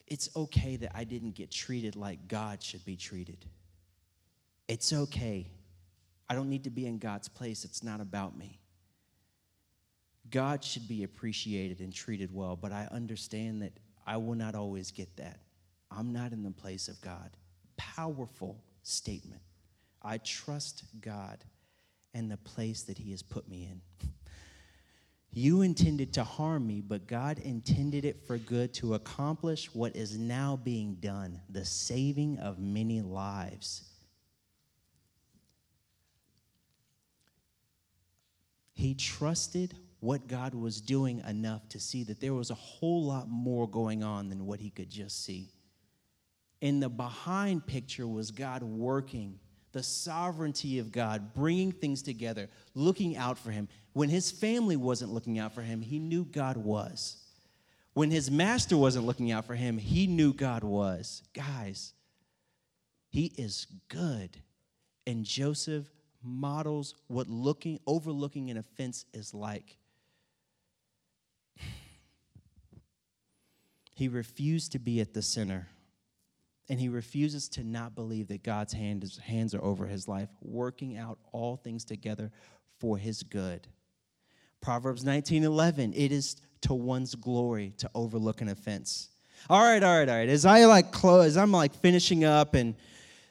It's 0.07 0.29
okay 0.37 0.77
that 0.77 0.93
I 0.95 1.05
didn't 1.05 1.37
get 1.37 1.51
treated 1.51 1.97
like 1.97 2.29
God 2.29 2.63
should 2.63 2.85
be 2.85 2.97
treated. 2.97 3.47
It's 4.69 4.93
okay. 4.93 5.49
I 6.29 6.35
don't 6.35 6.51
need 6.51 6.65
to 6.65 6.71
be 6.71 6.87
in 6.87 6.99
God's 6.99 7.29
place. 7.29 7.65
It's 7.65 7.83
not 7.83 8.01
about 8.01 8.37
me. 8.37 8.61
God 10.31 10.63
should 10.63 10.87
be 10.87 11.05
appreciated 11.05 11.81
and 11.81 11.93
treated 11.93 12.33
well, 12.35 12.55
but 12.55 12.71
I 12.71 12.87
understand 12.93 13.63
that 13.63 13.73
I 14.07 14.19
will 14.19 14.35
not 14.35 14.55
always 14.55 14.91
get 14.91 15.17
that. 15.17 15.41
I'm 15.91 16.13
not 16.13 16.33
in 16.33 16.43
the 16.43 16.51
place 16.51 16.89
of 16.89 17.01
God. 17.01 17.31
Powerful 17.79 18.63
statement. 18.83 19.41
I 20.03 20.19
trust 20.19 20.85
God 21.01 21.39
and 22.13 22.31
the 22.31 22.37
place 22.37 22.83
that 22.83 22.99
He 22.99 23.11
has 23.13 23.23
put 23.23 23.49
me 23.49 23.69
in. 23.71 23.81
You 25.31 25.61
intended 25.61 26.15
to 26.15 26.25
harm 26.25 26.67
me, 26.67 26.81
but 26.81 27.07
God 27.07 27.39
intended 27.39 28.07
it 28.07 28.27
for 28.27 28.39
good 28.39 28.73
to 28.75 28.95
accomplish 28.95 29.73
what 29.75 29.95
is 29.95 30.17
now 30.17 30.57
being 30.57 30.95
done 30.95 31.43
the 31.51 31.67
saving 31.67 32.39
of 32.39 32.59
many 32.59 33.03
lives. 33.03 33.85
He 38.79 38.95
trusted 38.95 39.75
what 39.99 40.29
God 40.29 40.55
was 40.55 40.81
doing 40.81 41.21
enough 41.27 41.69
to 41.71 41.81
see 41.81 42.05
that 42.05 42.21
there 42.21 42.33
was 42.33 42.51
a 42.51 42.55
whole 42.55 43.03
lot 43.03 43.29
more 43.29 43.69
going 43.69 44.05
on 44.05 44.29
than 44.29 44.47
what 44.47 44.61
he 44.61 44.71
could 44.71 44.89
just 44.89 45.25
see. 45.25 45.51
In 46.61 46.79
the 46.79 46.89
behind 46.89 47.67
picture 47.67 48.07
was 48.07 48.31
God 48.31 48.63
working, 48.63 49.41
the 49.73 49.83
sovereignty 49.83 50.79
of 50.79 50.93
God, 50.93 51.35
bringing 51.35 51.73
things 51.73 52.03
together, 52.03 52.49
looking 52.77 53.17
out 53.17 53.37
for 53.37 53.51
him. 53.51 53.67
When 53.95 54.09
his 54.09 54.31
family 54.31 54.77
wasn't 54.77 55.13
looking 55.13 55.41
out 55.41 55.57
for 55.57 55.63
him, 55.63 55.81
he 55.81 55.99
knew 55.99 56.25
God 56.25 56.57
was. 56.57 57.17
When 57.95 58.13
his 58.13 58.31
master 58.31 58.77
wasn't 58.77 59.07
looking 59.07 59.33
out 59.33 59.45
for 59.45 59.57
him, 59.57 59.77
he 59.77 60.07
knew 60.07 60.33
God 60.33 60.63
was. 60.63 61.25
Guys, 61.35 61.95
he 63.09 63.33
is 63.37 63.67
good. 63.89 64.37
And 65.05 65.25
Joseph 65.25 65.89
models 66.23 66.95
what 67.07 67.29
looking 67.29 67.79
overlooking 67.87 68.51
an 68.51 68.57
offense 68.57 69.05
is 69.13 69.35
like. 69.35 69.79
He 73.95 74.09
refused 74.09 74.73
to 74.73 74.79
be 74.79 75.01
at 75.01 75.13
the 75.13 75.23
center 75.23 75.69
and 76.69 76.79
he 76.79 76.89
refuses 76.89 77.49
to 77.49 77.65
not 77.65 77.95
believe 77.95 78.29
that 78.29 78.43
God's 78.43 78.73
hand 78.73 79.03
is, 79.03 79.17
hands 79.19 79.55
are 79.55 79.65
over 79.65 79.87
his 79.87 80.07
life, 80.07 80.29
working 80.43 80.97
out 80.97 81.19
all 81.33 81.57
things 81.57 81.85
together 81.85 82.31
for 82.79 82.99
his 82.99 83.23
good. 83.23 83.67
Proverbs 84.61 85.05
19 85.05 85.45
11, 85.45 85.95
it 85.95 86.13
is 86.13 86.37
to 86.63 86.75
one's 86.75 87.15
glory 87.15 87.73
to 87.79 87.91
overlook 87.95 88.41
an 88.41 88.49
offense. 88.49 89.09
All 89.49 89.63
right, 89.63 89.83
all 89.83 89.99
right, 89.99 90.09
all 90.09 90.17
right. 90.17 90.29
As 90.29 90.45
I 90.45 90.65
like 90.65 90.93
close, 90.93 91.37
I'm 91.37 91.53
like 91.53 91.75
finishing 91.75 92.25
up 92.25 92.55
and 92.55 92.75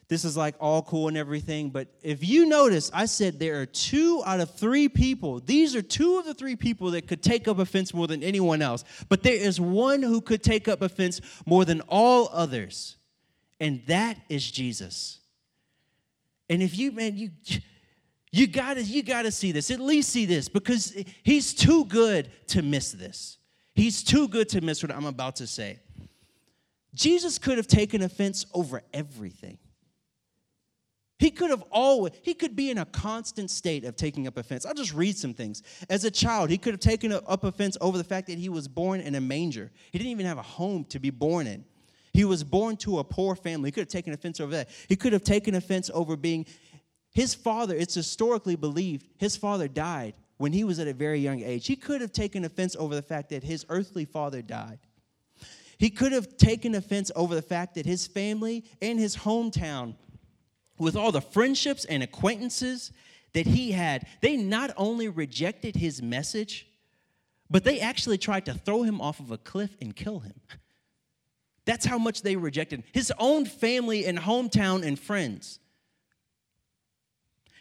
this 0.09 0.23
is 0.23 0.37
like 0.37 0.55
all 0.59 0.81
cool 0.81 1.07
and 1.09 1.17
everything. 1.17 1.69
But 1.69 1.87
if 2.01 2.27
you 2.27 2.45
notice, 2.45 2.89
I 2.93 3.05
said 3.05 3.39
there 3.39 3.61
are 3.61 3.65
two 3.65 4.23
out 4.25 4.39
of 4.39 4.55
three 4.55 4.87
people. 4.87 5.39
These 5.39 5.75
are 5.75 5.81
two 5.81 6.17
of 6.17 6.25
the 6.25 6.33
three 6.33 6.55
people 6.55 6.91
that 6.91 7.07
could 7.07 7.21
take 7.21 7.47
up 7.47 7.59
offense 7.59 7.93
more 7.93 8.07
than 8.07 8.23
anyone 8.23 8.61
else. 8.61 8.83
But 9.09 9.23
there 9.23 9.35
is 9.35 9.59
one 9.59 10.01
who 10.01 10.21
could 10.21 10.43
take 10.43 10.67
up 10.67 10.81
offense 10.81 11.19
more 11.45 11.65
than 11.65 11.81
all 11.81 12.29
others 12.31 12.97
and 13.59 13.81
that 13.87 14.17
is 14.29 14.49
Jesus. 14.49 15.19
And 16.49 16.61
if 16.61 16.77
you, 16.77 16.91
man, 16.91 17.17
you, 17.17 17.31
you 18.31 18.47
gotta, 18.47 18.83
you 18.83 19.03
gotta 19.03 19.31
see 19.31 19.51
this, 19.51 19.71
at 19.71 19.79
least 19.79 20.09
see 20.09 20.25
this, 20.25 20.47
because 20.47 20.95
he's 21.23 21.53
too 21.53 21.85
good 21.85 22.29
to 22.47 22.61
miss 22.61 22.91
this. 22.91 23.37
He's 23.73 24.03
too 24.03 24.27
good 24.27 24.49
to 24.49 24.61
miss 24.61 24.81
what 24.81 24.91
I'm 24.91 25.05
about 25.05 25.37
to 25.37 25.47
say. 25.47 25.79
Jesus 26.93 27.37
could 27.37 27.57
have 27.57 27.67
taken 27.67 28.01
offense 28.01 28.45
over 28.53 28.81
everything. 28.93 29.57
He 31.19 31.31
could 31.31 31.49
have 31.49 31.63
always, 31.71 32.13
he 32.21 32.35
could 32.35 32.55
be 32.55 32.69
in 32.69 32.77
a 32.77 32.85
constant 32.85 33.49
state 33.49 33.83
of 33.85 33.95
taking 33.95 34.27
up 34.27 34.37
offense. 34.37 34.65
I'll 34.65 34.75
just 34.75 34.93
read 34.93 35.17
some 35.17 35.33
things. 35.33 35.63
As 35.89 36.03
a 36.03 36.11
child, 36.11 36.49
he 36.49 36.59
could 36.59 36.73
have 36.73 36.79
taken 36.79 37.11
up 37.11 37.43
offense 37.43 37.75
over 37.81 37.97
the 37.97 38.03
fact 38.03 38.27
that 38.27 38.37
he 38.37 38.49
was 38.49 38.67
born 38.67 38.99
in 38.99 39.15
a 39.15 39.21
manger. 39.21 39.71
He 39.91 39.97
didn't 39.97 40.11
even 40.11 40.27
have 40.27 40.37
a 40.37 40.43
home 40.43 40.85
to 40.85 40.99
be 40.99 41.09
born 41.09 41.47
in. 41.47 41.65
He 42.13 42.23
was 42.23 42.43
born 42.43 42.77
to 42.77 42.99
a 42.99 43.03
poor 43.03 43.35
family. 43.35 43.67
He 43.67 43.71
could 43.71 43.81
have 43.81 43.89
taken 43.89 44.13
offense 44.13 44.39
over 44.39 44.51
that. 44.51 44.69
He 44.87 44.95
could 44.95 45.13
have 45.13 45.23
taken 45.23 45.55
offense 45.55 45.89
over 45.93 46.15
being 46.15 46.45
his 47.11 47.33
father. 47.33 47.75
It's 47.75 47.95
historically 47.95 48.55
believed 48.55 49.07
his 49.17 49.35
father 49.35 49.67
died 49.67 50.13
when 50.37 50.53
he 50.53 50.63
was 50.63 50.79
at 50.79 50.87
a 50.87 50.93
very 50.93 51.19
young 51.19 51.41
age. 51.41 51.65
He 51.65 51.75
could 51.75 52.01
have 52.01 52.11
taken 52.11 52.45
offense 52.45 52.75
over 52.75 52.93
the 52.93 53.01
fact 53.01 53.29
that 53.29 53.43
his 53.43 53.65
earthly 53.69 54.05
father 54.05 54.43
died. 54.43 54.79
He 55.79 55.89
could 55.89 56.11
have 56.11 56.37
taken 56.37 56.75
offense 56.75 57.11
over 57.15 57.35
the 57.35 57.41
fact 57.41 57.75
that 57.75 57.85
his 57.85 58.07
family 58.07 58.65
and 58.81 58.99
his 58.99 59.15
hometown, 59.15 59.95
with 60.77 60.95
all 60.95 61.11
the 61.11 61.21
friendships 61.21 61.85
and 61.85 62.03
acquaintances 62.03 62.91
that 63.33 63.47
he 63.47 63.71
had, 63.71 64.05
they 64.21 64.37
not 64.37 64.71
only 64.77 65.07
rejected 65.09 65.75
his 65.75 66.01
message, 66.01 66.67
but 67.49 67.63
they 67.63 67.79
actually 67.79 68.17
tried 68.17 68.45
to 68.45 68.53
throw 68.53 68.83
him 68.83 68.99
off 69.01 69.19
of 69.19 69.31
a 69.31 69.37
cliff 69.37 69.75
and 69.81 69.95
kill 69.95 70.19
him. 70.19 70.35
That's 71.65 71.85
how 71.85 71.97
much 71.97 72.21
they 72.21 72.35
rejected 72.35 72.83
his 72.93 73.11
own 73.19 73.45
family 73.45 74.05
and 74.05 74.17
hometown 74.17 74.85
and 74.85 74.97
friends. 74.97 75.59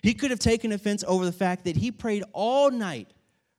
He 0.02 0.14
could 0.14 0.30
have 0.30 0.38
taken 0.38 0.70
offense 0.70 1.02
over 1.06 1.24
the 1.24 1.32
fact 1.32 1.64
that 1.64 1.76
he 1.76 1.90
prayed 1.90 2.22
all 2.32 2.70
night 2.70 3.08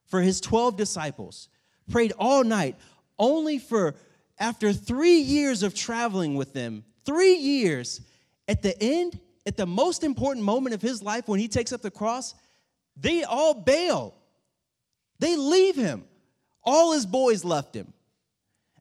for 0.06 0.22
his 0.22 0.40
12 0.40 0.78
disciples, 0.78 1.50
prayed 1.92 2.14
all 2.18 2.44
night, 2.44 2.78
only 3.20 3.60
for 3.60 3.96
after 4.40 4.72
three 4.72 5.18
years 5.18 5.64
of 5.64 5.74
traveling 5.74 6.36
with 6.36 6.54
them, 6.54 6.86
three 7.04 7.36
years, 7.36 8.02
at 8.48 8.62
the 8.62 8.82
end, 8.82 9.20
at 9.48 9.56
the 9.56 9.66
most 9.66 10.04
important 10.04 10.46
moment 10.46 10.76
of 10.76 10.82
his 10.82 11.02
life 11.02 11.28
when 11.30 11.40
he 11.40 11.48
takes 11.48 11.72
up 11.72 11.82
the 11.82 11.90
cross, 11.90 12.36
they 12.98 13.24
all 13.24 13.54
bail. 13.54 14.14
They 15.20 15.38
leave 15.38 15.78
him. 15.78 16.04
All 16.64 16.92
his 16.92 17.06
boys 17.06 17.46
left 17.46 17.74
him. 17.74 17.94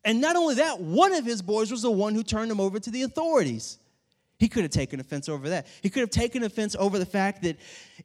And 0.04 0.20
not 0.20 0.34
only 0.34 0.56
that, 0.56 0.80
one 0.80 1.12
of 1.12 1.24
his 1.24 1.40
boys 1.40 1.70
was 1.70 1.82
the 1.82 1.90
one 1.90 2.16
who 2.16 2.24
turned 2.24 2.50
him 2.50 2.60
over 2.60 2.80
to 2.80 2.90
the 2.90 3.02
authorities. 3.02 3.78
He 4.38 4.48
could 4.48 4.64
have 4.64 4.70
taken 4.70 5.00
offense 5.00 5.28
over 5.28 5.48
that. 5.48 5.66
He 5.80 5.88
could 5.88 6.00
have 6.00 6.10
taken 6.10 6.42
offense 6.42 6.76
over 6.78 6.98
the 6.98 7.06
fact 7.06 7.42
that 7.42 7.56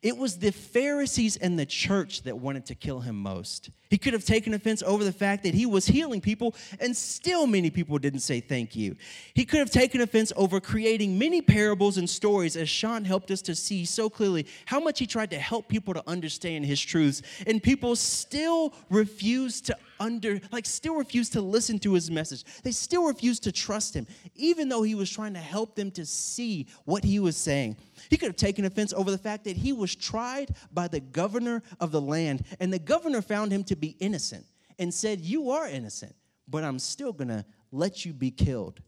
it 0.01 0.15
was 0.15 0.38
the 0.38 0.51
Pharisees 0.51 1.36
and 1.36 1.59
the 1.59 1.65
church 1.65 2.23
that 2.23 2.38
wanted 2.38 2.65
to 2.67 2.75
kill 2.75 3.01
him 3.01 3.17
most. 3.17 3.69
He 3.89 3.97
could 3.97 4.13
have 4.13 4.23
taken 4.23 4.53
offense 4.53 4.82
over 4.82 5.03
the 5.03 5.11
fact 5.11 5.43
that 5.43 5.53
he 5.53 5.65
was 5.65 5.86
healing 5.86 6.21
people 6.21 6.55
and 6.79 6.95
still 6.95 7.45
many 7.45 7.69
people 7.69 7.97
didn't 7.97 8.21
say 8.21 8.39
thank 8.39 8.73
you. 8.77 8.95
He 9.34 9.43
could 9.43 9.59
have 9.59 9.71
taken 9.71 9.99
offense 9.99 10.32
over 10.38 10.61
creating 10.61 11.19
many 11.19 11.41
parables 11.41 11.97
and 11.97 12.09
stories 12.09 12.55
as 12.55 12.69
Sean 12.69 13.03
helped 13.03 13.29
us 13.32 13.41
to 13.43 13.53
see 13.53 13.84
so 13.84 14.09
clearly 14.09 14.47
how 14.65 14.79
much 14.79 14.99
he 14.99 15.05
tried 15.05 15.32
to 15.32 15.38
help 15.38 15.67
people 15.67 15.93
to 15.93 16.03
understand 16.07 16.65
his 16.65 16.79
truths 16.79 17.21
and 17.45 17.61
people 17.61 17.97
still 17.97 18.73
refused 18.89 19.65
to 19.65 19.77
under 20.01 20.41
like 20.51 20.65
still 20.65 20.95
refused 20.95 21.33
to 21.33 21.41
listen 21.41 21.79
to 21.79 21.93
his 21.93 22.09
message. 22.09 22.43
They 22.63 22.71
still 22.71 23.07
refused 23.07 23.43
to 23.43 23.51
trust 23.51 23.95
him 23.95 24.07
even 24.35 24.67
though 24.67 24.81
he 24.81 24.95
was 24.95 25.09
trying 25.09 25.35
to 25.35 25.39
help 25.39 25.75
them 25.75 25.91
to 25.91 26.05
see 26.05 26.67
what 26.85 27.03
he 27.03 27.19
was 27.19 27.37
saying. 27.37 27.77
He 28.09 28.17
could 28.17 28.27
have 28.27 28.35
taken 28.35 28.65
offense 28.65 28.91
over 28.93 29.11
the 29.11 29.17
fact 29.17 29.43
that 29.45 29.55
he 29.55 29.71
was 29.71 29.95
tried 29.95 30.55
by 30.73 30.87
the 30.87 30.99
governor 30.99 31.61
of 31.79 31.91
the 31.91 32.01
land, 32.01 32.43
and 32.59 32.73
the 32.73 32.79
governor 32.79 33.21
found 33.21 33.51
him 33.51 33.63
to 33.65 33.75
be 33.75 33.95
innocent 33.99 34.45
and 34.79 34.91
said, 34.93 35.21
You 35.21 35.51
are 35.51 35.67
innocent, 35.67 36.15
but 36.47 36.63
I'm 36.63 36.79
still 36.79 37.13
gonna 37.13 37.45
let 37.71 38.03
you 38.03 38.13
be 38.13 38.31
killed. 38.31 38.81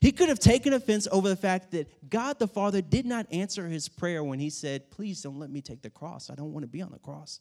He 0.00 0.12
could 0.12 0.28
have 0.28 0.40
taken 0.40 0.72
offense 0.72 1.06
over 1.10 1.28
the 1.28 1.36
fact 1.36 1.70
that 1.70 2.10
God 2.10 2.38
the 2.38 2.48
Father 2.48 2.82
did 2.82 3.06
not 3.06 3.26
answer 3.30 3.66
his 3.68 3.88
prayer 3.88 4.22
when 4.22 4.38
he 4.38 4.50
said, 4.50 4.90
Please 4.90 5.22
don't 5.22 5.38
let 5.38 5.50
me 5.50 5.62
take 5.62 5.80
the 5.80 5.90
cross. 5.90 6.28
I 6.28 6.34
don't 6.34 6.52
want 6.52 6.64
to 6.64 6.68
be 6.68 6.82
on 6.82 6.90
the 6.90 6.98
cross. 6.98 7.40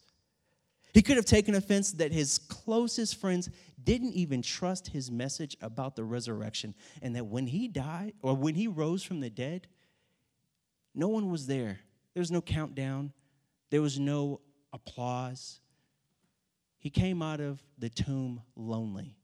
He 0.96 1.02
could 1.02 1.18
have 1.18 1.26
taken 1.26 1.56
offense 1.56 1.92
that 1.92 2.14
his 2.14 2.38
closest 2.38 3.18
friends 3.18 3.50
didn't 3.84 4.14
even 4.14 4.42
trust 4.42 4.88
his 4.88 5.12
message 5.12 5.58
about 5.60 5.98
the 5.98 6.06
resurrection, 6.06 6.74
and 7.02 7.14
that 7.18 7.26
when 7.26 7.48
he 7.48 7.68
died 7.68 8.14
or 8.22 8.34
when 8.34 8.56
he 8.56 8.70
rose 8.70 9.04
from 9.04 9.20
the 9.20 9.30
dead, 9.30 9.68
no 10.94 11.10
one 11.10 11.30
was 11.30 11.48
there. 11.48 11.82
There 12.14 12.22
was 12.22 12.32
no 12.32 12.40
countdown, 12.40 13.12
there 13.72 13.82
was 13.82 14.00
no 14.00 14.40
applause. 14.72 15.60
He 16.78 16.90
came 16.90 17.22
out 17.22 17.42
of 17.42 17.62
the 17.78 17.90
tomb 17.90 18.42
lonely 18.56 19.18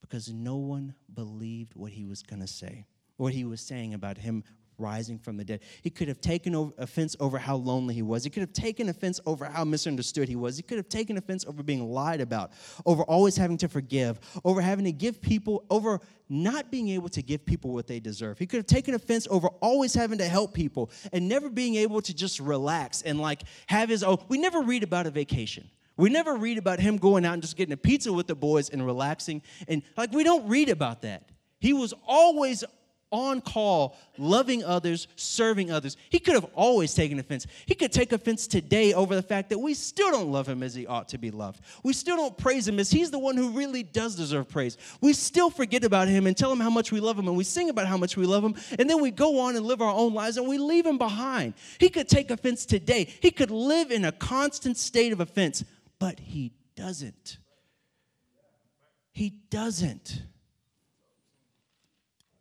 because 0.00 0.32
no 0.32 0.54
one 0.54 0.94
believed 1.12 1.74
what 1.74 1.90
he 1.90 2.04
was 2.04 2.22
going 2.22 2.42
to 2.42 2.46
say, 2.46 2.86
what 3.16 3.32
he 3.32 3.44
was 3.44 3.60
saying 3.60 3.92
about 3.92 4.18
him 4.18 4.44
rising 4.80 5.18
from 5.18 5.36
the 5.36 5.44
dead. 5.44 5.60
He 5.82 5.90
could 5.90 6.08
have 6.08 6.20
taken 6.20 6.72
offense 6.78 7.16
over 7.20 7.38
how 7.38 7.56
lonely 7.56 7.94
he 7.94 8.02
was. 8.02 8.24
He 8.24 8.30
could 8.30 8.40
have 8.40 8.52
taken 8.52 8.88
offense 8.88 9.20
over 9.26 9.44
how 9.44 9.64
misunderstood 9.64 10.28
he 10.28 10.36
was. 10.36 10.56
He 10.56 10.62
could 10.62 10.78
have 10.78 10.88
taken 10.88 11.16
offense 11.16 11.44
over 11.46 11.62
being 11.62 11.88
lied 11.88 12.20
about, 12.20 12.52
over 12.86 13.02
always 13.02 13.36
having 13.36 13.56
to 13.58 13.68
forgive, 13.68 14.18
over 14.44 14.60
having 14.60 14.84
to 14.86 14.92
give 14.92 15.20
people, 15.20 15.64
over 15.70 16.00
not 16.28 16.70
being 16.70 16.88
able 16.90 17.08
to 17.10 17.22
give 17.22 17.44
people 17.44 17.72
what 17.72 17.86
they 17.86 18.00
deserve. 18.00 18.38
He 18.38 18.46
could 18.46 18.58
have 18.58 18.66
taken 18.66 18.94
offense 18.94 19.26
over 19.30 19.48
always 19.60 19.94
having 19.94 20.18
to 20.18 20.28
help 20.28 20.54
people 20.54 20.90
and 21.12 21.28
never 21.28 21.50
being 21.50 21.74
able 21.74 22.00
to 22.02 22.14
just 22.14 22.40
relax 22.40 23.02
and 23.02 23.20
like 23.20 23.42
have 23.66 23.88
his 23.88 24.02
own. 24.02 24.18
We 24.28 24.38
never 24.38 24.62
read 24.62 24.82
about 24.82 25.06
a 25.06 25.10
vacation. 25.10 25.68
We 25.96 26.08
never 26.08 26.36
read 26.36 26.56
about 26.56 26.80
him 26.80 26.96
going 26.96 27.26
out 27.26 27.34
and 27.34 27.42
just 27.42 27.56
getting 27.56 27.74
a 27.74 27.76
pizza 27.76 28.10
with 28.12 28.26
the 28.26 28.34
boys 28.34 28.70
and 28.70 28.84
relaxing. 28.86 29.42
And 29.68 29.82
like, 29.96 30.12
we 30.12 30.24
don't 30.24 30.48
read 30.48 30.70
about 30.70 31.02
that. 31.02 31.28
He 31.58 31.74
was 31.74 31.92
always 32.06 32.64
on 33.12 33.40
call, 33.40 33.96
loving 34.18 34.62
others, 34.64 35.08
serving 35.16 35.70
others. 35.70 35.96
He 36.10 36.18
could 36.18 36.34
have 36.34 36.46
always 36.54 36.94
taken 36.94 37.18
offense. 37.18 37.46
He 37.66 37.74
could 37.74 37.92
take 37.92 38.12
offense 38.12 38.46
today 38.46 38.92
over 38.94 39.14
the 39.14 39.22
fact 39.22 39.50
that 39.50 39.58
we 39.58 39.74
still 39.74 40.10
don't 40.10 40.30
love 40.30 40.48
him 40.48 40.62
as 40.62 40.74
he 40.74 40.86
ought 40.86 41.08
to 41.08 41.18
be 41.18 41.30
loved. 41.30 41.60
We 41.82 41.92
still 41.92 42.16
don't 42.16 42.36
praise 42.36 42.68
him 42.68 42.78
as 42.78 42.90
he's 42.90 43.10
the 43.10 43.18
one 43.18 43.36
who 43.36 43.50
really 43.50 43.82
does 43.82 44.14
deserve 44.14 44.48
praise. 44.48 44.78
We 45.00 45.12
still 45.12 45.50
forget 45.50 45.84
about 45.84 46.08
him 46.08 46.26
and 46.26 46.36
tell 46.36 46.52
him 46.52 46.60
how 46.60 46.70
much 46.70 46.92
we 46.92 47.00
love 47.00 47.18
him 47.18 47.26
and 47.26 47.36
we 47.36 47.44
sing 47.44 47.68
about 47.68 47.86
how 47.86 47.96
much 47.96 48.16
we 48.16 48.26
love 48.26 48.44
him 48.44 48.54
and 48.78 48.88
then 48.88 49.00
we 49.00 49.10
go 49.10 49.40
on 49.40 49.56
and 49.56 49.66
live 49.66 49.80
our 49.80 49.94
own 49.94 50.14
lives 50.14 50.36
and 50.36 50.48
we 50.48 50.58
leave 50.58 50.86
him 50.86 50.98
behind. 50.98 51.54
He 51.78 51.88
could 51.88 52.08
take 52.08 52.30
offense 52.30 52.64
today. 52.64 53.12
He 53.20 53.30
could 53.30 53.50
live 53.50 53.90
in 53.90 54.04
a 54.04 54.12
constant 54.12 54.76
state 54.76 55.12
of 55.12 55.20
offense, 55.20 55.64
but 55.98 56.20
he 56.20 56.52
doesn't. 56.76 57.38
He 59.12 59.30
doesn't 59.50 60.22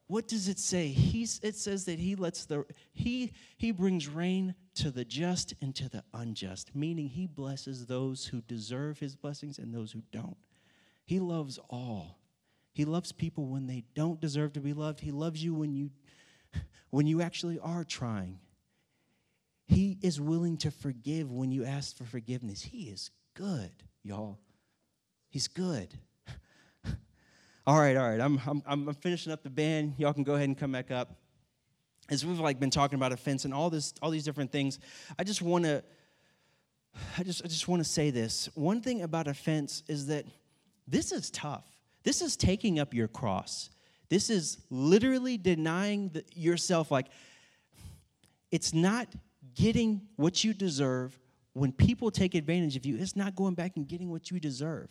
what 0.10 0.28
does 0.28 0.48
it 0.48 0.58
say? 0.58 0.88
He's, 0.88 1.40
it 1.44 1.56
says 1.56 1.86
that 1.86 2.00
he 2.00 2.16
lets 2.16 2.46
the 2.46 2.66
he 2.94 3.32
he 3.58 3.72
brings 3.72 4.08
rain 4.08 4.56
to 4.74 4.90
the 4.90 5.06
just 5.06 5.54
and 5.62 5.76
to 5.76 5.88
the 5.88 6.04
unjust 6.16 6.72
meaning 6.74 7.08
he 7.08 7.28
blesses 7.28 7.86
those 7.86 8.26
who 8.26 8.42
deserve 8.42 8.98
his 8.98 9.16
blessings 9.16 9.60
and 9.60 9.72
those 9.72 9.92
who 9.92 10.02
don't. 10.12 10.38
He 11.06 11.20
loves 11.20 11.60
all. 11.70 12.18
He 12.74 12.86
loves 12.86 13.12
people 13.12 13.46
when 13.46 13.68
they 13.68 13.84
don't 13.94 14.20
deserve 14.20 14.54
to 14.54 14.60
be 14.60 14.74
loved. 14.74 15.00
He 15.00 15.12
loves 15.12 15.44
you 15.44 15.54
when 15.54 15.76
you 15.76 15.92
when 16.90 17.06
you 17.06 17.22
actually 17.22 17.60
are 17.60 17.84
trying. 17.84 18.40
He 19.68 20.00
is 20.02 20.20
willing 20.20 20.58
to 20.58 20.72
forgive 20.72 21.32
when 21.32 21.52
you 21.52 21.66
ask 21.66 21.96
for 21.96 22.06
forgiveness. 22.06 22.64
He 22.64 22.90
is 22.90 23.12
good 23.36 23.72
y'all. 24.02 24.40
He's 25.30 25.48
good 25.48 25.94
all 27.70 27.78
right, 27.78 27.96
all 27.96 28.10
right. 28.10 28.20
I'm, 28.20 28.42
I'm, 28.48 28.64
I'm 28.66 28.94
finishing 28.96 29.32
up 29.32 29.44
the 29.44 29.50
band. 29.52 29.94
Y'all 30.00 30.12
can 30.12 30.24
go 30.24 30.34
ahead 30.34 30.48
and 30.48 30.58
come 30.58 30.72
back 30.72 30.90
up. 30.90 31.20
As 32.10 32.26
we've 32.26 32.40
like 32.40 32.60
been 32.60 32.72
talking 32.72 32.96
about 32.96 33.12
offense 33.12 33.46
and 33.46 33.54
all 33.54 33.70
this, 33.70 33.94
all 34.02 34.10
these 34.10 34.24
different 34.24 34.52
things, 34.52 34.80
I 35.20 35.24
just 35.24 35.44
want 35.44 35.66
to, 35.66 35.84
I 37.16 37.22
just, 37.22 37.46
I 37.46 37.48
just 37.48 37.68
want 37.68 37.84
to 37.84 37.88
say 37.88 38.10
this. 38.10 38.50
One 38.56 38.82
thing 38.82 39.04
about 39.04 39.28
offense 39.28 39.84
is 39.88 40.08
that 40.08 40.26
this 40.88 41.12
is 41.12 41.30
tough. 41.30 41.64
This 42.02 42.24
is 42.24 42.36
taking 42.36 42.80
up 42.80 42.92
your 42.92 43.08
cross. 43.08 43.70
This 44.10 44.32
is 44.32 44.58
literally 44.72 45.38
denying 45.38 46.10
the, 46.10 46.24
yourself. 46.34 46.90
Like, 46.90 47.06
it's 48.50 48.74
not 48.74 49.10
getting 49.54 50.08
what 50.16 50.44
you 50.44 50.56
deserve 50.56 51.20
when 51.54 51.72
people 51.72 52.10
take 52.10 52.34
advantage 52.34 52.76
of 52.76 52.84
you. 52.84 52.98
It's 52.98 53.16
not 53.16 53.36
going 53.36 53.54
back 53.54 53.74
and 53.76 53.88
getting 53.88 54.10
what 54.10 54.32
you 54.32 54.40
deserve. 54.40 54.90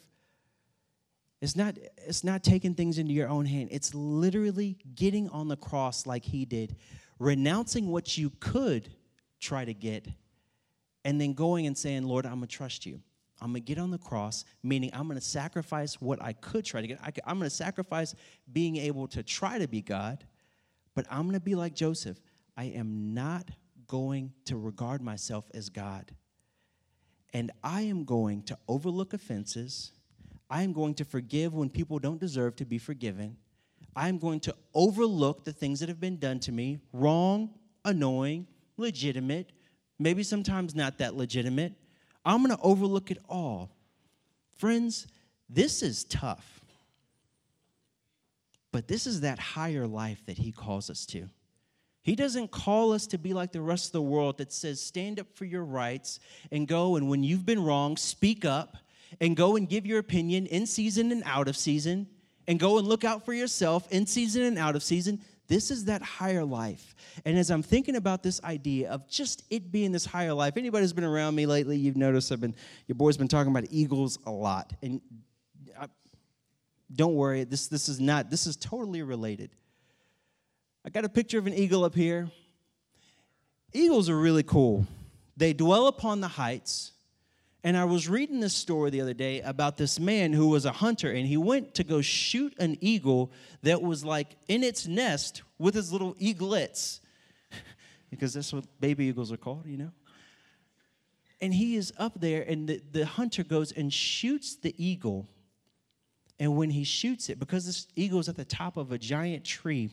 It's 1.40 1.54
not, 1.54 1.76
it's 1.98 2.24
not 2.24 2.42
taking 2.42 2.74
things 2.74 2.98
into 2.98 3.12
your 3.12 3.28
own 3.28 3.46
hand. 3.46 3.68
It's 3.70 3.94
literally 3.94 4.76
getting 4.94 5.28
on 5.28 5.48
the 5.48 5.56
cross 5.56 6.06
like 6.06 6.24
he 6.24 6.44
did, 6.44 6.76
renouncing 7.18 7.88
what 7.88 8.18
you 8.18 8.30
could 8.40 8.90
try 9.38 9.64
to 9.64 9.74
get, 9.74 10.08
and 11.04 11.20
then 11.20 11.34
going 11.34 11.66
and 11.66 11.78
saying, 11.78 12.02
Lord, 12.02 12.26
I'm 12.26 12.36
going 12.36 12.48
to 12.48 12.56
trust 12.56 12.86
you. 12.86 13.00
I'm 13.40 13.52
going 13.52 13.62
to 13.62 13.66
get 13.66 13.78
on 13.78 13.92
the 13.92 13.98
cross, 13.98 14.44
meaning 14.64 14.90
I'm 14.92 15.06
going 15.06 15.18
to 15.18 15.24
sacrifice 15.24 16.00
what 16.00 16.20
I 16.20 16.32
could 16.32 16.64
try 16.64 16.80
to 16.80 16.86
get. 16.88 16.98
I, 17.00 17.12
I'm 17.24 17.38
going 17.38 17.48
to 17.48 17.54
sacrifice 17.54 18.16
being 18.52 18.76
able 18.76 19.06
to 19.08 19.22
try 19.22 19.58
to 19.58 19.68
be 19.68 19.80
God, 19.80 20.24
but 20.96 21.06
I'm 21.08 21.22
going 21.22 21.34
to 21.34 21.40
be 21.40 21.54
like 21.54 21.74
Joseph. 21.74 22.18
I 22.56 22.64
am 22.64 23.14
not 23.14 23.48
going 23.86 24.32
to 24.46 24.56
regard 24.56 25.00
myself 25.00 25.48
as 25.54 25.68
God. 25.68 26.10
And 27.32 27.52
I 27.62 27.82
am 27.82 28.04
going 28.04 28.42
to 28.44 28.58
overlook 28.66 29.12
offenses 29.12 29.92
I 30.50 30.62
am 30.62 30.72
going 30.72 30.94
to 30.94 31.04
forgive 31.04 31.54
when 31.54 31.68
people 31.68 31.98
don't 31.98 32.20
deserve 32.20 32.56
to 32.56 32.64
be 32.64 32.78
forgiven. 32.78 33.36
I 33.94 34.08
am 34.08 34.18
going 34.18 34.40
to 34.40 34.54
overlook 34.74 35.44
the 35.44 35.52
things 35.52 35.80
that 35.80 35.88
have 35.88 36.00
been 36.00 36.18
done 36.18 36.40
to 36.40 36.52
me 36.52 36.78
wrong, 36.92 37.50
annoying, 37.84 38.46
legitimate, 38.76 39.52
maybe 39.98 40.22
sometimes 40.22 40.74
not 40.74 40.98
that 40.98 41.14
legitimate. 41.14 41.74
I'm 42.24 42.42
going 42.44 42.56
to 42.56 42.62
overlook 42.62 43.10
it 43.10 43.18
all. 43.28 43.70
Friends, 44.56 45.06
this 45.48 45.82
is 45.82 46.04
tough. 46.04 46.60
But 48.70 48.86
this 48.86 49.06
is 49.06 49.22
that 49.22 49.38
higher 49.38 49.86
life 49.86 50.24
that 50.26 50.38
he 50.38 50.52
calls 50.52 50.90
us 50.90 51.06
to. 51.06 51.28
He 52.02 52.14
doesn't 52.14 52.50
call 52.50 52.92
us 52.92 53.06
to 53.08 53.18
be 53.18 53.34
like 53.34 53.52
the 53.52 53.60
rest 53.60 53.86
of 53.86 53.92
the 53.92 54.02
world 54.02 54.38
that 54.38 54.52
says, 54.52 54.80
stand 54.80 55.18
up 55.18 55.26
for 55.34 55.44
your 55.44 55.64
rights 55.64 56.20
and 56.50 56.68
go, 56.68 56.96
and 56.96 57.08
when 57.08 57.22
you've 57.22 57.44
been 57.44 57.62
wrong, 57.62 57.96
speak 57.96 58.44
up 58.44 58.76
and 59.20 59.36
go 59.36 59.56
and 59.56 59.68
give 59.68 59.86
your 59.86 59.98
opinion 59.98 60.46
in 60.46 60.66
season 60.66 61.12
and 61.12 61.22
out 61.24 61.48
of 61.48 61.56
season 61.56 62.06
and 62.46 62.58
go 62.58 62.78
and 62.78 62.86
look 62.86 63.04
out 63.04 63.24
for 63.24 63.32
yourself 63.32 63.90
in 63.90 64.06
season 64.06 64.42
and 64.42 64.58
out 64.58 64.74
of 64.74 64.82
season. 64.82 65.20
This 65.48 65.70
is 65.70 65.86
that 65.86 66.02
higher 66.02 66.44
life. 66.44 66.94
And 67.24 67.38
as 67.38 67.50
I'm 67.50 67.62
thinking 67.62 67.96
about 67.96 68.22
this 68.22 68.42
idea 68.44 68.90
of 68.90 69.08
just 69.08 69.44
it 69.50 69.72
being 69.72 69.92
this 69.92 70.04
higher 70.04 70.34
life, 70.34 70.56
anybody 70.56 70.84
who's 70.84 70.92
been 70.92 71.04
around 71.04 71.34
me 71.34 71.46
lately, 71.46 71.78
you've 71.78 71.96
noticed 71.96 72.30
I've 72.30 72.40
been, 72.40 72.54
your 72.86 72.96
boy's 72.96 73.16
been 73.16 73.28
talking 73.28 73.50
about 73.50 73.64
eagles 73.70 74.18
a 74.26 74.30
lot. 74.30 74.74
And 74.82 75.00
I, 75.80 75.86
don't 76.94 77.14
worry, 77.14 77.44
this, 77.44 77.68
this 77.68 77.88
is 77.88 77.98
not, 77.98 78.30
this 78.30 78.46
is 78.46 78.56
totally 78.56 79.02
related. 79.02 79.50
I 80.84 80.90
got 80.90 81.04
a 81.04 81.08
picture 81.08 81.38
of 81.38 81.46
an 81.46 81.54
eagle 81.54 81.84
up 81.84 81.94
here. 81.94 82.30
Eagles 83.72 84.08
are 84.08 84.18
really 84.18 84.42
cool. 84.42 84.86
They 85.36 85.52
dwell 85.52 85.86
upon 85.86 86.20
the 86.20 86.28
heights 86.28 86.92
and 87.64 87.76
I 87.76 87.84
was 87.84 88.08
reading 88.08 88.40
this 88.40 88.54
story 88.54 88.90
the 88.90 89.00
other 89.00 89.14
day 89.14 89.40
about 89.40 89.76
this 89.76 89.98
man 89.98 90.32
who 90.32 90.48
was 90.48 90.64
a 90.64 90.72
hunter 90.72 91.10
and 91.10 91.26
he 91.26 91.36
went 91.36 91.74
to 91.74 91.84
go 91.84 92.00
shoot 92.00 92.54
an 92.58 92.76
eagle 92.80 93.32
that 93.62 93.82
was 93.82 94.04
like 94.04 94.36
in 94.46 94.62
its 94.62 94.86
nest 94.86 95.42
with 95.58 95.74
his 95.74 95.92
little 95.92 96.14
eaglets, 96.20 97.00
because 98.10 98.34
that's 98.34 98.52
what 98.52 98.64
baby 98.80 99.06
eagles 99.06 99.32
are 99.32 99.36
called, 99.36 99.66
you 99.66 99.76
know? 99.76 99.90
And 101.40 101.54
he 101.54 101.76
is 101.76 101.92
up 101.98 102.20
there, 102.20 102.42
and 102.42 102.68
the, 102.68 102.82
the 102.90 103.06
hunter 103.06 103.44
goes 103.44 103.70
and 103.70 103.92
shoots 103.92 104.56
the 104.56 104.74
eagle. 104.76 105.28
And 106.40 106.56
when 106.56 106.70
he 106.70 106.84
shoots 106.84 107.28
it, 107.28 107.38
because 107.38 107.64
this 107.66 107.86
eagle 107.96 108.18
is 108.18 108.28
at 108.28 108.36
the 108.36 108.44
top 108.44 108.76
of 108.76 108.90
a 108.92 108.98
giant 108.98 109.44
tree, 109.44 109.90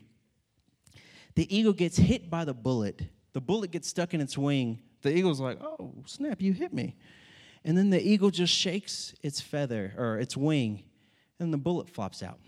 the 1.35 1.55
eagle 1.55 1.73
gets 1.73 1.97
hit 1.97 2.29
by 2.29 2.45
the 2.45 2.53
bullet. 2.53 3.01
The 3.33 3.41
bullet 3.41 3.71
gets 3.71 3.87
stuck 3.87 4.13
in 4.13 4.21
its 4.21 4.37
wing. 4.37 4.79
The 5.01 5.15
eagle's 5.15 5.39
like, 5.39 5.61
oh, 5.61 5.93
snap, 6.05 6.41
you 6.41 6.53
hit 6.53 6.73
me. 6.73 6.95
And 7.65 7.75
then 7.75 7.89
the 7.89 7.99
eagle 7.99 8.29
just 8.29 8.53
shakes 8.53 9.15
its 9.23 9.41
feather 9.41 9.93
or 9.97 10.19
its 10.19 10.37
wing, 10.37 10.83
and 11.39 11.51
the 11.51 11.57
bullet 11.57 11.89
flops 11.89 12.21
out. 12.21 12.39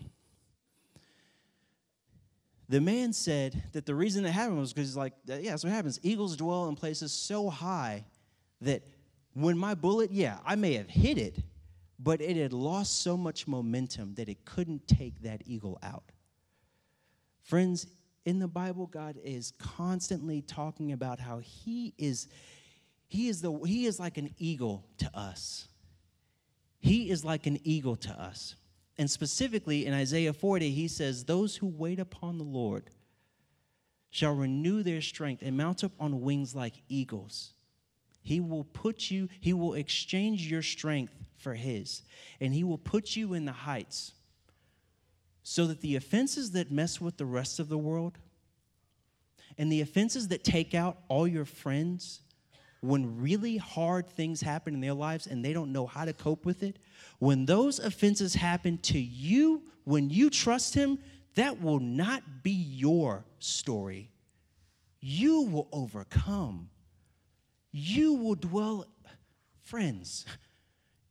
The 2.68 2.80
man 2.80 3.12
said 3.12 3.64
that 3.72 3.84
the 3.84 3.96
reason 3.96 4.24
it 4.24 4.30
happened 4.30 4.60
was 4.60 4.72
because, 4.72 4.90
he's 4.90 4.96
like, 4.96 5.14
yeah, 5.26 5.50
that's 5.50 5.64
what 5.64 5.72
happens. 5.72 5.98
Eagles 6.04 6.36
dwell 6.36 6.68
in 6.68 6.76
places 6.76 7.12
so 7.12 7.50
high 7.50 8.04
that 8.60 8.82
when 9.34 9.58
my 9.58 9.74
bullet, 9.74 10.12
yeah, 10.12 10.38
I 10.46 10.54
may 10.54 10.74
have 10.74 10.88
hit 10.88 11.18
it, 11.18 11.38
but 11.98 12.20
it 12.20 12.36
had 12.36 12.52
lost 12.52 13.02
so 13.02 13.16
much 13.16 13.48
momentum 13.48 14.14
that 14.14 14.28
it 14.28 14.44
couldn't 14.44 14.86
take 14.86 15.22
that 15.22 15.42
eagle 15.46 15.78
out. 15.82 16.12
Friends, 17.42 17.88
in 18.24 18.38
the 18.38 18.46
Bible, 18.46 18.86
God 18.86 19.16
is 19.24 19.52
constantly 19.58 20.42
talking 20.42 20.92
about 20.92 21.18
how 21.18 21.38
He 21.38 21.94
is 21.98 22.28
he 23.08 23.28
is, 23.28 23.40
the, 23.40 23.52
he 23.66 23.86
is 23.86 23.98
like 23.98 24.18
an 24.18 24.34
eagle 24.38 24.84
to 24.98 25.10
us. 25.18 25.66
He 26.78 27.10
is 27.10 27.24
like 27.24 27.46
an 27.46 27.58
eagle 27.64 27.96
to 27.96 28.10
us. 28.10 28.54
And 28.98 29.10
specifically 29.10 29.86
in 29.86 29.94
Isaiah 29.94 30.32
40, 30.32 30.70
he 30.70 30.88
says, 30.88 31.24
Those 31.24 31.56
who 31.56 31.66
wait 31.66 31.98
upon 31.98 32.36
the 32.36 32.44
Lord 32.44 32.90
shall 34.10 34.34
renew 34.34 34.82
their 34.82 35.00
strength 35.00 35.42
and 35.42 35.56
mount 35.56 35.82
up 35.84 35.92
on 35.98 36.20
wings 36.20 36.54
like 36.54 36.74
eagles. 36.88 37.52
He 38.22 38.40
will 38.40 38.64
put 38.64 39.10
you, 39.10 39.28
he 39.40 39.54
will 39.54 39.74
exchange 39.74 40.50
your 40.50 40.62
strength 40.62 41.14
for 41.38 41.54
his, 41.54 42.02
and 42.40 42.52
he 42.52 42.64
will 42.64 42.78
put 42.78 43.16
you 43.16 43.32
in 43.32 43.46
the 43.46 43.52
heights 43.52 44.12
so 45.42 45.66
that 45.66 45.80
the 45.80 45.96
offenses 45.96 46.50
that 46.50 46.70
mess 46.70 47.00
with 47.00 47.16
the 47.16 47.24
rest 47.24 47.58
of 47.58 47.70
the 47.70 47.78
world 47.78 48.18
and 49.56 49.72
the 49.72 49.80
offenses 49.80 50.28
that 50.28 50.44
take 50.44 50.74
out 50.74 50.98
all 51.08 51.26
your 51.26 51.46
friends 51.46 52.20
when 52.80 53.20
really 53.20 53.56
hard 53.56 54.08
things 54.08 54.40
happen 54.40 54.74
in 54.74 54.80
their 54.80 54.94
lives 54.94 55.26
and 55.26 55.44
they 55.44 55.52
don't 55.52 55.72
know 55.72 55.86
how 55.86 56.04
to 56.04 56.12
cope 56.12 56.44
with 56.44 56.62
it, 56.62 56.78
when 57.18 57.46
those 57.46 57.78
offenses 57.78 58.34
happen 58.34 58.78
to 58.78 58.98
you, 58.98 59.62
when 59.84 60.10
you 60.10 60.30
trust 60.30 60.74
Him, 60.74 60.98
that 61.34 61.60
will 61.60 61.80
not 61.80 62.22
be 62.42 62.50
your 62.52 63.24
story. 63.38 64.10
you 65.00 65.42
will 65.42 65.68
overcome. 65.72 66.70
You 67.70 68.14
will 68.14 68.34
dwell, 68.34 68.86
friends. 69.62 70.24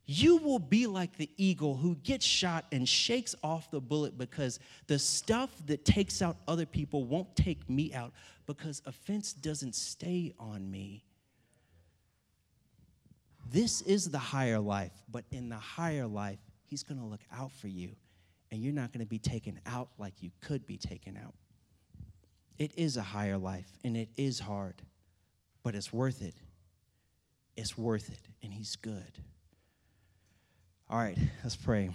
You 0.05 0.37
will 0.37 0.59
be 0.59 0.87
like 0.87 1.17
the 1.17 1.29
eagle 1.37 1.75
who 1.75 1.95
gets 1.95 2.25
shot 2.25 2.65
and 2.71 2.87
shakes 2.87 3.35
off 3.43 3.69
the 3.71 3.81
bullet 3.81 4.17
because 4.17 4.59
the 4.87 4.97
stuff 4.97 5.49
that 5.67 5.83
takes 5.85 6.21
out 6.21 6.37
other 6.47 6.65
people 6.65 7.05
won't 7.05 7.35
take 7.35 7.69
me 7.69 7.93
out 7.93 8.13
because 8.45 8.81
offense 8.85 9.33
doesn't 9.33 9.75
stay 9.75 10.33
on 10.39 10.69
me. 10.71 11.03
This 13.51 13.81
is 13.81 14.09
the 14.09 14.17
higher 14.17 14.59
life, 14.59 14.91
but 15.09 15.25
in 15.31 15.49
the 15.49 15.55
higher 15.55 16.07
life, 16.07 16.39
He's 16.65 16.83
going 16.83 16.99
to 16.99 17.05
look 17.05 17.21
out 17.31 17.51
for 17.51 17.67
you, 17.67 17.91
and 18.51 18.61
you're 18.61 18.73
not 18.73 18.91
going 18.91 18.99
to 18.99 19.09
be 19.09 19.19
taken 19.19 19.59
out 19.65 19.89
like 19.97 20.21
you 20.21 20.31
could 20.41 20.65
be 20.65 20.77
taken 20.77 21.17
out. 21.17 21.33
It 22.57 22.71
is 22.75 22.97
a 22.97 23.01
higher 23.01 23.37
life, 23.37 23.69
and 23.83 23.95
it 23.95 24.09
is 24.17 24.39
hard, 24.39 24.81
but 25.63 25.75
it's 25.75 25.93
worth 25.93 26.21
it. 26.21 26.35
It's 27.55 27.77
worth 27.77 28.09
it, 28.09 28.19
and 28.43 28.53
He's 28.53 28.75
good. 28.75 29.19
All 30.89 30.97
right, 30.97 31.17
let's 31.43 31.55
pray. 31.55 31.89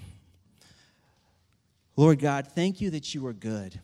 Lord 1.97 2.19
God, 2.19 2.47
thank 2.47 2.81
you 2.81 2.91
that 2.91 3.15
you 3.15 3.27
are 3.27 3.33
good. 3.33 3.79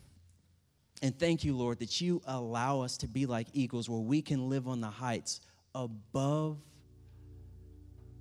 And 1.02 1.16
thank 1.18 1.44
you, 1.44 1.56
Lord, 1.56 1.78
that 1.78 2.00
you 2.00 2.20
allow 2.26 2.80
us 2.80 2.96
to 2.98 3.08
be 3.08 3.26
like 3.26 3.46
eagles 3.52 3.88
where 3.88 4.00
we 4.00 4.22
can 4.22 4.48
live 4.48 4.66
on 4.66 4.80
the 4.80 4.88
heights 4.88 5.40
above 5.74 6.58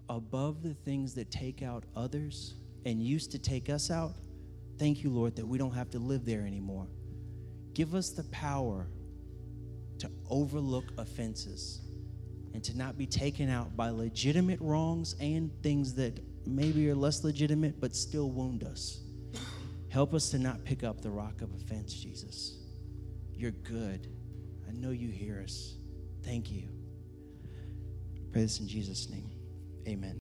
above 0.09 0.63
the 0.63 0.73
things 0.73 1.13
that 1.15 1.31
take 1.31 1.61
out 1.61 1.83
others 1.95 2.55
and 2.85 3.01
used 3.01 3.31
to 3.31 3.39
take 3.39 3.69
us 3.69 3.91
out. 3.91 4.13
Thank 4.77 5.03
you, 5.03 5.09
Lord, 5.09 5.35
that 5.35 5.45
we 5.45 5.57
don't 5.57 5.73
have 5.73 5.89
to 5.91 5.99
live 5.99 6.25
there 6.25 6.41
anymore. 6.41 6.87
Give 7.73 7.95
us 7.95 8.11
the 8.11 8.23
power 8.25 8.87
to 9.99 10.09
overlook 10.29 10.85
offenses 10.97 11.81
and 12.53 12.63
to 12.63 12.77
not 12.77 12.97
be 12.97 13.05
taken 13.05 13.49
out 13.49 13.75
by 13.75 13.89
legitimate 13.89 14.59
wrongs 14.61 15.15
and 15.19 15.51
things 15.61 15.93
that 15.95 16.19
maybe 16.45 16.89
are 16.89 16.95
less 16.95 17.23
legitimate 17.23 17.79
but 17.79 17.95
still 17.95 18.31
wound 18.31 18.63
us. 18.63 19.01
Help 19.89 20.13
us 20.13 20.29
to 20.29 20.39
not 20.39 20.63
pick 20.63 20.83
up 20.83 21.01
the 21.01 21.09
rock 21.09 21.41
of 21.41 21.53
offense, 21.53 21.93
Jesus. 21.93 22.57
You're 23.33 23.51
good. 23.51 24.07
I 24.67 24.71
know 24.71 24.91
you 24.91 25.09
hear 25.09 25.41
us. 25.43 25.75
Thank 26.23 26.51
you. 26.51 26.67
I 27.43 28.31
pray 28.31 28.41
this 28.41 28.59
in 28.59 28.67
Jesus' 28.67 29.09
name. 29.09 29.36
Amen. 29.87 30.15